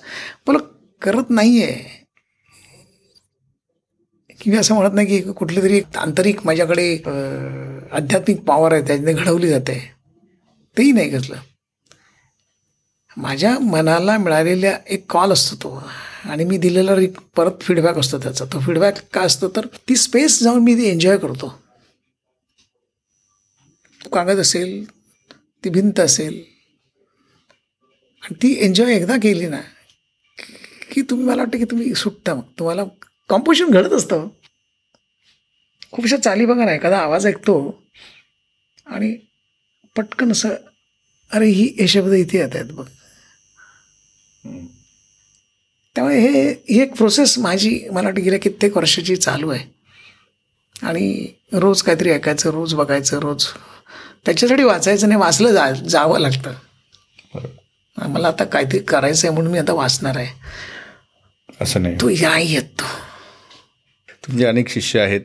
[0.47, 0.57] मला
[1.01, 2.03] करत नाही आहे
[4.39, 6.93] की मी असं म्हणत नाही की कुठली तरी एक आंतरिक माझ्याकडे
[7.91, 9.79] आध्यात्मिक पॉवर आहे त्याने घडवली जाते.
[10.77, 11.37] तेही नाही कसलं.
[13.17, 15.81] माझ्या मनाला मिळालेल्या एक कॉल असतो तो.
[16.25, 18.45] आणि मी दिलेला एक परत फीडबॅक असतो त्याचा.
[18.45, 21.53] तो फीडबॅक काय असतो तर ती स्पेस जाऊन मी ती एन्जॉय करतो.
[24.13, 24.83] कागद असेल
[25.65, 26.33] ती भिंत असेल.
[28.23, 29.61] आणि ती एन्जॉय एकदा केली ना
[30.91, 32.41] की तुम्ही मला वाटतं की तुम्ही सुटता मग.
[32.59, 32.83] तुम्हाला
[33.29, 34.27] कॉम्पोजिशन घडत असतं.
[35.91, 37.55] खूपशा चाली बघा ना एखादा आवाज ऐकतो
[38.85, 39.15] आणि
[39.95, 40.55] पटकन असं
[41.31, 42.85] अरे ही हे शब्द इथे येत आहेत बघ.
[45.95, 49.65] त्यामुळे हे ही एक प्रोसेस माझी मला वाटतं गेल्या कित्येक वर्षाची चालू आहे.
[50.75, 53.45] आणि रोज काहीतरी ऐकायचं रोज बघायचं रोज
[54.25, 56.53] त्याच्यासाठी वाचायचं नाही वाचलं जा जावं लागतं.
[57.97, 60.33] मला आता काहीतरी करायचं आहे म्हणून मी आता वाचणार आहे.
[61.61, 61.95] असं नाही.
[62.01, 62.83] तो या येतो
[64.27, 65.21] तुमचे अनेक शिष्य आहेत.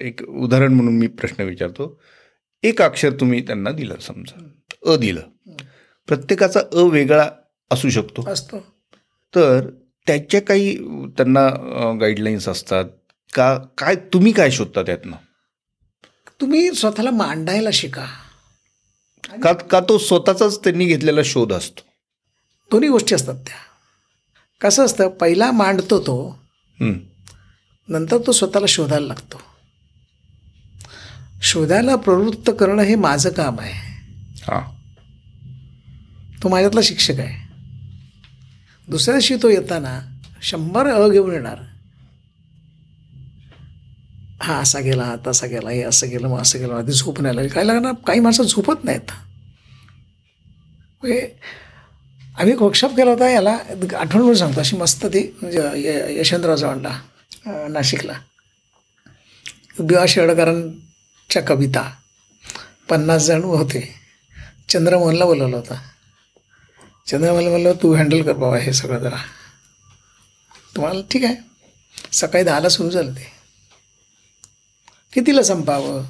[0.00, 2.00] एक उदाहरण म्हणून मी प्रश्न विचारतो.
[2.62, 4.48] एक अक्षर तुम्ही त्यांना दिलं समजा.
[4.86, 5.20] अ दिलं.
[6.08, 7.28] प्रत्येकाचा अ वेगळा
[7.70, 8.30] असू शकतो.
[8.30, 8.58] असतो.
[9.34, 9.70] तर
[10.06, 10.76] त्याच्या काही
[11.08, 11.48] त्यांना
[12.00, 12.84] गाईडलाईन्स असतात
[13.34, 13.58] का?
[13.78, 15.16] काय तुम्ही काय शोधता त्यातनं?
[16.40, 18.06] तुम्ही स्वतःला मांडायला शिका.
[19.32, 21.80] का का तो स्वतःचाच त्यांनी घेतलेला शोध असतो.
[22.70, 23.56] दोन्ही गोष्टी असतात त्या.
[24.60, 26.38] कसं असतं पहिला मांडतो तो.
[27.88, 29.40] नंतर तो स्वतःला शोधायला लागतो.
[31.42, 33.72] शोधायला प्रवृत्त करणं हे माझं काम आहे.
[34.42, 34.78] हां.
[36.42, 37.48] तो माझ्यातला शिक्षक आहे.
[38.88, 40.00] दुसऱ्या दिवशी तो येताना
[40.42, 41.56] शंभर अ घेऊन येणार.
[44.40, 47.36] हा असा गेला हा तसा गेला हे असं गेलं मग असं गेलं आधी झोप नाही
[47.36, 47.50] लागली.
[47.50, 49.10] काय लागणार काही माणसं झोपत नाहीत.
[51.02, 51.34] म्हणजे
[52.38, 53.50] आम्ही एक वर्कशॉप केला होता याला
[53.96, 57.00] आठवण म्हणून सांगतो अशी मस्त ती म्हणजे य- यशवंतराव चव्हाणला
[57.68, 58.12] नाशिकला.
[59.80, 61.92] बिवा शेडकरांच्या कविता
[62.90, 63.94] पन्नास जण होते.
[64.68, 65.74] चंद्रमोहनला बोलवलं होतं.
[67.06, 69.16] चंद्रमोहनला बोललं तू हँडल कर बाबा हे सगळं जरा.
[70.76, 71.34] तुम्हाला ठीक आहे.
[72.12, 73.37] सकाळी दहाला सुरू झालं ते.
[75.12, 76.04] कितीला संपावं?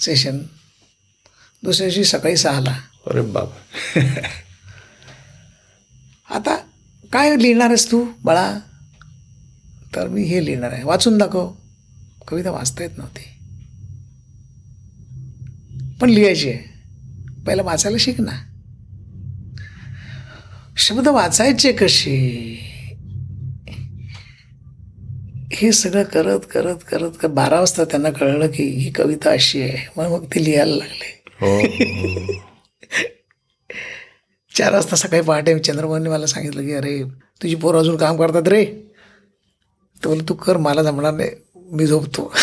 [0.00, 0.38] सेशन
[1.62, 2.80] दुसऱ्या दिवशी सकाळी सहाला.
[3.06, 3.56] अरे बाबा.
[6.34, 6.56] आता
[7.12, 8.58] काय लिहिणार आहेस तू बाळा?
[9.96, 10.82] तर मी हे लिहिणार आहे.
[10.82, 11.52] वाचून दाखव.
[12.28, 13.22] कविता वाचता येत नव्हती.
[16.00, 16.70] पण लिहायची आहे.
[17.46, 18.44] पहिला वाचायला शिक ना.
[20.76, 22.79] शब्द वाचायचे कसे?
[25.60, 29.88] हे सगळं करत करत करत करत बारा वाजता त्यांना कळलं की ही कविता अशी आहे.
[29.96, 31.22] मग मग ते लिहायला लागले.
[31.40, 31.62] हो
[34.56, 37.04] चार वाजता सकाळी पहाटे चंद्रमोहनने मला सांगितलं की अरे
[37.42, 38.82] तुझी पोरं अजून काम करतात रे.
[40.04, 41.30] तर बोल तू कर मला जमणार नाही.
[41.56, 42.32] मी झोपतो.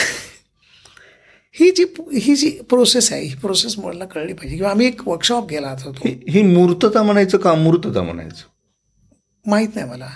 [1.53, 4.55] ही जी ही जी प्रोसेस आहे ही प्रोसेस मला कळली पाहिजे.
[4.55, 5.91] किंवा आम्ही एक वर्कशॉप गेला होता तो.
[5.91, 8.43] ही ही मूर्तता म्हणायचं का अमूर्तता म्हणायचं?
[9.45, 10.07] माहीत नाही मला.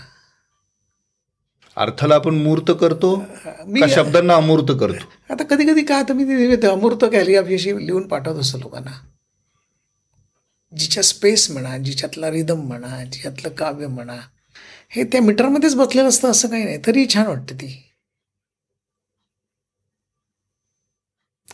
[1.77, 3.15] अर्थाला आपण मूर्त करतो
[3.65, 5.33] मी का शब्दांना अमूर्त करतो?
[5.33, 8.91] आता कधी कधी काय आता मी अमूर्त कॅलिग्राफी लिहून पाठवत असतो लोकांना.
[10.77, 14.17] जिच्या स्पेस म्हणा जिच्यातला रिदम म्हणा जिच्यातलं काव्य म्हणा
[14.89, 16.77] हे त्या मीटरमध्येच बसलेलं असतं असं काही नाही.
[16.87, 17.83] तरी छान वाटते ती.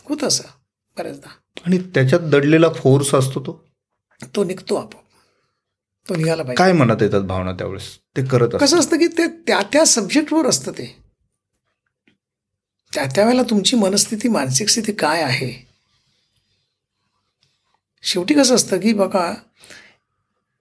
[0.04, 0.44] होत असं
[0.98, 1.28] बऱ्याचदा.
[1.66, 3.64] आणि त्याच्यात दडलेला फोर्स असतो तो?
[4.36, 5.07] तो निघतो आपोआप.
[6.08, 6.54] तो निघाला पाहिजे.
[6.54, 7.98] काय म्हणत येतात भावना त्यावेळेस?
[8.16, 11.02] ते करत कसं असतं की ते त्या त्या सब्जेक्टवर असतं ते.
[12.94, 15.68] त्या त्यावेळेला तुमची मनस्थिती मानसिक स्थिती काय आहे?
[18.02, 19.34] शेवटी कसं असतं की बघा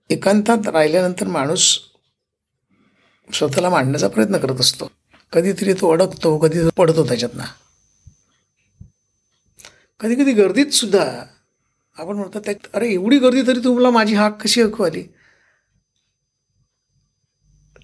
[0.10, 1.80] एकांतात राहिल्यानंतर माणूस
[3.34, 4.92] स्वतःला मांडण्याचा प्रयत्न करत असतो.
[5.34, 7.44] कधीतरी तो अडकतो कधी तो पडतो त्याच्यातनं.
[10.00, 11.24] कधी कधी गर्दीत सुद्धा
[11.98, 15.04] आपण म्हणतो त्यात अरे एवढी गर्दी तरी तुम्हाला माझी हाक कशी ऐकू आली?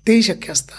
[0.07, 0.73] तेही शक्य असतं.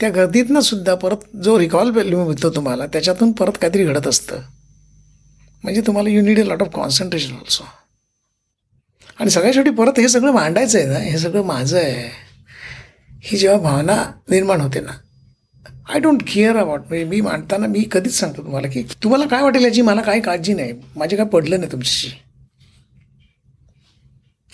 [0.00, 4.40] त्या गर्दीतनं सुद्धा परत जो रिकॉल व्हॅल्यू मिळतो तुम्हाला त्याच्यातून परत काहीतरी घडत असतं.
[5.62, 7.64] म्हणजे तुम्हाला you need a lot of concentration also
[9.20, 12.10] आणि सगळ्या शेवटी परत हे सगळं मांडायचं आहे ना हे सगळं माझं आहे.
[13.22, 14.92] ही जेव्हा भावना निर्माण होते ना
[15.92, 19.64] आय डोंट केअर अबाउट म्हणजे मी मांडताना मी कधीच सांगतो तुम्हाला की तुम्हाला काय वाटेल
[19.64, 20.72] याची मला काही काळजी नाही.
[20.96, 22.08] माझे काय पडलं नाही तुमच्याशी.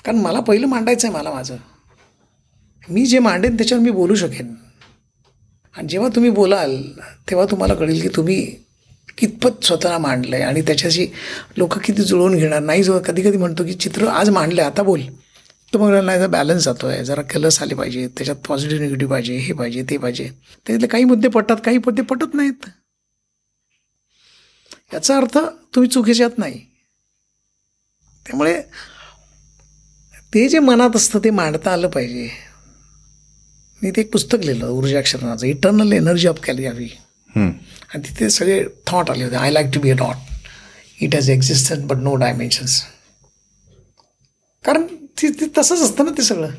[0.05, 1.57] कारण मला पहिलं मांडायचं आहे मला माझं.
[2.89, 4.55] मी जे मांडेन त्याच्यावर मी बोलू शकेन.
[5.77, 6.83] आणि जेव्हा तुम्ही बोलाल
[7.31, 8.57] तेव्हा तुम्हाला कळेल की तुम्ही
[9.19, 11.07] कितपत स्वतःला मांडलं आहे आणि त्याच्याशी
[11.57, 12.61] लोक किती जुळवून घेणार.
[12.61, 15.01] नाही जो कधी कधी म्हणतो की चित्र आज मांडलं आता बोल.
[15.75, 18.09] तर मग नाही बॅलन्स जातो आहे जरा कलर्स आले पाहिजे.
[18.09, 20.31] त्याच्यात पॉझिटिव्ह निगेटिव्ह पाहिजे हे पाहिजे ते पाहिजे.
[20.67, 22.67] त्यातले काही मुद्दे पटतात काही मुद्दे पटत नाहीत.
[24.95, 25.39] याचा अर्थ
[25.75, 26.61] तुम्ही चुकीच्यात नाही.
[28.27, 28.63] त्यामुळे
[30.35, 32.46] ते जे मनात असतं ते मांडता आलं पाहिजे.
[33.87, 36.89] मी ते एक पुस्तक लिहिलं ऊर्जा क्षरणाचं इटर्नल एनर्जी ऑफ कॅलियावी
[37.37, 41.85] आणि तिथे सगळे थॉट आले होते I like to be a dot it has existence
[41.85, 42.81] but no dimensions
[44.65, 44.87] कारण
[45.23, 45.29] ती
[45.59, 46.51] तसंच असतं ना ते सगळं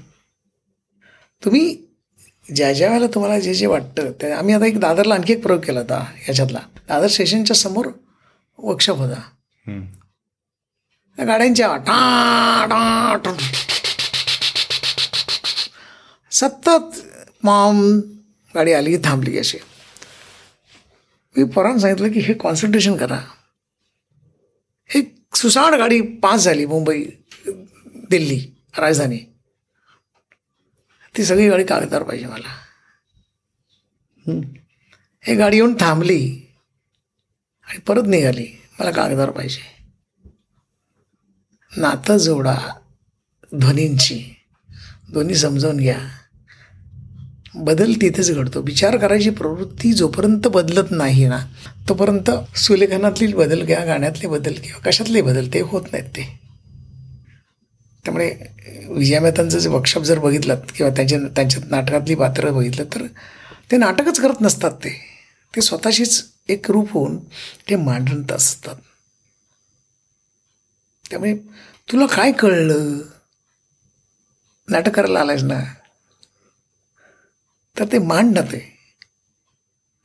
[1.44, 1.78] तुम्ही
[2.56, 5.62] ज्या ज्या वेळेला तुम्हाला जे जे वाटतं ते आम्ही आता एक दादरला आणखी एक प्रयोग
[5.62, 7.88] केला होता याच्यातला दादर स्टेशनच्या समोर
[8.60, 9.22] वर्कशॉप होता
[11.18, 13.32] त्या गाड्यांच्या टा टा.
[16.32, 17.00] सतत
[17.44, 18.00] मॉम
[18.56, 19.58] गाडी आली की थांबली अशी.
[21.38, 23.22] मी पोरांना सांगितलं की हे कॉन्सन्ट्रेशन करा.
[24.96, 27.06] एक सुसाट गाडी पास झाली मुंबई
[28.10, 29.20] दिल्ली राजधानी.
[31.18, 32.58] ती सगळी गाडी कागदार पाहिजे मला.
[35.22, 36.42] हे गाडी येऊन थांबली
[37.64, 38.62] आणि परत निघाली.
[38.80, 39.92] मला कागदार पाहिजे.
[41.78, 42.58] नातं जोडा
[43.56, 44.36] ध्वनींची.
[45.10, 46.17] दोन्ही समजावून घ्या.
[47.58, 48.62] बदल तिथेच घडतो.
[48.62, 51.40] विचार करायची प्रवृत्ती जोपर्यंत बदलत नाही ना
[51.90, 56.40] तोपर्यंत सुलेखनातली बदल घ्या गाण्यातले बदल किंवा कशातले बदल ते होत नाहीत ते.
[58.06, 58.36] त्यामुळे
[58.90, 63.06] विजया मेहतांचं जे वर्कशॉप जर बघितलं किंवा त्यांच्या त्यांच्या नाटकातली पात्रं बघितलं तर
[63.72, 64.90] ते नाटकच करत नसतात ते.
[65.56, 67.18] ते स्वतःशीच एक रूप होऊन
[67.70, 68.76] ते मांडत असतात.
[71.10, 71.36] त्यामुळे
[71.92, 72.98] तुला काय कळलं?
[74.70, 75.64] नाटक करायला आलायस ना?
[77.80, 78.78] तर ते मांड ना ते.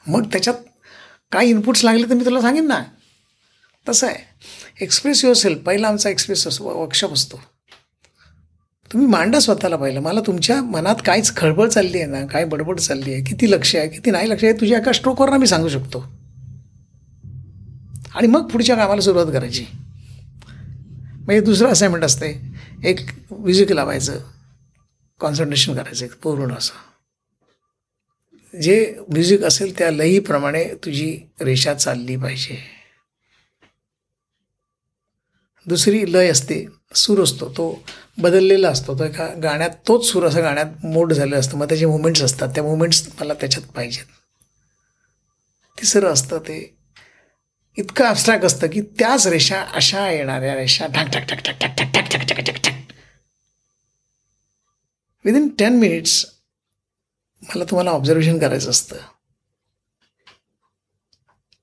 [0.09, 0.55] मग त्याच्यात
[1.33, 2.83] काय इनपुट्स लागले तर मी तुला सांगेन ना.
[3.89, 4.17] तसं आहे.
[4.81, 7.41] एक्सप्रेस युअर सेल्फ पहिला आमचा एक्सप्रेस असतो वर्कशॉप असतो.
[8.93, 10.01] तुम्ही मांडा स्वतःला पाहिलं.
[10.01, 13.89] मला तुमच्या मनात काहीच खळबळ चालली आहे ना काय बडबड चालली आहे किती लक्ष आहे
[13.89, 16.13] किती नाही लक्ष आहे तुझ्या एका स्ट्रोकवर ना मी सांगू शकतो.
[18.15, 19.67] आणि मग पुढच्या कामाला सुरुवात करायची.
[21.15, 22.43] म्हणजे दुसरं असाइनमेंट असते
[22.85, 23.01] एक
[23.31, 24.19] म्युझिक लावायचं.
[25.21, 26.05] कॉन्सन्ट्रेशन करायचं.
[26.05, 26.92] एक पूर्ण असं.
[28.55, 28.77] जे
[29.09, 32.57] म्युझिक असेल त्या लईप्रमाणे तुझी रेषा चालली पाहिजे
[35.67, 37.73] दुसरी लय असते सूर असतो तो
[38.19, 42.23] बदललेला असतो तो एका गाण्यात तोच सूर असं गाण्यात मोड झालेलं असतं मग त्याचे मुवमेंट्स
[42.23, 44.21] असतात त्या मुवमेंट्स मला त्याच्यात पाहिजेत
[45.79, 46.59] तिसरं असतं ते
[47.79, 51.93] इतकं अबस्ट्रॅक्ट असतं की त्याच रेषा अशा येणाऱ्या रेषा ढाक ठाक ठाक ठाक ठाक ठाक
[51.93, 52.75] ठाक ठाक ठाक ठाक ठाक
[55.25, 56.25] विदिन टेन मिनिट्स
[57.43, 58.97] मला तुम्हाला ऑब्झर्वेशन करायचं असतं.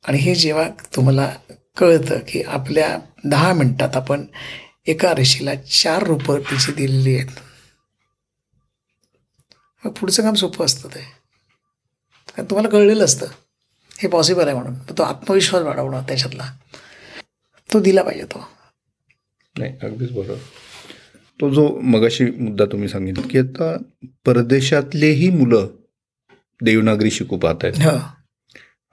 [0.08, 1.36] आणि हे जेव्हा तुम्हाला
[1.78, 4.26] कळतं की आपल्या दहा मिनटात आपण
[4.88, 7.28] एका रेषेला चार रूपं तिची दिलेली आहेत.
[9.86, 11.02] मग पुढचं काम सोपं असतं ते.
[12.30, 13.28] कारण तुम्हाला कळलेलं असतं.
[14.00, 14.76] हे पॉसिबल आहे म्हणून.
[14.76, 16.54] तो आत्मविश्वास वाढवणं त्याच्यातला.
[17.74, 18.48] तो दिला पाहिजे तो.
[19.58, 20.36] नाही अगदीच बरोबर.
[21.40, 23.76] तो जो मगाशी मुद्दा तुम्ही सांगितलं की आता
[24.26, 25.68] परदेशातलेही मुलं
[26.62, 27.82] देवनागरी शिकू पाहत आहेत.
[27.86, 27.98] हो.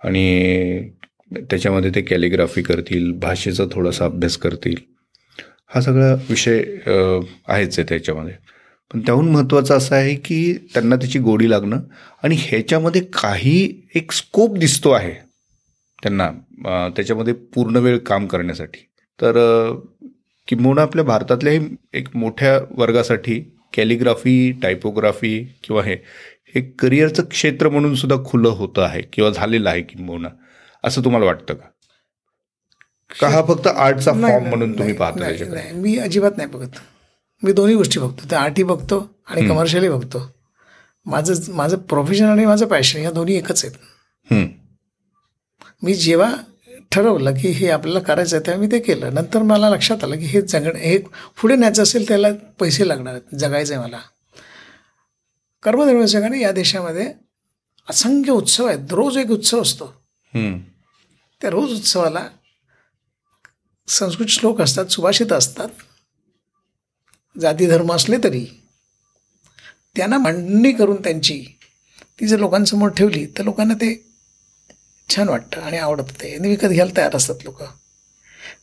[0.01, 0.91] आणि
[1.33, 4.75] त्याच्यामध्ये ते कॅलिग्राफी करतील भाषेचा थोडासा अभ्यास करतील.
[5.75, 6.63] हा सगळा विषय
[7.49, 8.35] आहेच आहे त्याच्यामध्ये.
[8.91, 11.81] पण त्याहून महत्त्वाचं असं आहे की त्यांना त्याची गोडी लागणं
[12.25, 15.13] आणि ह्याच्यामध्ये काही एक स्कोप दिसतो आहे
[16.03, 16.31] त्यांना
[16.97, 18.87] त्याच्यामध्ये पूर्ण वेळ काम करण्यासाठी.
[19.19, 19.37] तर
[20.49, 23.41] किंबहुना आपल्या भारतातल्याही एक मोठ्या वर्गासाठी
[23.77, 25.97] कॅलिग्राफी टायपोग्राफी किंवा हे
[26.55, 30.29] हे करिअरचं क्षेत्र म्हणून सुद्धा खुलं होतं आहे किंवा झालेलं आहे किंबहुना.
[30.85, 31.69] असं तुम्हाला वाटतं का?
[33.21, 36.79] का हा फक्त आर्टचा फॉर्म म्हणून तुम्ही पाहता नाही, मी अजिबात नाही बघत.
[37.43, 38.29] मी दोन्ही गोष्टी बघतो.
[38.31, 40.23] त्या आर्टही बघतो आणि कमर्शियली बघतो.
[41.07, 44.33] माझं माझं प्रोफेशन आणि माझं पॅशन या दोन्ही एकच आहेत.
[45.83, 46.35] मी जेव्हा
[46.97, 49.15] ठरवलं की हे आपल्याला करायचं आहे तेव्हा मी ते केलं.
[49.15, 50.99] नंतर मला लक्षात आलं की हे जगणं हे
[51.41, 52.29] पुढे न्यायचं असेल त्याला
[52.61, 54.01] पैसे लागणार आहेत जगायचं आहे मला.
[55.63, 57.13] कर्मनिर्वचकाने या देशामध्ये
[57.89, 58.93] असंख्य उत्सव आहेत.
[58.93, 59.87] रोज एक उत्सव असतो.
[61.41, 62.27] त्या रोज उत्सवाला
[63.89, 65.69] संस्कृत श्लोक असतात सुभाषित असतात.
[67.41, 68.45] जाती धर्म असले तरी
[69.97, 71.45] त्यांना मांडणी करून त्यांची
[72.21, 73.95] ती जर लोकांसमोर ठेवली तर लोकांना ते
[75.09, 76.35] छान वाटतं आणि आवडतं ते.
[76.35, 77.63] आणि विकत घ्यायला तयार असतात लोक.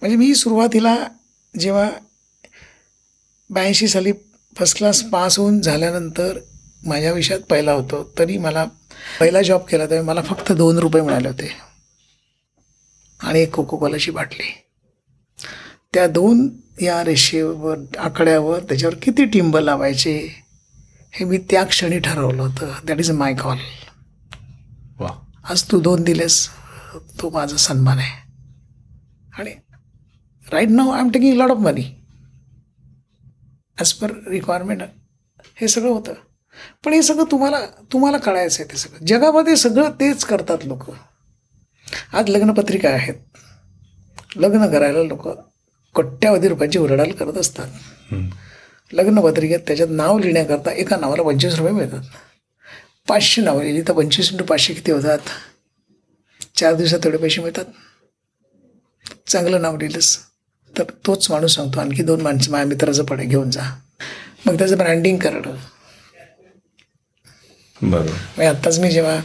[0.01, 1.07] म्हणजे मी सुरुवातीला
[1.59, 1.89] जेव्हा
[3.49, 4.11] ब्याऐंशी साली
[4.57, 6.39] फर्स्ट क्लास पास होऊन झाल्यानंतर
[6.85, 8.65] माझ्या विषयात पहिला होतो तरी मला
[9.19, 11.51] पहिला जॉब केला तेव्हा मला फक्त दोन रुपये मिळाले होते.
[13.19, 14.63] आणि एक कोको कोलाची बाटली.
[15.93, 16.49] त्या दोन
[16.81, 20.35] या रेषेवर आकड्यावर त्याच्यावर किती टिंब लावायचे
[21.11, 22.73] हे मी त्या क्षणी ठरवलं होतं.
[22.83, 23.57] दॅट इज माय कॉल
[25.49, 26.47] आज तू दोन दिलेस
[27.21, 28.11] तो माझा सन्मान आहे.
[29.37, 29.51] आणि
[30.51, 31.83] right now I am taking lot of money
[33.79, 34.81] as per requirement
[35.55, 36.13] हे सगळं होतं.
[36.85, 37.57] पण हे सगळं तुम्हाला
[37.93, 39.05] तुम्हाला कळायचं आहे ते सगळं.
[39.05, 40.89] जगामध्ये सगळं तेच करतात लोक.
[42.13, 43.15] आज लग्नपत्रिका आहेत.
[44.35, 45.27] लग्न करायला लोक
[45.95, 47.67] कोट्यावधी रुपयाची उरडाल करत असतात.
[48.93, 52.01] लग्नपत्रिकेत त्याच्यात नाव लिहिण्याकरता एका नावाला पंचवीस रुपये मिळतात.
[53.07, 53.81] पाचशे नावं लिहिली.
[53.81, 55.19] तर पंचवीस इंटू पाचशे किती होतात?
[56.55, 57.65] चार दिवसात तेवढे पैसे मिळतात.
[59.27, 60.17] चांगलं नाव लिहिलंस.
[60.77, 63.61] तर तोच माणूस सांगतो आणखी दोन माणसं माझ्या मित्राचं पडे घेऊन जा.
[64.45, 65.55] मग त्याचं ब्रँडिंग करणं.
[67.81, 68.11] बरोबर.
[68.37, 69.19] मग आत्ताच मी जेव्हा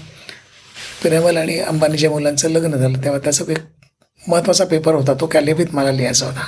[1.02, 3.58] पिरामल आणि अंबानीच्या मुलांचं लग्न झालं तेव्हा त्याचा एक
[4.28, 6.46] महत्त्वाचा पेपर होता तो कॅलेबीत मला लिहायचा होता.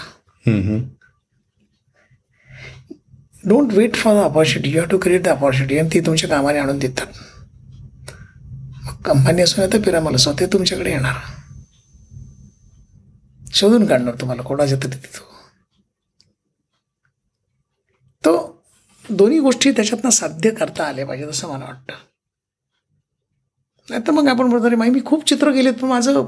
[3.45, 6.59] Don't wait for the opportunity you have to create the opportunity आणि ती तुमच्या कामाने
[6.59, 7.07] आणून देतात.
[8.84, 11.14] मग कंपनी असो नाही तर पिरामल असो ते तुमच्याकडे येणार.
[13.53, 15.24] शोधून काढणार तुम्हाला कोणाच्या तरी तिथं.
[18.24, 18.32] तो
[19.05, 21.95] दोन्ही गोष्टी त्याच्यातनं साध्य करता आल्या पाहिजेत असं मला वाटतं.
[23.88, 26.24] नाही तर मग आपण म्हणतो माही मी खूप चित्र केलेत पण माझं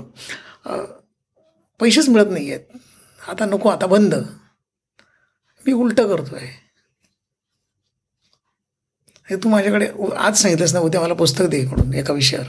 [1.80, 2.76] पैसेच मिळत नाही आहेत
[3.20, 4.14] आता नको आता बंद.
[5.64, 6.50] मी उलटं करतो आहे
[9.32, 12.46] हे तू माझ्याकडे आज सांगितलंस ना उद्या मला पुस्तक दे म्हणून एका विषयावर.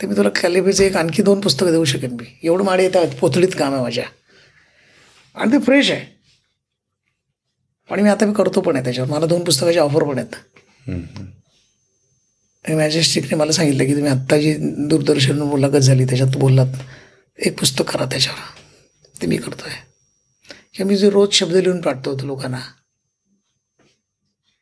[0.00, 2.24] तर मी तुला कॅलिबीचे एक आणखी दोन पुस्तकं देऊ शकेन मी.
[2.42, 4.04] एवढं माडे येतात पोतळीत काम आहे माझ्या.
[5.34, 6.06] आणि ते फ्रेश आहे.
[7.90, 9.10] आणि मी आता मी करतो पण आहे त्याच्यावर.
[9.10, 10.34] मला दोन पुस्तकाची ऑफर पण आहेत.
[12.64, 14.54] मॅजेस्टिकने मला सांगितलं की तुम्ही आत्ता जी
[14.88, 16.82] दूरदर्शन मुलाखत झाली त्याच्यात बोललात
[17.38, 18.40] एक पुस्तक करा त्याच्यावर.
[19.22, 19.80] ते मी करतो आहे
[20.74, 22.60] किंवा मी जे रोज शब्द लिहून पाठतो होतो लोकांना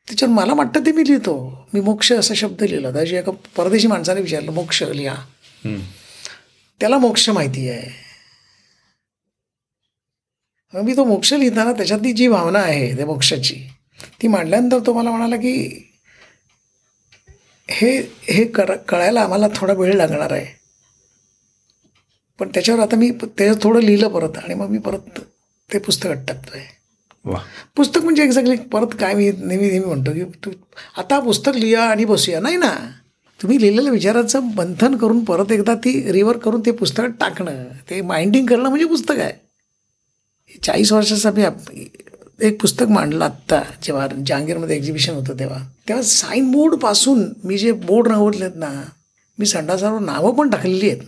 [0.08, 1.34] त्याच्यावर मला वाटतं ते मी लिहितो.
[1.74, 5.14] मी मोक्ष असा शब्द लिहिला जे एका परदेशी माणसाने विचारलं मोक्ष लिहा.
[6.80, 7.90] त्याला मोक्ष माहिती आहे.
[10.72, 13.54] मी तो मोक्ष लिहिताना त्याच्यातली जी भावना आहे त्या मोक्षाची
[14.22, 15.52] ती मांडल्यानंतर तो मला म्हणाला की
[17.68, 17.90] हे
[18.22, 20.46] हे कर कळायला आम्हाला थोडा वेळ लागणार आहे.
[22.38, 25.20] पण त्याच्यावर आता मी त्याच्यात थोडं लिहिलं परत आणि मग मी परत
[25.70, 26.79] ते पुस्तकात टाकतोय वा
[27.76, 30.50] पुस्तक म्हणजे एक्झॅक्टली परत काय मी नेहमी नेहमी म्हणतो की तू
[30.98, 32.40] आता पुस्तक लिहा आणि बसूया.
[32.40, 32.90] नाही ना?
[33.42, 38.46] तुम्ही लिहिलेल्या विचाराचं मंथन करून परत एकदा ती रिवर करून ते पुस्तकात टाकणं ते माइंडिंग
[38.46, 39.32] करणं म्हणजे पुस्तक आहे.
[40.62, 41.74] चाळीस वर्षाचा मी आप-
[42.40, 45.58] एक पुस्तक मांडलं आत्ता जेव्हा जहांगीरमध्ये एक्झिबिशन होतं तेव्हा.
[45.88, 48.82] तेव्हा साईन बोर्डपासून मी जे बोर्ड नवडलेत ना
[49.38, 51.00] मी संडासावर नावं पण टाकलेली आहेत.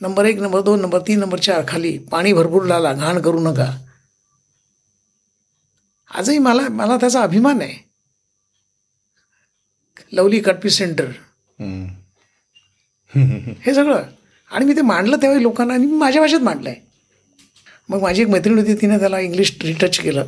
[0.00, 3.84] नंबर एक नंबर दोन नंबर तीन नंबर चार खाली पाणी भरपूर लाला घाण करू नका.
[6.14, 7.74] आजही मला मला त्याचा अभिमान आहे.
[10.12, 11.08] Lovely cut piece centre.
[13.64, 14.02] हे सगळं.
[14.50, 16.80] आणि मी ते मांडलं तेव्हा लोकांना आणि मी माझ्या भाषेत मांडलं आहे
[17.88, 20.24] मग माझी एक मैत्रीण होती तिने त्याला इंग्लिश रिटच केलं.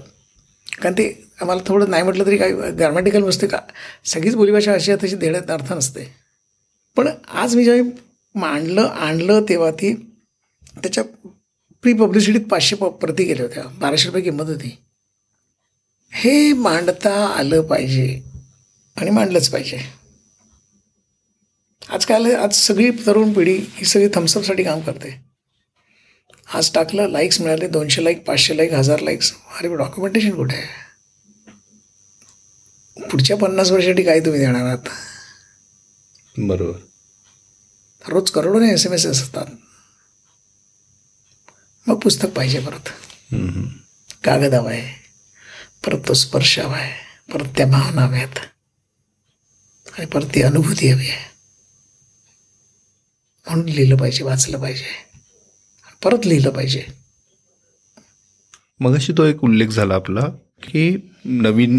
[0.83, 3.59] कारण ते आम्हाला थोडं नाही म्हटलं तरी काही ग्रामॅटिकल नसते का?
[4.05, 6.05] सगळीच बोलीभाषा अशी आहे तशी देण्यात अर्थ नसते.
[6.97, 7.91] पण आज मी जेव्हा
[8.35, 9.95] मांडलं आणलं तेव्हा ती
[10.83, 11.05] त्याच्या
[11.83, 13.63] प्री पब्लिसिटीत पाचशे प प्रती गेल्या होत्या.
[13.79, 14.77] बाराशे रुपये किंमत होती.
[16.17, 18.23] हे मांडता आलं पाहिजे
[18.97, 19.79] आणि मांडलंच पाहिजे.
[21.91, 25.25] आजकाल आज सगळी तरुण पिढी ही सगळी थम्सअपसाठी काम करते.
[26.55, 30.57] आज टाकलं लाईक्स मिळाले दोनशे लाईक पाचशे लाईक हजार लाईक्स अरे डॉक्युमेंटेशन कुठे?
[30.57, 30.83] आहे
[33.11, 34.89] पुढच्या पन्नास वर्षासाठी काय तुम्ही देणार आहात?
[36.39, 36.79] बरोबर.
[38.09, 39.47] रोज करोडोने एस एम एस असतात.
[41.87, 42.89] मग पुस्तक पाहिजे परत.
[44.25, 45.04] कागद हवा आहे
[45.87, 46.93] परत तो स्पर्श हवा आहे.
[47.33, 48.39] परत त्या भावना हव्यात
[49.97, 51.33] आणि परत ती अनुभूती हवी आहे.
[53.47, 54.85] म्हणून लिहिलं पाहिजे वाचलं पाहिजे.
[56.05, 56.85] परत लिहिलं पाहिजे.
[58.81, 60.27] मग अशी तो एक उल्लेख झाला आपला
[60.63, 61.79] की नवीन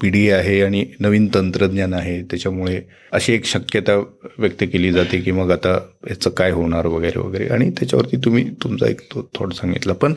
[0.00, 2.22] पिढी आहे आणि नवीन तंत्रज्ञान आहे.
[2.22, 2.80] त्याच्यामुळे
[3.12, 3.96] अशी एक शक्यता
[4.38, 5.78] व्यक्त केली जाते की मग आता
[6.10, 7.48] याचं काय होणार वगैरे वगैरे.
[7.48, 9.92] आणि त्याच्यावरती तुम्ही तुमचा एक तो थोडं सांगितला.
[9.92, 10.14] पण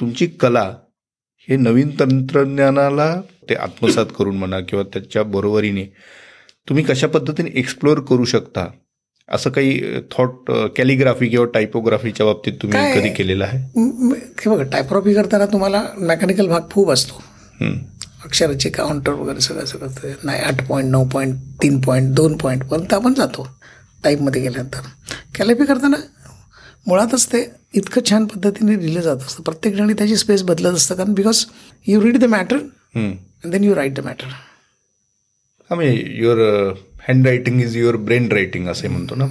[0.00, 0.72] तुमची कला
[1.48, 3.14] हे नवीन तंत्रज्ञानाला
[3.48, 5.84] ते आत्मसात करून म्हणा किंवा त्याच्या बरोबरीने
[6.68, 8.66] तुम्ही कशा पद्धतीने एक्सप्लोअर करू शकता
[9.28, 9.80] असं काही
[10.12, 12.78] थॉट कॅलिग्राफी किंवा टायपोग्राफीच्या बाबतीत तुम्ही?
[12.94, 17.22] कधी केलेलं आहे बघा टायपॉपी करताना तुम्हाला मेकॅनिकल भाग खूप असतो.
[18.24, 22.94] अक्षराचे काउंटर वगैरे सगळं सगळं नाही आठ पॉईंट नऊ पॉईंट तीन पॉईंट दोन पॉईंट पर्यंत
[22.94, 23.46] आपण जातो
[24.04, 24.88] टाईपमध्ये गेल्यानंतर
[25.38, 25.96] कॅलिपी करताना
[26.86, 29.42] मुळातच ते इतकं छान पद्धतीने लिहिलं जात असतं.
[29.42, 30.94] प्रत्येक जणी त्याची स्पेस बदलत असतं.
[30.94, 31.44] कारण because
[31.86, 32.56] you read the matter
[32.94, 34.26] and then you write the matter
[35.70, 35.88] आम्ही
[36.22, 36.38] your
[37.08, 39.26] hand writing is your brain writing असे म्हणतो ना.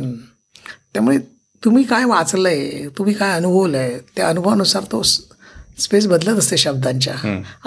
[0.93, 1.17] त्यामुळे
[1.63, 7.13] तुम्ही काय वाचलं आहे तुम्ही काय अनुभवलं आहे त्या अनुभवानुसार तो स्पेस बदलत असते शब्दांच्या.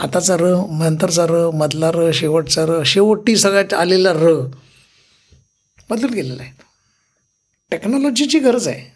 [0.02, 4.34] आताचा र नंतरचा र मधला र शेवटचा र शेवटी सगळ्यात आलेला र
[5.90, 6.52] बदलून गेलेला आहे.
[7.72, 8.93] टेक्नॉलॉजीची गरज आहे.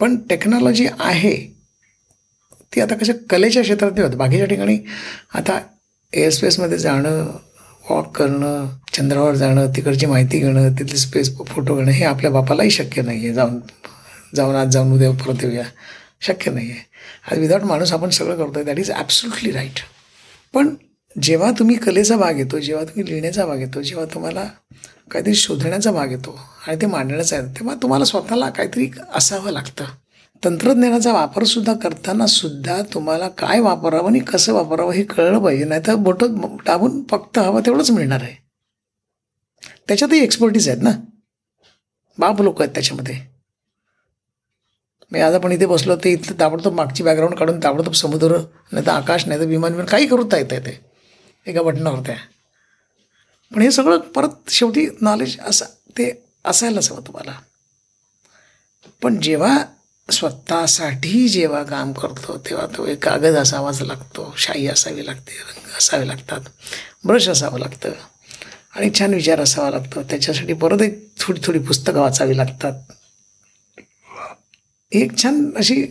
[0.00, 1.34] पण टेक्नॉलॉजी आहे.
[2.72, 4.16] ती आता कसं कलेच्या क्षेत्रात नाही होत.
[4.16, 4.78] बाकीच्या ठिकाणी
[5.34, 5.58] आता
[6.12, 7.26] एअरस्पेसमध्ये जाणं
[7.90, 13.02] वॉक करणं चंद्रावर जाणं तिकडची माहिती घेणं तिथली स्पेस फोटो घेणं हे आपल्या बापालाही शक्य
[13.02, 13.58] नाही आहे जाऊन
[14.34, 15.64] जाऊन आज जाऊन उद्या परत येऊया.
[16.22, 16.80] शक्य नाही आहे
[17.32, 19.78] आज विदाऊट माणूस आपण सगळं करतो आहे दॅट इज ॲब्सुटली राईट
[20.54, 20.74] पण
[21.16, 24.44] जेव्हा तुम्ही कलेचा भाग येतो जेव्हा तुम्ही लिहिण्याचा भाग येतो जेव्हा तुम्हाला
[25.10, 27.46] काहीतरी शोधण्याचा भाग येतो आणि ते मांडण्याचा आहे.
[27.46, 29.84] तेव्हा तुम्हाला स्वतःला काहीतरी असावं लागतं.
[30.44, 35.64] तंत्रज्ञानाचा वापरसुद्धा करताना सुद्धा तुम्हाला काय वापरावं आणि कसं वापरावं हे कळलं पाहिजे.
[35.64, 36.36] नाही तर बोटं
[36.66, 38.34] दाबून फक्त हवं तेवढंच मिळणार आहे.
[39.88, 40.90] त्याच्यातही एक्सपर्टीज आहेत ना?
[42.18, 43.20] बाप लोक आहेत त्याच्यामध्ये.
[45.12, 48.36] मी आज आपण इथे बसलो तर इथलं ताबडतोब मागची बॅकग्राऊंड काढून ताबडतोब समुद्र
[48.72, 50.80] नाही तर आकाश नाही तर विमान विमान काही करूता येतं ते.
[51.46, 52.16] एका बटनावर त्या.
[53.54, 55.64] पण हे सगळं परत शेवटी नॉलेज असं
[55.98, 56.12] ते
[56.44, 57.32] असायलाच हवं तुम्हाला.
[59.02, 59.58] पण जेव्हा
[60.08, 66.08] स्वतःसाठी जेव्हा काम करतो तेव्हा तो एक कागद असावाच लागतो शाई असावी लागते रंग असावे
[66.08, 66.40] लागतात
[67.06, 67.92] ब्रश असावं लागतं
[68.76, 72.72] आणि छान विचार असावा लागतो त्याच्यासाठी परत एक थोडी थोडी पुस्तकं वाचावी लागतात.
[74.92, 75.86] एक छान अशी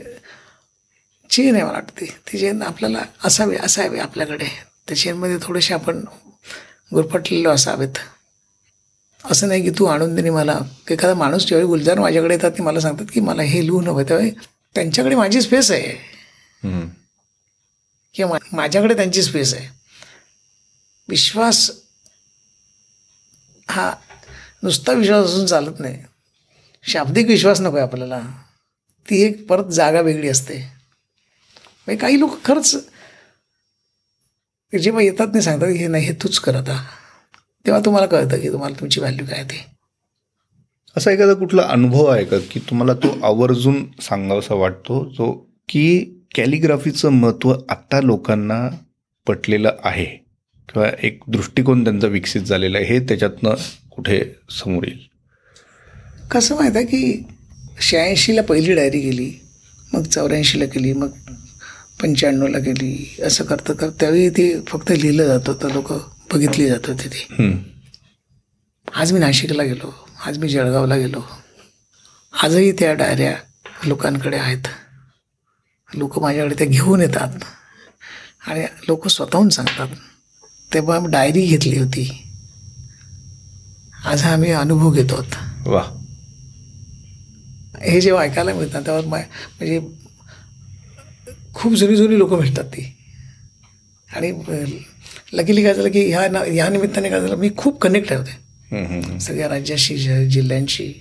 [1.29, 2.05] चेन आहे मला वाटते.
[2.05, 4.47] ती चेन आपल्याला असावी असावी आपल्याकडे.
[4.87, 6.05] त्या चेनमध्ये थोडेसे आपण
[6.93, 7.97] गुरफटलेलो असावेत.
[9.25, 10.59] असं नाही की तू आणून दे मला.
[10.89, 14.31] एखादा माणूस ज्यावेळी गुलजार माझ्याकडे येतात ते मला सांगतात की मला हे लिहून हवं त्यावेळी
[14.75, 15.91] त्यांच्याकडे माझी स्पेस आहे.
[18.13, 19.67] किंवा माझ्याकडे त्यांची स्पेस आहे.
[21.09, 21.71] विश्वास
[23.69, 23.93] हा
[24.63, 26.03] नुसता विश्वास असून चालत नाही.
[26.83, 28.21] शाब्दिक विश्वास नको आहे आपल्याला.
[29.09, 30.57] ती एक परत जागा वेगळी असते.
[31.85, 32.75] म्हणजे काही लोक खरंच
[34.77, 36.83] जेव्हा येतात नाही सांगतात हे नाही हे तूच कर आता.
[37.65, 39.65] तेव्हा तुम्हाला कळतं की तुम्हाला तुमची व्हॅल्यू काय ते.
[40.97, 45.31] असा एखादा कुठला अनुभव आहे का की तुम्हाला तो आवर्जून सांगावासा वाटतो जो
[45.69, 45.99] की
[46.35, 48.69] कॅलिग्राफीचं महत्त्व आत्ता लोकांना
[49.27, 50.05] पटलेलं आहे?
[50.69, 53.53] किंवा एक दृष्टिकोन त्यांचा विकसित झालेला आहे हे त्याच्यातनं
[53.89, 54.99] कुठे समोर येईल?
[56.31, 57.23] कसं माहीत आहे की
[57.81, 59.31] शहाऐंशीला पहिली डायरी गेली
[59.93, 61.09] मग चौऱ्याऐंशीला केली मग
[62.01, 65.93] पंच्याण्णवला गेली असं करतं कर त्यावेळी ते फक्त लिहिलं जात होतं लोक
[66.33, 67.27] बघितली जात होते ते
[68.95, 71.21] आज मी नाशिकला गेलो आज मी जळगावला गेलो.
[72.43, 73.35] आजही त्या डायऱ्या
[73.85, 74.67] लोकांकडे आहेत.
[75.95, 77.29] लोक माझ्याकडे त्या घेऊन येतात.
[78.47, 79.87] आणि लोक स्वतःहून सांगतात.
[80.73, 82.23] तेव्हा डायरी घेतली होती.
[84.05, 85.25] आज आम्ही अनुभव घेतो
[85.65, 85.81] वा.
[87.81, 89.79] हे जेव्हा ऐकायला मिळतात तेव्हा म्हणजे
[91.59, 92.85] खूप जुनी जुनी लोकं भेटतात ती.
[94.09, 94.31] आणि
[95.33, 99.19] लकीली काय झालं की ह्या ना ह्या निमित्ताने काय झालं मी खूप कनेक्ट होते.
[99.19, 99.97] सगळ्या राज्याशी
[100.29, 100.91] जिल्ह्यांशी.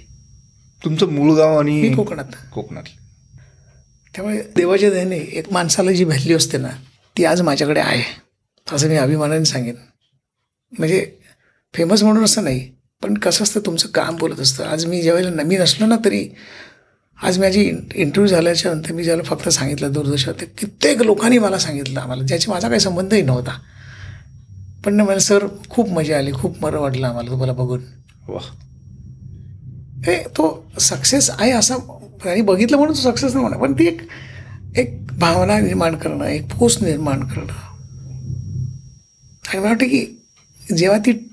[0.83, 2.35] तुमचं मूळ गाव आणि कोकणात.
[2.53, 2.85] कोकणात
[4.15, 6.69] त्यामुळे देवाच्या दयाने एक माणसाला जी व्हॅल्यू असते ना
[7.17, 8.03] ती आज माझ्याकडे आहे.
[8.67, 9.75] असं मी अभिमानाने सांगेन.
[10.73, 11.05] म्हणजे
[11.75, 12.69] फेमस म्हणून असं नाही
[13.03, 14.65] पण कसं असतं तुमचं काम बोलत असतं.
[14.65, 16.29] आज मी ज्यावेळेला नवीन असलो ना तरी
[17.23, 17.61] आज माझी
[17.95, 22.81] इंटरव्ह्यू झाल्याच्यानंतर मी ज्याला फक्त सांगितलं दूरदर्शनात कित्येक लोकांनी मला सांगितलं आम्हाला ज्याची माझा काही
[22.81, 23.59] संबंधही नव्हता.
[24.85, 27.81] पण मला सर खूप मजा आली खूप बरं वाटलं आम्हाला तुम्हाला बघून.
[28.29, 28.41] वा
[30.07, 31.75] हे तो सक्सेस आहे असा
[32.25, 34.01] आणि बघितलं म्हणून तो सक्सेस नाही म्हणा पण ती एक
[34.77, 37.53] एक भावना निर्माण करणं एक पोस्ट निर्माण करणं.
[39.49, 40.07] आणि मला वाटतं की
[40.77, 41.31] जेव्हा ती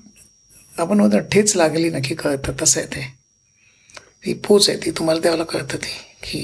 [0.78, 3.15] आपण म्हणतो ठेच लागली ना की कळतं तसं आहे ते.
[4.26, 6.38] ती पोच आहे ती तुम्हाला त्यावेळेला कळतं ती की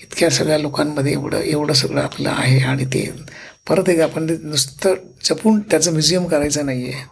[0.00, 3.10] इतक्या सगळ्या लोकांमध्ये एवढं एवढं सगळं आपलं आहे आणि ते
[3.66, 4.94] परत एक आपण ते नुसतं
[5.24, 7.04] जपून त्याचं म्युझियम करायचं नाही आहे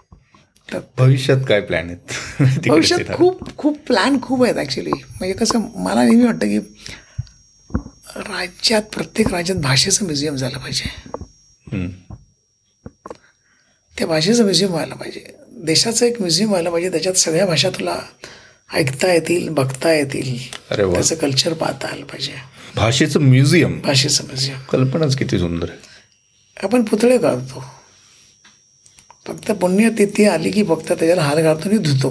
[0.68, 2.68] तर भविष्यात काय प्लॅन आहेत?
[2.68, 6.58] भविष्यात खूप खूप प्लॅन खूप आहेत ॲक्च्युली म्हणजे कसं मला नेहमी वाटतं की
[8.28, 10.90] राज्यात प्रत्येक राज्यात भाषेचं म्युझियम झालं पाहिजे.
[13.96, 15.24] त्या भाषेचं म्युझियम व्हायला पाहिजे.
[15.64, 17.98] देशाचं एक म्युझियम व्हायला पाहिजे त्याच्यात सगळ्या भाषा तुला
[18.74, 20.36] ऐकता येतील बघता येतील.
[20.92, 22.32] त्याचं कल्चर पाहता आलं पाहिजे.
[22.76, 23.80] भाषेचं म्युझियम.
[23.80, 24.58] भाषेचं म्युझियम.
[24.58, 25.78] कल्पनाच किती सुंदर आहे.
[26.62, 27.64] आपण पुतळे काढतो
[29.26, 32.10] फक्त पुण्यतिथी आली की फक्त त्याच्याला हार घालतो आणि धुतो.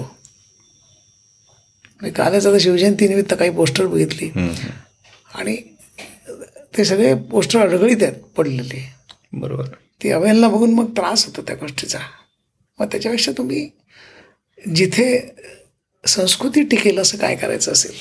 [2.16, 4.30] कालच आता शिवजयंतीनिमित्त काही पोस्टर बघितली.
[5.34, 5.56] आणि
[6.76, 8.92] ते सगळे पोस्टर अडगळीत आहेत पडलेले.
[9.32, 9.64] बरोबर.
[10.02, 11.98] ती अवेलना बघून मग त्रास होतो त्या गोष्टीचा.
[12.78, 13.68] मग त्याच्यापेक्षा तुम्ही
[14.74, 15.18] जिथे
[16.06, 17.92] संस्कृती टिकेल असं काय करायचं असेल?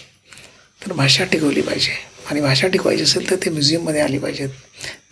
[0.86, 2.14] तर भाषा टिकवली पाहिजे.
[2.32, 4.49] आणि भाषा टिकवायची असेल तर ते म्युझियममध्ये आली पाहिजेत.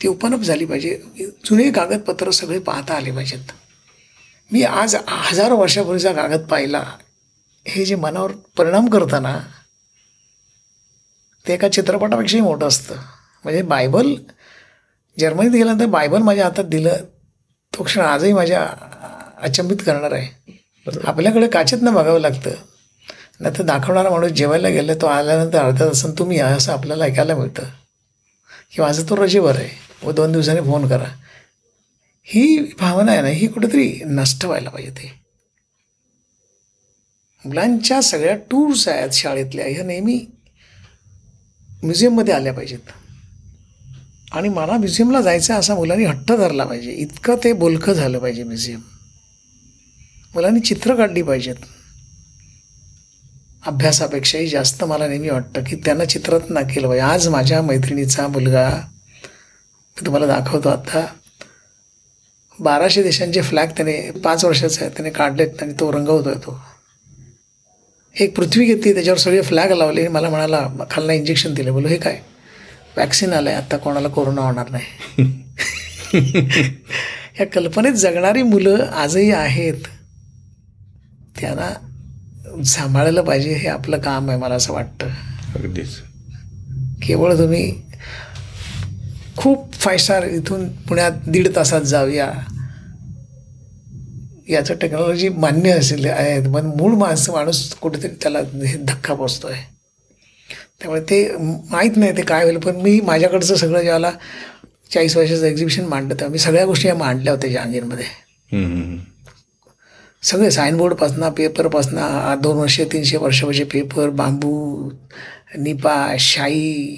[0.02, 1.02] ती ओपन झाली पाहिजे.
[1.46, 3.52] जुने कागदपत्र सगळे पाहता आले पाहिजेत.
[4.52, 6.84] मी आज हजारो वर्षापूर्वीचा कागद पाहिला.
[7.68, 9.40] हे जे मनावर परिणाम करतं ना
[11.48, 12.96] ते एका चित्रपटापेक्षाही मोठं असतं.
[13.44, 14.16] म्हणजे बायबल
[15.20, 16.96] जर्मनीत गेल्यानंतर बायबल माझ्या हातात दिलं.
[17.78, 18.68] तो क्षण आजही माझ्या
[19.42, 20.60] अचंबित करणार आहे.
[21.04, 22.50] आपल्याकडे काचेतनं बघावं लागतं.
[23.42, 27.36] नाही तर दाखवणारा माणूस जेवायला गेला तो आल्यानंतर अर्धा तासानं तुम्ही या असं आपल्याला ऐकायला
[27.36, 27.64] मिळतं.
[28.76, 29.70] की माझं तो रजेवर आहे.
[30.04, 31.06] व दोन दिवसांनी फोन करा.
[32.24, 35.22] ही भावना आहे ना ही कुठेतरी नष्ट व्हायला पाहिजे ते.
[37.46, 40.26] मुलांच्या सगळ्या टूर्स आहेत शाळेतल्या ह्या नेहमी
[41.84, 42.90] म्युझियममध्ये आल्या पाहिजेत.
[44.32, 46.92] आणि मला म्युझियमला जायचं असा मुलांनी हट्ट धरला पाहिजे.
[46.92, 48.80] इतकं ते बोलकं झालं पाहिजे म्युझियम.
[50.36, 51.56] मुलांनी चित्र काढली पाहिजेत.
[53.66, 57.06] अभ्यासापेक्षाही जास्त मला नेहमी वाटतं की त्यांना चित्रात ना केलं पाहिजे.
[57.06, 58.70] आज माझ्या मैत्रिणीचा मुलगा
[59.98, 61.06] मी तुम्हाला दाखवतो आता
[62.60, 66.62] बाराशे देशांचे फ्लॅग त्याने पाच वर्षाचा आहे त्याने काढलेत आणि तो रंगवतोय तो.
[68.20, 71.74] एक पृथ्वी घेतली त्याच्यावर सगळे फ्लॅग लावले आणि मला म्हणाला खालना इंजेक्शन दिलं.
[71.74, 72.20] बोलो हे काय?
[72.98, 75.24] वॅक्सिन आलं आहे आत्ता कोणाला कोरोना होणार नाही.
[77.40, 79.74] या कल्पनेत जगणारी मुलं आजही आहेत.
[81.40, 81.91] त्यांना
[82.64, 85.08] सांभाळलं पाहिजे हे आपलं काम आहे मला असं वाटतं.
[85.56, 85.90] अगदीच.
[87.08, 87.82] केवळ तुम्ही
[89.38, 92.32] खूप फाय स्टार इथून पुण्यात दीड तासात जाऊया.
[94.50, 96.54] याचं टेक्नॉलॉजी मान्य असेल आहेत.
[96.54, 99.64] पण मूळ माणसं माणूस कुठेतरी त्याला हे धक्का पोचतो आहे
[100.82, 101.36] त्यामुळे ते
[101.72, 104.12] माहीत नाही ते काय होईल पण मी माझ्याकडचं सगळं ज्याला
[104.94, 108.06] चाळीस वर्षाचं एक्झिबिशन मांडलं तेव्हा मी सगळ्या गोष्टी या मांडल्या होत्या जहांगीरमध्ये.
[110.24, 114.92] सगळे साईनबोर्डपासनं पेपरपासनं दोन वर्षे तीनशे वर्षापाचे पेपर बांबू
[115.58, 116.96] निपा शाई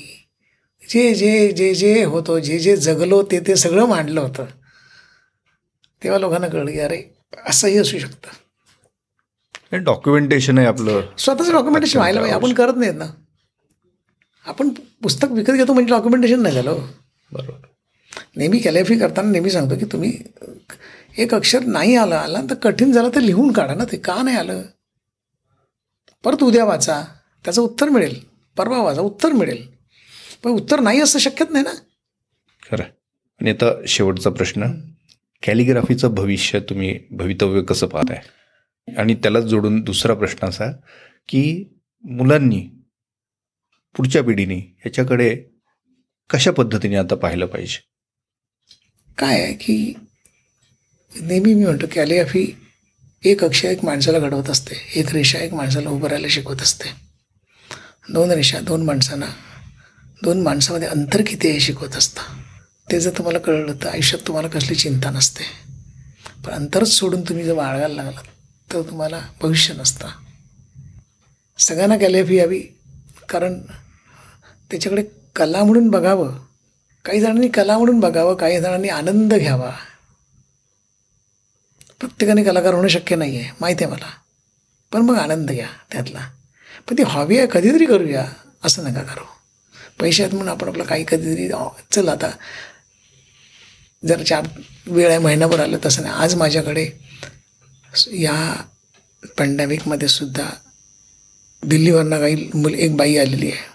[0.90, 4.46] जे जे जे जे होतं जे जे जगलो ते ते सगळं मांडलं होतं.
[6.04, 7.04] तेव्हा लोकांना कळलं की अरे
[7.48, 8.30] असंही असू शकतं.
[9.78, 11.02] डॉक्युमेंटेशन आहे आपलं.
[11.18, 12.36] स्वतःचं डॉक्युमेंटेशन व्हायला पाहिजे.
[12.36, 13.06] आपण करत नाहीत ना.
[14.46, 14.70] आपण
[15.04, 16.80] पुस्तक विकत घेतो म्हणजे डॉक्युमेंटेशन नाही झालं हो.
[17.32, 17.68] बरोबर.
[18.36, 20.20] नेहमी कॅलिफी करताना नेहमी सांगतो की तुम्ही
[21.18, 23.98] एक अक्षर नाही आलं आलं तर कठीण झालं तर लिहून काढा ना ते.
[23.98, 24.62] का नाही आलं?
[26.24, 27.04] परत उद्या वाचा.
[27.46, 28.20] त्याचं उत्तर मिळेल.
[28.58, 29.68] परवा वाचा उत्तर मिळेल.
[30.44, 31.72] पण उत्तर नाही असं शक्यच नाही ना?
[32.72, 32.84] खरं.
[33.42, 34.64] आणि आता शेवटचा प्रश्न.
[35.48, 38.22] कॅलिग्राफीचं भविष्य तुम्ही भवितव्य कसं पाहताय?
[38.98, 40.72] आणि त्याला जोडून दुसरा प्रश्न असा
[41.30, 42.70] की मुलांनी
[43.98, 45.44] पुढच्या पिढीने ह्याच्याकडे
[46.30, 47.84] कशा पद्धतीने आता पाहिलं पाहिजे?
[49.18, 49.94] काय आहे की
[51.22, 52.56] नेहमी मी म्हणतो कॅलिग्राफी
[53.24, 56.90] एक अक्षर एक माणसाला घडवत असते एक रेषा एक माणसाला उभं राहायला शिकवत असते.
[58.14, 59.26] दोन रेषा दोन माणसांना
[60.24, 62.22] दोन माणसामध्ये अंतर किती आहे हे शिकवत असतं.
[62.92, 65.44] ते जर तुम्हाला कळलं तर आयुष्यात तुम्हाला कसली चिंता नसते.
[66.46, 68.24] पण अंतरच सोडून तुम्ही जर बाळगायला लागलात
[68.74, 70.08] तर तुम्हाला भविष्य नसतं.
[71.60, 72.60] सगळ्यांना कॅलिग्राफी यावी?
[73.30, 73.60] कारण
[74.72, 75.04] त्याच्याकडे
[75.36, 76.40] कला म्हणून बघावं.
[77.06, 79.72] काही जणांनी कला म्हणून बघावं काही जणांनी आनंद घ्यावा.
[82.08, 84.12] प्रत्येकाने कलाकार होणं शक्य नाही आहे माहिती आहे मला.
[84.92, 86.30] पण मग आनंद घ्या त्यातला.
[86.90, 88.30] पण ती हॉबी आहे कधीतरी करूया
[88.64, 89.24] असं नका करू.
[90.00, 91.50] पैशात म्हणून आपण आपलं काही कधीतरी
[91.92, 92.32] चल आता.
[94.08, 94.48] जर चार
[94.88, 96.14] वेळ आहे महिनाभर आलं तसं नाही.
[96.14, 96.90] आज माझ्याकडे
[98.12, 98.64] या
[99.38, 100.50] पॅन्डेमिकमध्ये सुद्धा
[101.64, 103.74] दिल्लीवरनं काही मुल एक बाई आलेली आहे.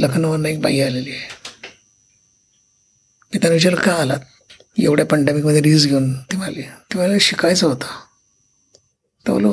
[0.00, 1.28] लखनौवरनं एक बाई आलेली आहे.
[3.32, 4.20] मी त्यांना विचारलं का आलात?
[4.78, 7.86] एवढ्या पॅन्डेमिकमध्ये रिस्क घेऊन ती म्हणाली ती मला शिकायचं होतं.
[9.26, 9.52] तर बोलो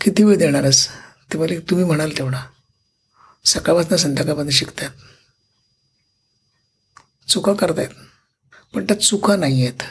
[0.00, 0.88] किती वेळ देणारच
[1.32, 2.40] ते म्हणाले तुम्ही म्हणाल तेवढा.
[3.44, 4.90] सकाळपासून संध्याकाळपर्यंत शिकतात
[7.28, 7.88] चुका करतायत
[8.74, 9.82] पण त्या चुका नाही आहेत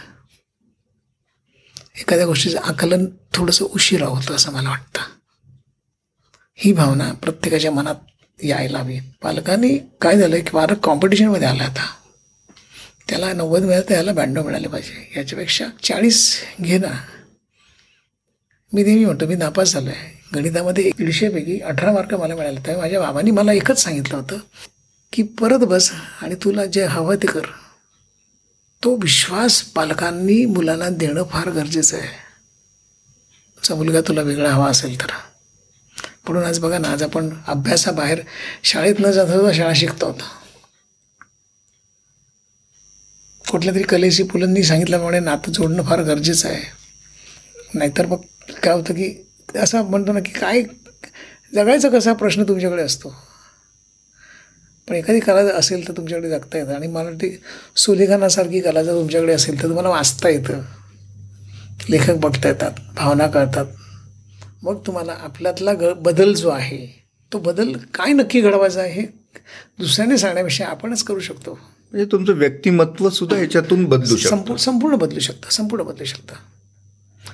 [1.97, 5.01] एखाद्या गोष्टीचं आकलन थोडंसं उशिरा होतं असं मला वाटतं.
[6.55, 7.95] ही भावना प्रत्येकाच्या मनात
[8.43, 8.99] यायला हवी.
[9.21, 11.85] पालकांनी काय झालं की फार कॉम्पिटिशनमध्ये आला आता.
[13.09, 15.13] त्याला नव्वद मिळालं तर याला ब्याण्णव मिळाले पाहिजे.
[15.17, 16.99] याच्यापेक्षा चाळीस घे ना.
[18.73, 22.59] मी नेहमी म्हणतो मी नापास झालो आहे गणितामध्ये दीडशेपैकी अठरा मार्क मला मिळाले.
[22.59, 24.37] त्यामुळे माझ्या बाबांनी मला एकच सांगितलं होतं
[25.13, 25.91] की परत बस
[26.21, 27.41] आणि तुला जे हवं ते कर.
[28.83, 32.07] तो विश्वास पालकांनी मुलांना देणं फार गरजेचं आहे.
[33.55, 35.07] तुमचा मुलगा तुला वेगळा हवा असेल तर.
[36.23, 38.21] म्हणून आज बघा ना आज आपण अभ्यासाबाहेर
[38.63, 40.38] शाळेत न जाता शाळा शिकतो होता.
[43.51, 46.63] कुठल्या तरी कलेशी पुलंनी सांगितल्यामुळे नातं जोडणं फार गरजेचं आहे.
[47.73, 48.21] नाहीतर मग
[48.63, 50.63] काय होतं की असं म्हणतो ना की काय
[51.55, 53.15] जगायचं कसा प्रश्न तुमच्याकडे असतो.
[54.87, 57.41] पण एखादी कला जर असेल तर तुमच्याकडे जगता येतं आणि मला वाटते
[57.75, 60.61] सुलेखनासारखी कला जर तुमच्याकडे असेल तर तुम्हाला वाचता येतं.
[61.89, 63.65] लेखक बघता येतात भावना कळतात.
[64.63, 69.05] मग तुम्हाला आपल्यातला ग बदल जो आहे तो बदल काय नक्की घडवायचा आहे हे
[69.79, 71.59] दुसऱ्याने सांगण्यापेक्षा आपणच करू शकतो.
[71.93, 74.29] म्हणजे तुमचं व्यक्तिमत्व सुद्धा याच्यातून बदलू शकतं.
[74.29, 76.35] संपूर्ण संपूर्ण बदलू शकतं संपूर्ण बदलू शकतं.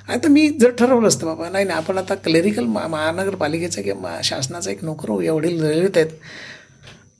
[0.07, 4.71] आता मी जर ठरवलं असतं बाबा नाही नाही आपण आता क्लेरिकल मा महानगरपालिकेचा किंवा शासनाचा
[4.71, 6.09] एक नोकर होऊ एवढे लढत आहेत.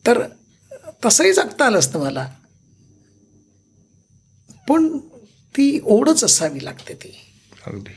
[0.07, 0.23] तर
[1.05, 2.27] तसंही जगता आलं असतं मला.
[4.69, 4.97] पण
[5.57, 7.15] ती ओढच असावी लागते ती.
[7.67, 7.91] अगदी.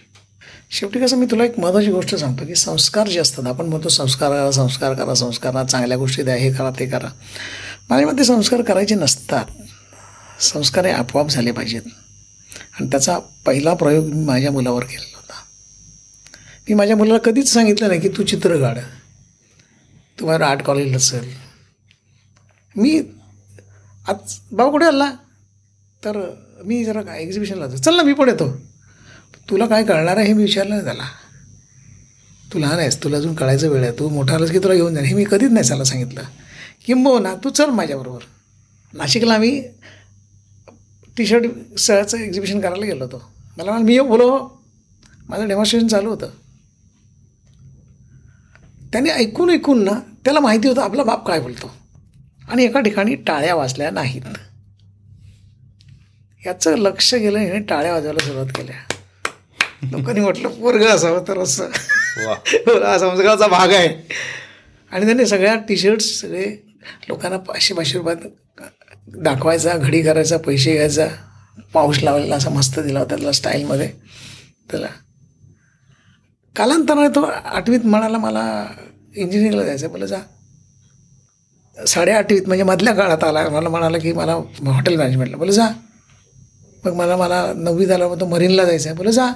[0.71, 4.31] शेवटी कसं मी तुला एक महत्त्वाची गोष्ट सांगतो की संस्कार जे असतात आपण म्हणतो संस्कार
[4.31, 7.09] करा संस्कार करा संस्कार करा चांगल्या गोष्टी द्या हे करा ते करा.
[7.91, 9.45] माझ्या मते संस्कार करायचे नसतात.
[10.41, 11.83] संस्कार हे आपोआप झाले पाहिजेत.
[12.81, 15.35] आणि त्याचा पहिला प्रयोग मी माझ्या मुलावर केलेला होता.
[16.69, 18.79] मी माझ्या मुलाला कधीच सांगितलं नाही की तू चित्र काढ.
[20.21, 21.33] तू आर्ट कॉलेज असेल
[22.77, 22.99] मी
[24.09, 25.11] आज बाबा कुठे आला?
[26.05, 26.19] तर
[26.65, 28.49] मी जरा काय एक्झिबिशनला जातो चल ना मी पण येतो.
[29.51, 31.09] तुला काय कळणार आहे हे मी विचारलं नाही त्याला.
[32.53, 33.93] तू लहान आहेस तुला अजून कळायचं वेळ आहे.
[33.99, 36.23] तू मोठा आलास की तुला घेऊन जाणार हे मी कधीच नाही त्याला सांगितलं.
[36.89, 38.19] किंबहुना तू चल माझ्याबरोबर.
[38.93, 39.65] नाशिकला आम्ही
[41.17, 43.33] टी शर्ट सहचं एक्झिबिशन करायला गेलो होतो.
[43.59, 44.51] मला मी बोलो
[45.29, 46.31] माझं डेमॉन्स्ट्रेशन चालू होतं.
[48.93, 49.93] त्याने ऐकून ऐकून ना
[50.25, 51.77] त्याला माहिती होतं आपला बाप काय बोलतो?
[52.49, 54.23] आणि एका ठिकाणी टाळ्या वाजल्या नाहीत.
[56.47, 58.95] याचं लक्ष गेलं आणि टाळ्या वाजवायला सुरुवात केल्या.
[59.83, 61.71] लोकांनी म्हटलं पोरग असावं तर असं.
[62.99, 64.13] संस्काराचा भाग आहे.
[64.93, 66.68] आणि त्याने सगळ्या टी शर्ट्स सगळे
[67.09, 68.17] लोकांना पाचशे पाचशे रुपयात
[69.17, 71.07] दाखवायचा घडी करायचा पैसे घ्यायचा
[71.75, 73.93] पाऊस लावलेला असा मस्त दिला होता त्याला स्टाईलमध्ये.
[74.71, 74.87] त्याला
[76.57, 78.67] कालांतराने तो आठवीत म्हणाला मला
[79.17, 80.19] इंजिनिअरिंगला जायचं बोला जा.
[81.79, 83.49] साडेआठवीत म्हणजे मधल्या काळात आला.
[83.49, 84.33] मला म्हणाला की मला
[84.73, 85.37] हॉटेल मॅनेजमेंटला.
[85.37, 85.69] बोला जा.
[86.85, 89.27] मग मला मला नववीत आला मग तो मरीनला जायचं आहे बोला जा.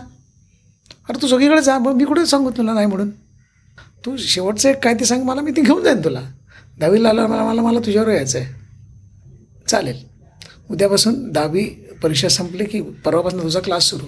[1.09, 1.79] अरे तू सगळीकडे जा.
[1.79, 2.73] मग मी कुठे सांगू तुला?
[2.73, 3.11] नाही म्हणून.
[4.05, 5.23] तू शेवटचं एक काय ते सांग.
[5.23, 6.21] मला मी ती घेऊन जाईन तुला.
[6.81, 8.49] दहावीला आल्यावर मला मला मला तुझ्यावर यायचं आहे.
[9.69, 9.99] चालेल.
[10.71, 11.65] उद्यापासून दहावी
[12.03, 14.07] परीक्षा संपली की परवापासून तुझा क्लास सुरू.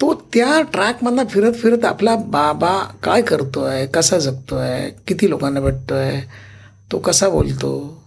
[0.00, 5.60] तो त्या ट्रॅकमधला फिरत फिरत आपला बाबा काय करतो आहे कसा जगतो आहे किती लोकांना
[5.60, 6.20] भेटतो आहे
[6.92, 8.02] तो कसा बोलतो?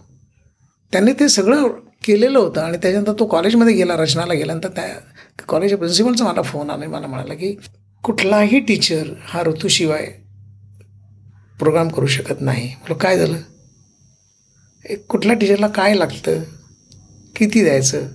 [0.92, 1.68] त्यांनी ते सगळं
[2.04, 4.88] केलेलं होतं आणि त्याच्यानंतर तो कॉलेजमध्ये गेला रचनाला गेल्यानंतर त्या
[5.48, 6.88] कॉलेजच्या प्रिन्सिपलचा मला फोन आला.
[6.88, 7.56] मला म्हणाला की
[8.02, 10.08] कुठलाही टीचर हा ऋतूशिवाय
[11.60, 12.66] प्रोग्राम करू शकत नाही.
[12.66, 13.38] म्हटलं काय झालं?
[14.84, 16.42] एक कुठल्या टीचरला काय लागतं?
[17.36, 18.08] किती द्यायचं?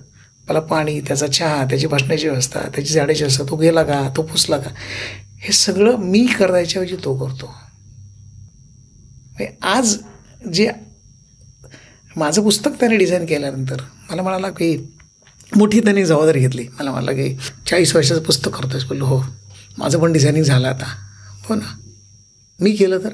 [0.48, 4.08] मला पाणी त्याचा चहा त्याची बसण्याची व्यवस्था त्याची झाडाची व्यवस्था तो गेला का?
[4.16, 4.70] तो पुसला का?
[5.38, 7.46] हे सगळं मी करायच्याऐवजी तो करतो.
[9.30, 9.96] म्हणजे आज
[10.52, 10.70] जे
[12.16, 13.80] माझं पुस्तक त्याने डिझाईन केल्यानंतर
[14.10, 14.76] मला म्हणाला की
[15.56, 16.66] मोठी त्याने जबाबदारी घेतली.
[16.68, 17.36] मला म्हणाला की
[17.66, 18.84] चाळीस वर्षाचं पुस्तक करतोयस.
[18.84, 19.22] बोललो हो
[19.78, 20.86] माझं पण डिझायनिंग झालं आता.
[21.44, 21.78] हो ना.
[22.60, 23.12] मी केलं तर?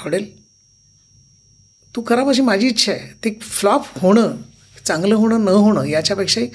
[0.00, 0.28] आवडेल
[1.94, 3.08] तू खराब अशी माझी इच्छा आहे.
[3.24, 4.36] ते फ्लॉप होणं
[4.84, 6.46] चांगलं होणं न होणं याच्यापेक्षाही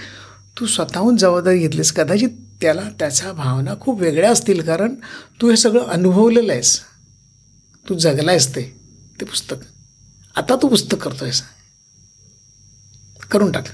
[0.60, 1.92] तू स्वतःहून जबाबदारी घेतलीस.
[1.92, 2.30] कदाचित
[2.62, 4.94] त्याला त्याच्या भावना खूप वेगळ्या असतील कारण
[5.42, 6.80] तू हे सगळं अनुभवलेलं आहेस.
[7.86, 8.62] तू जगला आहेस ते
[9.22, 9.56] ते पुस्तक.
[10.36, 11.42] आता तू पुस्तक करतो आहेस
[13.32, 13.68] करून टाक.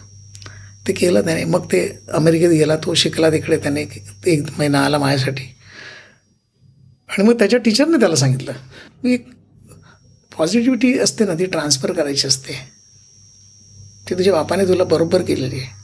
[0.88, 1.43] ते केलं त्याने.
[1.43, 1.82] मग ते
[2.13, 5.43] अमेरिकेत गेला तो शिकला तिकडे त्याने एक एक महिना आला माझ्यासाठी.
[7.10, 8.53] आणि मग त्याच्या टीचरने त्याला सांगितलं.
[9.03, 9.27] मी एक
[10.38, 12.53] पॉझिटिव्हिटी असते ना ती ट्रान्सफर करायची असते.
[14.10, 15.82] ती तुझ्या बापाने तुला बरोबर केलेली आहे.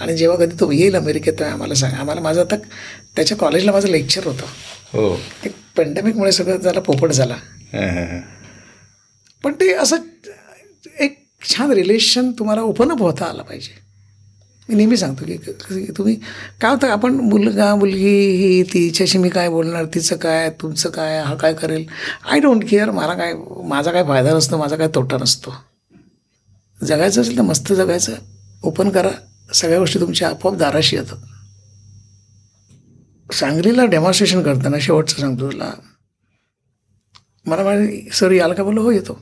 [0.00, 1.92] आणि जेव्हा कधी तो येईल अमेरिकेत तेव्हा आम्हाला सांग.
[1.92, 2.56] आम्हाला माझं आता
[3.16, 4.46] त्याच्या कॉलेजला माझं लेक्चर होतं.
[4.92, 5.16] हो.
[5.16, 7.36] ते पॅन्डेमिकमुळे सगळं जरा पोपट झाला.
[9.44, 9.96] पण ते असं
[11.00, 13.83] एक छान रिलेशन तुम्हाला ओपन अप होता आलं पाहिजे.
[14.68, 16.14] मी नेहमी सांगतो की की तुम्ही
[16.60, 21.34] काय होतं आपण मुलगा मुलगी ही तिच्याशी मी काय बोलणार तिचं काय तुमचं काय हा
[21.34, 21.84] काय करेल?
[22.30, 23.34] आय डोंट केअर मला काय
[23.64, 25.54] माझा काय फायदा नसतो माझा काय तोटा नसतो.
[26.86, 28.12] जगायचं असेल तर मस्त जगायचं.
[28.62, 29.10] ओपन करा.
[29.54, 31.16] सगळ्या गोष्टी तुमच्या आपोआप दाराशी येतात.
[33.32, 35.70] सांगलीला डेमॉन्स्ट्रेशन करताना शेवटचं सांगतो तुला.
[37.46, 38.82] मला माझे सर याल का बोललो?
[38.82, 39.18] हो येतो.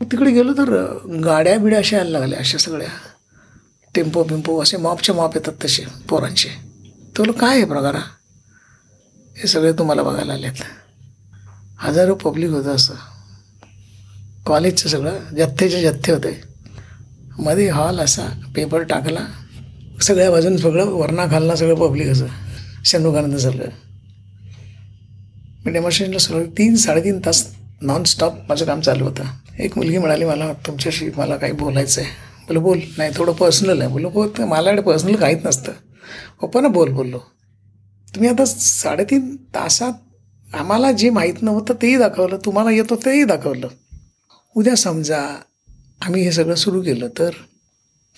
[0.00, 0.70] तिकडे गेलो तर
[1.24, 2.88] गाड्या बिड्या अशा यायला लागल्या अशा सगळ्या.
[3.98, 6.48] टेम्पो पिंपो असे मॉपचे मॉप येतात तसे पोरांचे.
[7.16, 7.96] तो काय आहे प्रकार?
[9.36, 10.52] हे सगळे तुम्हाला बघायला आलेत.
[11.78, 12.94] हजारो पब्लिक होतं असं.
[14.46, 16.40] कॉलेजचं सगळं जथ्थेचे जथ्थे होते.
[17.38, 19.20] मध्ये हॉल असा पेपर टाकला.
[20.02, 22.26] सगळ्या बाजून सगळं वरणा खालना सगळं पब्लिक असं.
[22.84, 23.66] शनुकानंद सगळं.
[25.64, 29.24] मी डेमॉन्स्ट्रेशनला सगळं तीन साडेतीन तास नॉनस्टॉप माझं काम चालू होतं.
[29.58, 32.80] एक मुलगी म्हणाली मला तुमच्याशी मला काही बोलायचं आहे बोलो बोल.
[32.98, 33.90] नाही थोडं पर्सनल आहे.
[33.90, 34.44] बोललो बोल.
[34.44, 35.72] माझ्याकडे पर्सनल काहीच नसतं.
[36.42, 37.18] पप्पा ना बोल बोललो.
[38.14, 39.92] तुम्ही आता साडेतीन तासात
[40.54, 43.68] आम्हाला जे माहीत नव्हतं तेही दाखवलं तुम्हाला येतो तेही दाखवलं.
[44.56, 45.18] उद्या समजा
[46.00, 47.30] आम्ही हे सगळं सुरू केलं तर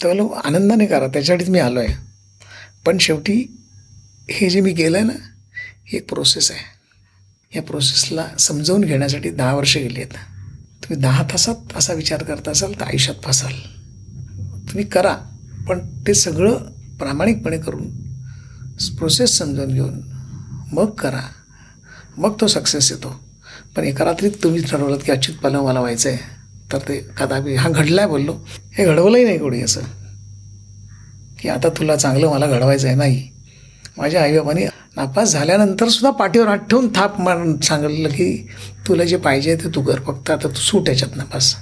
[0.03, 0.99] त्याला आनंदाने करा.
[0.99, 1.95] त्याच्यासाठीच मी आलो आहे
[2.87, 3.57] पण शेवटी
[4.31, 5.13] हे जे मी केलं आहे ना
[5.87, 6.61] ही एक प्रोसेस आहे.
[7.57, 10.15] या प्रोसेसला समजावून घेण्यासाठी दहा वर्ष गेली आहेत.
[10.83, 13.80] तुम्ही दहा तासात असा विचार करत असाल तर आयुष्यात फसाल.
[14.71, 15.17] तुम्ही करा.
[15.69, 16.57] पण ते सगळं
[16.99, 17.91] प्रामाणिकपणे करून
[18.99, 20.01] प्रोसेस समजून घेऊन
[20.73, 21.21] मग करा.
[22.19, 23.21] मग तो सक्सेस येतो.
[23.77, 26.19] पण एका रात्रीत तुम्ही ठरवलं की अच्युत पालव मला व्हायचं आहे
[26.73, 28.35] तर ते कदापि हा घडला आहे बोललो.
[28.73, 29.81] हे घडवलंही नाही कोणी असं.
[31.41, 33.29] की आता तुला चांगलं मला घडवायचं आहे नाही.
[33.99, 34.65] माझ्या आईबाबांनी
[34.97, 38.49] नापास झाल्यानंतरसुद्धा पाठीवर हात ठेवून थाप मारून सांगितलं की
[38.89, 40.01] तुला जे पाहिजे ते तू कर.
[40.01, 41.57] फक्त आता तू सूट याच्यात नापास.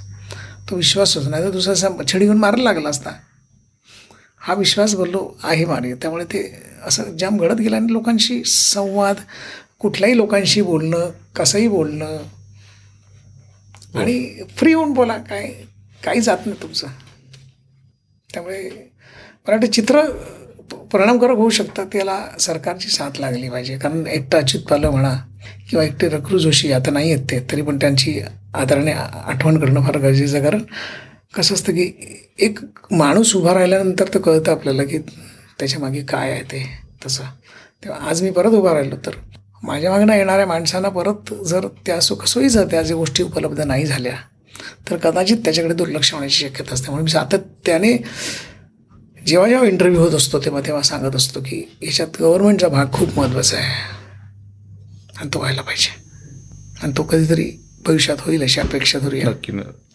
[0.69, 1.29] तो विश्वास होता.
[1.29, 3.11] नाही तर दुसरा असा छडी घेऊन मारायला लागला असता.
[4.41, 6.41] हा विश्वास बोललो आहे मारे त्यामुळे ते
[6.83, 9.15] असं जाम घडत गेलं आणि लोकांशी संवाद
[9.79, 12.17] कुठल्याही लोकांशी बोलणं कसंही बोलणं.
[13.95, 15.51] आणि फ्री होऊन बोला काय
[16.03, 16.87] काही जात नाही तुमचं.
[18.29, 20.01] त्यामुळे मला वाटतं चित्र
[20.93, 23.77] परिणामकारक होऊ शकतात त्याला सरकारची साथ लागली पाहिजे.
[23.77, 25.15] कारण एकटं अच्युत पालव म्हणा
[25.69, 28.19] किंवा एकटे रघु जोशी आता नाही आहेत ते तरी पण त्यांची
[28.53, 30.43] आदराने आठवण करणं फार गरजेचं आहे.
[30.43, 30.63] कारण
[31.35, 31.91] कसं असतं की
[32.39, 32.59] एक
[32.91, 34.97] माणूस उभा राहिल्यानंतर तर कळतं आपल्याला की
[35.59, 36.65] त्याच्यामागे काय आहे ते
[37.05, 37.23] तसं.
[37.83, 39.11] तेव्हा आज मी परत उभा राहिलो तर
[39.63, 44.13] माझ्या मागणं येणाऱ्या माणसांना परत जर त्या सुखसोयीचं त्या ज्या गोष्टी उपलब्ध नाही झाल्या
[44.89, 46.87] तर कदाचित त्याच्याकडे दुर्लक्ष होण्याची शक्यता असते.
[46.89, 47.93] म्हणून मी सातत्याने
[49.29, 53.57] जेव्हा जेव्हा इंटरव्ह्यू होत असतो तेव्हा तेव्हा सांगत असतो की याच्यात गव्हर्नमेंटचा भाग खूप महत्त्वाचा
[53.57, 53.71] आहे.
[55.19, 55.89] आणि तो व्हायला पाहिजे.
[56.83, 57.51] आणि तो कधीतरी
[57.85, 59.29] भविष्यात होईल अशी अपेक्षा धरूया.
[59.29, 59.51] नक्की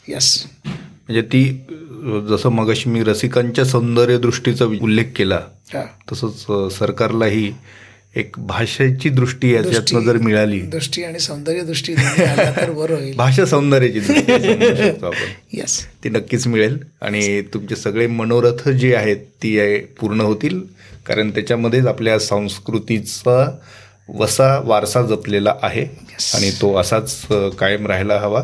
[0.09, 1.44] यस म्हणजे ती
[2.28, 5.40] जसं मगाशी मी रसिकांच्या सौंदर्य दृष्टीचा उल्लेख केला.
[6.12, 6.40] तसंच
[6.78, 7.52] सरकारलाही
[8.16, 10.61] एक भाषेची दृष्टी याच्यातनं जर मिळाली.
[10.61, 13.15] दृष्टी आणि सौंदर्य दृष्टी दोन्ही आल्या तर बरं होईल.
[13.16, 14.32] भाषा सौंदर्याची दृष्टी
[14.89, 15.27] आपण.
[15.53, 16.78] यस ती नक्कीच मिळेल.
[17.03, 20.61] आणि तुमचे सगळे मनोरथ जे आहेत ती पूर्ण होतील.
[21.07, 23.59] कारण त्याच्यामध्येच आपल्या संस्कृतीचा
[24.09, 25.85] वसा वारसा जपलेला आहे.
[26.35, 28.43] आणि तो असाच कायम राहायला हवा.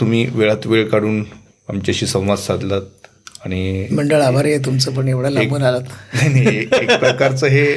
[0.00, 1.24] तुम्ही वेळात वेळ काढून
[1.68, 3.06] आमच्याशी संवाद साधलात
[3.44, 5.08] आणि मंडळ आभारी आहे तुमचं पण.
[5.08, 5.80] एवढं लांबून आलात.
[6.14, 7.74] नाही एक प्रकारचं हे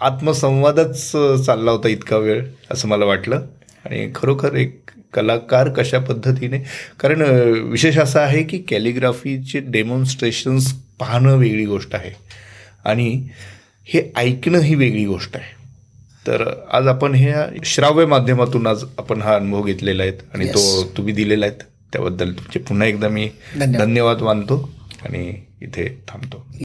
[0.00, 1.12] आत्मसंवादच
[1.46, 3.42] चालला होता इतका वेळ असं मला वाटलं.
[3.84, 4.80] आणि खरोखर एक
[5.14, 6.58] कलाकार कशा पद्धतीने
[7.00, 7.20] कारण
[7.70, 12.10] विशेष असं आहे की कॅलिग्राफीचे डेमॉन्स्ट्रेशन्स पाहणं वेगळी गोष्ट आहे.
[12.84, 13.28] आणि
[13.84, 15.58] हे ऐकणं ही वेगळी गोष्ट आहे.
[16.26, 17.32] तर आज आपण हे
[17.64, 20.84] श्राव्य माध्यमातून आज आपण हा अनुभव घेतलेला आहे आणि तो.
[20.96, 21.54] तुम्ही दिलेला आहे.
[21.92, 23.30] त्याबद्दल तुमचे पुन्हा एकदा मी.
[23.78, 24.72] धन्यवाद मानतो
[25.02, 26.48] आणि इथे थांबतो.